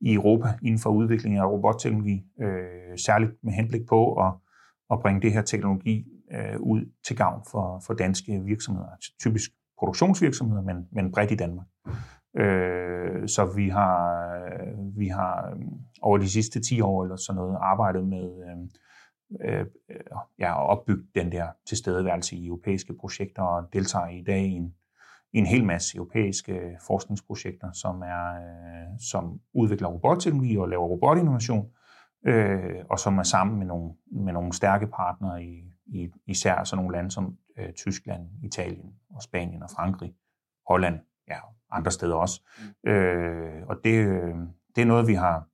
i 0.00 0.14
Europa 0.14 0.48
inden 0.62 0.78
for 0.78 0.90
udvikling 0.90 1.38
af 1.38 1.46
robotteknologi, 1.46 2.24
øh, 2.40 2.98
særligt 3.06 3.32
med 3.42 3.52
henblik 3.52 3.86
på 3.88 4.14
at, 4.14 4.32
at 4.90 5.00
bringe 5.00 5.20
det 5.20 5.32
her 5.32 5.42
teknologi 5.42 6.04
øh, 6.32 6.60
ud 6.60 6.90
til 7.06 7.16
gavn 7.16 7.42
for, 7.50 7.82
for 7.86 7.94
danske 7.94 8.42
virksomheder, 8.44 8.88
typisk 9.20 9.50
produktionsvirksomheder, 9.78 10.62
men, 10.62 10.76
men 10.92 11.12
bredt 11.12 11.30
i 11.30 11.36
Danmark. 11.36 11.66
Øh, 12.38 13.28
så 13.28 13.52
vi 13.56 13.68
har, 13.68 14.20
vi 14.98 15.08
har 15.08 15.50
øh, 15.50 15.66
over 16.02 16.18
de 16.18 16.30
sidste 16.30 16.60
10 16.60 16.80
år 16.80 17.04
eller 17.04 17.16
sådan 17.16 17.36
noget 17.36 17.58
arbejdet 17.60 18.08
med 18.08 18.24
øh, 18.24 18.68
øh, 19.44 19.66
ja, 20.38 20.62
at 20.62 20.68
opbygge 20.68 21.04
den 21.14 21.32
der 21.32 21.48
tilstedeværelse 21.66 22.36
i 22.36 22.46
europæiske 22.46 22.94
projekter 23.00 23.42
og 23.42 23.68
deltager 23.72 24.08
i 24.08 24.22
dag 24.22 24.42
i 24.42 24.52
en, 24.52 24.74
i 25.32 25.38
en 25.38 25.46
hel 25.46 25.64
masse 25.64 25.96
europæiske 25.96 26.78
forskningsprojekter, 26.86 27.72
som, 27.72 28.02
er, 28.02 28.34
øh, 28.34 28.98
som 29.10 29.40
udvikler 29.54 29.88
robotteknologi 29.88 30.56
og 30.56 30.68
laver 30.68 30.86
robotinnovation, 30.86 31.70
øh, 32.26 32.84
og 32.90 32.98
som 32.98 33.18
er 33.18 33.22
sammen 33.22 33.58
med 33.58 33.66
nogle, 33.66 33.94
med 34.12 34.32
nogle 34.32 34.52
stærke 34.52 34.86
partnere 34.86 35.44
i, 35.44 35.72
i 35.86 36.08
især 36.26 36.64
sådan 36.64 36.82
nogle 36.82 36.96
lande 36.96 37.10
som 37.10 37.36
øh, 37.58 37.72
Tyskland, 37.72 38.28
Italien 38.44 38.94
og 39.14 39.22
Spanien 39.22 39.62
og 39.62 39.70
Frankrig, 39.70 40.14
Holland, 40.68 41.00
ja, 41.28 41.38
andre 41.70 41.90
steder 41.90 42.14
også. 42.14 42.42
Mm. 42.84 42.90
Øh, 42.90 43.66
og 43.66 43.76
det, 43.84 43.94
øh, 43.94 44.34
det 44.76 44.82
er 44.82 44.86
noget, 44.86 45.06
vi 45.06 45.14
har 45.14 45.48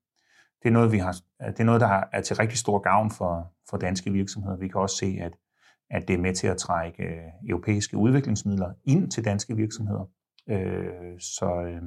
det 0.62 0.68
er 0.68 0.72
noget, 0.72 0.92
vi 0.92 0.98
har, 0.98 1.16
øh, 1.42 1.48
det 1.48 1.60
er 1.60 1.64
noget, 1.64 1.80
der 1.80 2.02
er 2.12 2.20
til 2.20 2.36
rigtig 2.36 2.58
stor 2.58 2.78
gavn 2.78 3.10
for, 3.10 3.52
for 3.70 3.76
danske 3.76 4.12
virksomheder. 4.12 4.56
Vi 4.56 4.68
kan 4.68 4.80
også 4.80 4.96
se, 4.96 5.18
at, 5.20 5.32
at 5.90 6.08
det 6.08 6.14
er 6.14 6.18
med 6.18 6.34
til 6.34 6.46
at 6.46 6.56
trække 6.56 7.02
øh, 7.02 7.48
europæiske 7.48 7.96
udviklingsmidler 7.96 8.72
ind 8.84 9.10
til 9.10 9.24
danske 9.24 9.56
virksomheder. 9.56 10.10
Øh, 10.48 11.20
så, 11.20 11.62
øh, 11.66 11.82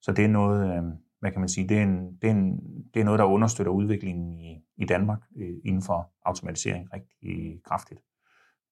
så 0.00 0.12
det 0.12 0.24
er 0.24 0.28
noget, 0.28 0.76
øh, 0.76 0.82
hvad 1.20 1.30
kan 1.30 1.40
man 1.40 1.48
sige, 1.48 1.68
det 1.68 1.78
er, 1.78 1.82
en, 1.82 2.16
det 2.22 2.30
er, 2.30 2.34
en, 2.34 2.60
det 2.94 3.00
er 3.00 3.04
noget, 3.04 3.18
der 3.18 3.24
understøtter 3.24 3.72
udviklingen 3.72 4.40
i, 4.40 4.64
i 4.76 4.84
Danmark 4.84 5.20
øh, 5.36 5.54
inden 5.64 5.82
for 5.82 6.10
automatisering 6.24 6.88
rigtig 6.92 7.60
kraftigt. 7.64 8.00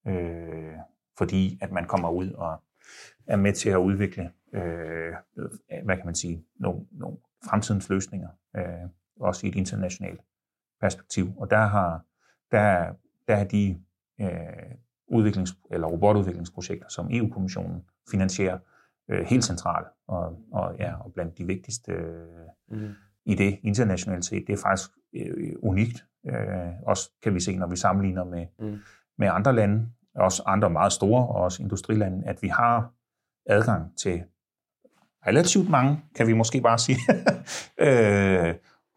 Øh, 0.07 0.77
fordi 1.19 1.59
at 1.63 1.73
man 1.73 1.87
kommer 1.87 2.11
ud 2.11 2.31
og 2.31 2.63
er 3.27 3.37
med 3.37 3.53
til 3.53 3.71
at 3.71 3.77
udvikle, 3.77 4.31
øh, 4.55 5.13
hvad 5.85 5.97
kan 5.97 6.05
man 6.05 6.15
sige, 6.15 6.45
nogle, 6.57 6.87
nogle 6.93 7.17
fremtidens 7.49 7.89
løsninger, 7.89 8.29
øh, 8.57 8.89
også 9.21 9.47
i 9.47 9.49
et 9.49 9.55
internationalt 9.55 10.21
perspektiv. 10.81 11.33
Og 11.37 11.51
der 11.51 11.67
har 11.67 12.05
der, 12.51 12.93
der 13.29 13.37
er 13.37 13.45
de 13.45 13.81
øh, 14.21 14.29
udviklings- 15.09 15.69
eller 15.71 15.87
robotudviklingsprojekter, 15.87 16.89
som 16.89 17.09
EU-kommissionen 17.11 17.85
finansierer, 18.11 18.59
øh, 19.11 19.27
helt 19.27 19.45
centrale 19.45 19.87
og, 20.09 20.39
og, 20.53 20.77
ja, 20.79 20.95
og 20.95 21.13
blandt 21.13 21.39
de 21.39 21.47
vigtigste 21.47 21.93
øh, 21.93 22.27
mm. 22.69 22.91
i 23.25 23.35
det 23.35 23.59
internationalt 23.63 24.25
set. 24.25 24.45
Det 24.47 24.53
er 24.53 24.63
faktisk 24.63 24.91
øh, 25.15 25.55
unikt. 25.63 26.05
Øh, 26.27 26.73
også 26.87 27.11
kan 27.23 27.35
vi 27.35 27.41
se, 27.41 27.57
når 27.57 27.67
vi 27.67 27.77
sammenligner 27.77 28.25
med, 28.25 28.47
mm. 28.59 28.79
med 29.19 29.29
andre 29.29 29.55
lande, 29.55 29.89
også 30.15 30.43
andre 30.47 30.71
meget 30.71 30.93
store, 30.93 31.27
og 31.27 31.35
også 31.35 31.63
industrilande, 31.63 32.27
at 32.27 32.43
vi 32.43 32.49
har 32.49 32.93
adgang 33.47 33.99
til 33.99 34.25
relativt 35.27 35.71
mange, 35.71 36.03
kan 36.17 36.27
vi 36.27 36.33
måske 36.33 36.61
bare 36.61 36.79
sige, 36.79 36.99
øh, 37.87 38.55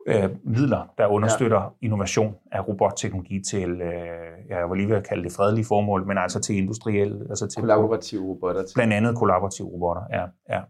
øh, 0.08 0.30
midler, 0.44 0.94
der 0.98 1.08
understøtter 1.08 1.62
ja. 1.62 1.86
innovation 1.86 2.36
af 2.52 2.68
robotteknologi 2.68 3.44
til, 3.44 3.70
øh, 3.82 4.50
jeg 4.50 4.70
var 4.70 4.76
lige 4.76 4.90
ved 4.90 4.96
at 4.96 5.08
kalde 5.08 5.24
det 5.24 5.32
fredelige 5.32 5.66
formål, 5.66 6.08
men 6.08 6.18
altså 6.18 6.40
til 6.40 6.56
industriel... 6.58 7.26
Altså 7.30 7.48
til 7.48 7.60
kollaborative 7.60 8.24
robotter. 8.24 8.66
Til. 8.66 8.74
Blandt 8.76 8.94
andet 8.94 9.16
kollaborative 9.18 9.68
robotter, 9.68 10.04
ja. 10.12 10.26
ja. 10.50 10.62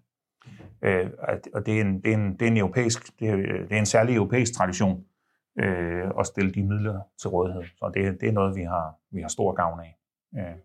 Øh, 0.82 1.10
og 1.54 1.66
det 1.66 1.78
er, 1.78 1.82
en, 1.82 2.02
det, 2.02 2.12
er 2.12 2.18
en, 2.18 2.34
det 2.34 2.42
er 2.42 2.48
en 2.48 2.58
europæisk, 2.58 3.20
det 3.20 3.30
er, 3.30 3.36
det 3.36 3.72
er 3.72 3.80
en 3.80 3.86
særlig 3.86 4.16
europæisk 4.16 4.54
tradition 4.54 5.04
øh, 5.60 6.12
at 6.20 6.28
stille 6.28 6.52
de 6.52 6.64
midler 6.64 7.00
til 7.22 7.30
rådighed. 7.30 7.64
Så 7.64 7.92
det, 7.94 8.22
det 8.22 8.30
er 8.30 8.34
noget, 8.34 8.56
vi 8.56 8.64
har, 8.64 8.96
vi 9.12 9.22
har 9.22 9.28
stor 9.28 9.54
gavn 9.54 9.80
af. 9.80 9.98
Øh, 10.38 10.56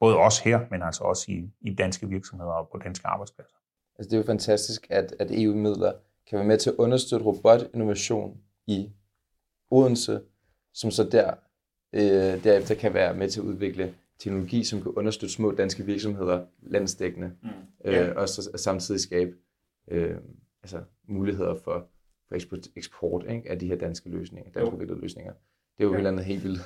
både 0.00 0.16
os 0.16 0.40
her, 0.40 0.60
men 0.70 0.82
altså 0.82 1.04
også 1.04 1.24
i, 1.28 1.50
i 1.60 1.74
danske 1.74 2.08
virksomheder 2.08 2.52
og 2.52 2.68
på 2.72 2.78
danske 2.84 3.06
arbejdspladser. 3.06 3.56
Altså 3.98 4.10
det 4.10 4.16
er 4.16 4.20
jo 4.20 4.26
fantastisk, 4.26 4.86
at, 4.90 5.14
at 5.20 5.26
EU-midler 5.30 5.92
kan 6.26 6.38
være 6.38 6.48
med 6.48 6.58
til 6.58 6.70
at 6.70 6.76
understøtte 6.76 7.26
robotinnovation 7.26 8.40
i 8.66 8.90
Odense, 9.70 10.20
som 10.74 10.90
så 10.90 11.04
der, 11.04 11.34
øh, 11.92 12.44
derefter 12.44 12.74
kan 12.74 12.94
være 12.94 13.14
med 13.14 13.28
til 13.28 13.40
at 13.40 13.44
udvikle 13.44 13.94
teknologi, 14.18 14.64
som 14.64 14.82
kan 14.82 14.92
understøtte 14.92 15.34
små 15.34 15.50
danske 15.50 15.84
virksomheder 15.84 16.46
landsdækkende, 16.62 17.32
mm. 17.42 17.48
yeah. 17.86 18.08
øh, 18.08 18.16
og 18.16 18.28
så 18.28 18.50
samtidig 18.56 19.00
skabe 19.00 19.36
øh, 19.88 20.16
altså, 20.62 20.82
muligheder 21.08 21.54
for, 21.54 21.88
for 22.28 22.34
eksport, 22.34 22.68
eksport 22.76 23.24
ikke, 23.30 23.50
af 23.50 23.58
de 23.58 23.66
her 23.66 23.76
danske 23.76 24.08
løsninger, 24.08 24.50
danske 24.50 24.74
udviklede 24.74 25.00
løsninger. 25.00 25.32
Det 25.78 25.84
er 25.84 25.88
jo 25.88 25.92
ja. 25.92 26.08
andet 26.08 26.24
helt 26.24 26.44
vildt 26.44 26.60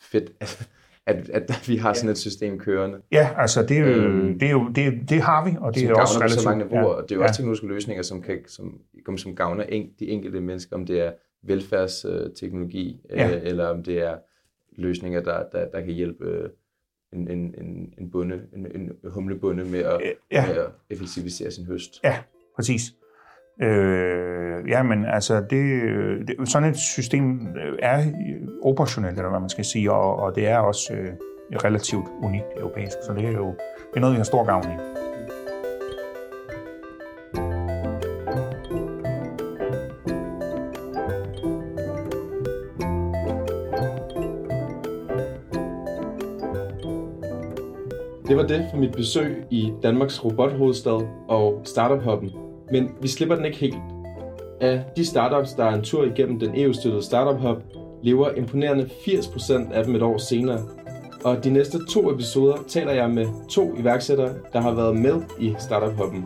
fedt, 0.00 0.32
at, 1.06 1.28
at, 1.28 1.68
vi 1.68 1.76
har 1.76 1.92
sådan 1.92 2.10
et 2.10 2.18
system 2.18 2.58
kørende. 2.58 2.98
Ja, 3.12 3.30
altså 3.36 3.62
det, 3.62 3.78
er 3.78 3.86
øhm, 3.86 4.38
det, 4.38 4.46
er 4.46 4.52
jo, 4.52 4.68
det, 4.74 5.10
det 5.10 5.20
har 5.20 5.44
vi, 5.44 5.56
og 5.60 5.74
det 5.74 5.84
er 5.84 5.94
også 5.94 6.18
relativt... 6.20 6.40
så 6.40 6.48
mange 6.48 6.64
niveauer, 6.64 6.90
ja. 6.90 6.96
og 6.96 7.02
det 7.02 7.12
er 7.12 7.16
jo 7.16 7.22
også 7.22 7.32
ja. 7.32 7.32
teknologiske 7.32 7.66
løsninger, 7.66 8.02
som, 8.02 8.22
kan, 8.22 8.38
som, 8.48 8.80
som 9.16 9.36
gavner 9.36 9.64
en, 9.64 9.90
de 9.98 10.08
enkelte 10.08 10.40
mennesker, 10.40 10.76
om 10.76 10.86
det 10.86 11.00
er 11.00 11.12
velfærdsteknologi, 11.42 13.00
ja. 13.10 13.36
øh, 13.36 13.42
eller 13.42 13.66
om 13.66 13.82
det 13.82 14.02
er 14.02 14.16
løsninger, 14.76 15.22
der, 15.22 15.44
der, 15.52 15.70
der 15.70 15.80
kan 15.80 15.92
hjælpe 15.92 16.24
øh, 16.24 16.48
en, 17.12 17.30
en, 17.30 17.54
en, 17.58 17.94
en, 17.98 18.10
bunde, 18.10 18.42
en, 18.52 18.66
en 18.80 18.90
humlebunde 19.04 19.64
med 19.64 19.80
at, 19.80 20.00
ja. 20.32 20.46
med 20.46 20.56
at 20.56 20.70
effektivisere 20.90 21.50
sin 21.50 21.66
høst. 21.66 22.00
Ja, 22.04 22.18
præcis. 22.56 22.82
Øh, 23.62 24.68
ja, 24.68 24.82
men 24.82 25.04
altså, 25.04 25.40
det, 25.40 25.60
det, 26.28 26.48
sådan 26.48 26.68
et 26.68 26.76
system 26.76 27.48
øh, 27.56 27.78
er 27.82 28.04
operationelt, 28.62 29.18
eller 29.18 29.30
hvad 29.30 29.40
man 29.40 29.48
skal 29.48 29.64
sige, 29.64 29.92
og, 29.92 30.16
og 30.16 30.34
det 30.34 30.48
er 30.48 30.58
også 30.58 30.94
øh, 30.94 31.08
relativt 31.64 32.06
unikt 32.22 32.46
europæisk, 32.56 32.96
så 33.06 33.12
det 33.12 33.24
er 33.24 33.32
jo 33.32 33.54
det 33.90 33.96
er 33.96 34.00
noget, 34.00 34.14
vi 34.14 34.18
har 34.18 34.24
stor 34.24 34.44
gavn 34.44 34.64
i. 34.64 34.96
Det 48.28 48.36
var 48.36 48.42
det 48.42 48.66
for 48.70 48.76
mit 48.76 48.92
besøg 48.92 49.44
i 49.50 49.72
Danmarks 49.82 50.24
robothovedstad 50.24 51.08
og 51.28 51.62
Startup 51.64 52.02
Hub'en. 52.02 52.45
Men 52.70 52.90
vi 53.00 53.08
slipper 53.08 53.36
den 53.36 53.44
ikke 53.44 53.58
helt. 53.58 53.76
Af 54.60 54.84
de 54.96 55.04
startups, 55.04 55.52
der 55.52 55.64
er 55.64 55.74
en 55.74 55.82
tur 55.82 56.04
igennem 56.04 56.40
den 56.40 56.50
EU-støttede 56.54 57.02
Startup 57.04 57.40
Hub, 57.40 57.56
lever 58.02 58.30
imponerende 58.36 58.84
80% 58.84 59.72
af 59.72 59.84
dem 59.84 59.94
et 59.94 60.02
år 60.02 60.18
senere. 60.18 60.60
Og 61.24 61.44
de 61.44 61.50
næste 61.50 61.78
to 61.90 62.10
episoder 62.10 62.56
taler 62.68 62.92
jeg 62.92 63.10
med 63.10 63.26
to 63.50 63.76
iværksættere, 63.78 64.34
der 64.52 64.60
har 64.60 64.74
været 64.74 64.96
med 64.96 65.22
i 65.40 65.54
Startup 65.58 65.92
Hub'en. 65.98 66.22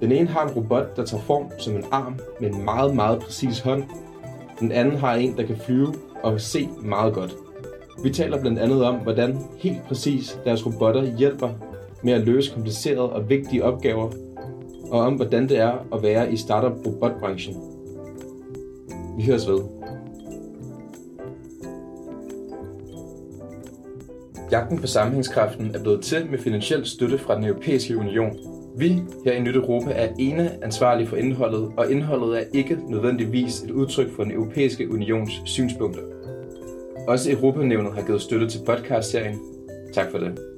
Den 0.00 0.12
ene 0.12 0.28
har 0.28 0.48
en 0.48 0.54
robot, 0.54 0.96
der 0.96 1.04
tager 1.04 1.22
form 1.22 1.50
som 1.58 1.76
en 1.76 1.84
arm 1.90 2.18
med 2.40 2.50
en 2.50 2.64
meget, 2.64 2.94
meget 2.94 3.20
præcis 3.20 3.60
hånd. 3.60 3.84
Den 4.60 4.72
anden 4.72 4.96
har 4.96 5.14
en, 5.14 5.36
der 5.36 5.46
kan 5.46 5.56
flyve 5.56 5.94
og 6.22 6.40
se 6.40 6.68
meget 6.82 7.14
godt. 7.14 7.34
Vi 8.02 8.10
taler 8.10 8.40
blandt 8.40 8.58
andet 8.58 8.84
om, 8.84 8.94
hvordan 8.94 9.38
helt 9.58 9.84
præcis 9.88 10.38
deres 10.44 10.66
robotter 10.66 11.16
hjælper 11.18 11.48
med 12.02 12.12
at 12.12 12.20
løse 12.20 12.52
komplicerede 12.54 13.12
og 13.12 13.28
vigtige 13.28 13.64
opgaver, 13.64 14.10
og 14.92 15.00
om 15.00 15.14
hvordan 15.14 15.48
det 15.48 15.58
er 15.58 15.86
at 15.94 16.02
være 16.02 16.32
i 16.32 16.36
startup 16.36 16.86
robotbranchen. 16.86 17.56
Vi 19.16 19.24
høres 19.24 19.48
ved. 19.48 19.60
Jagten 24.50 24.78
på 24.78 24.86
sammenhængskraften 24.86 25.74
er 25.74 25.82
blevet 25.82 26.02
til 26.02 26.30
med 26.30 26.38
finansiel 26.38 26.86
støtte 26.86 27.18
fra 27.18 27.36
den 27.36 27.44
europæiske 27.44 27.98
union. 27.98 28.38
Vi 28.76 29.02
her 29.24 29.32
i 29.32 29.40
Nyt 29.40 29.56
Europa 29.56 29.90
er 29.90 30.08
ene 30.18 30.64
ansvarlige 30.64 31.06
for 31.06 31.16
indholdet, 31.16 31.72
og 31.76 31.90
indholdet 31.90 32.38
er 32.38 32.44
ikke 32.52 32.78
nødvendigvis 32.88 33.62
et 33.62 33.70
udtryk 33.70 34.10
for 34.16 34.22
den 34.22 34.32
europæiske 34.32 34.92
unions 34.92 35.42
synspunkter. 35.44 36.02
Også 37.08 37.32
Europanævnet 37.32 37.92
har 37.94 38.02
givet 38.02 38.20
støtte 38.20 38.48
til 38.48 38.60
podcastserien. 38.66 39.38
Tak 39.92 40.10
for 40.10 40.18
det. 40.18 40.51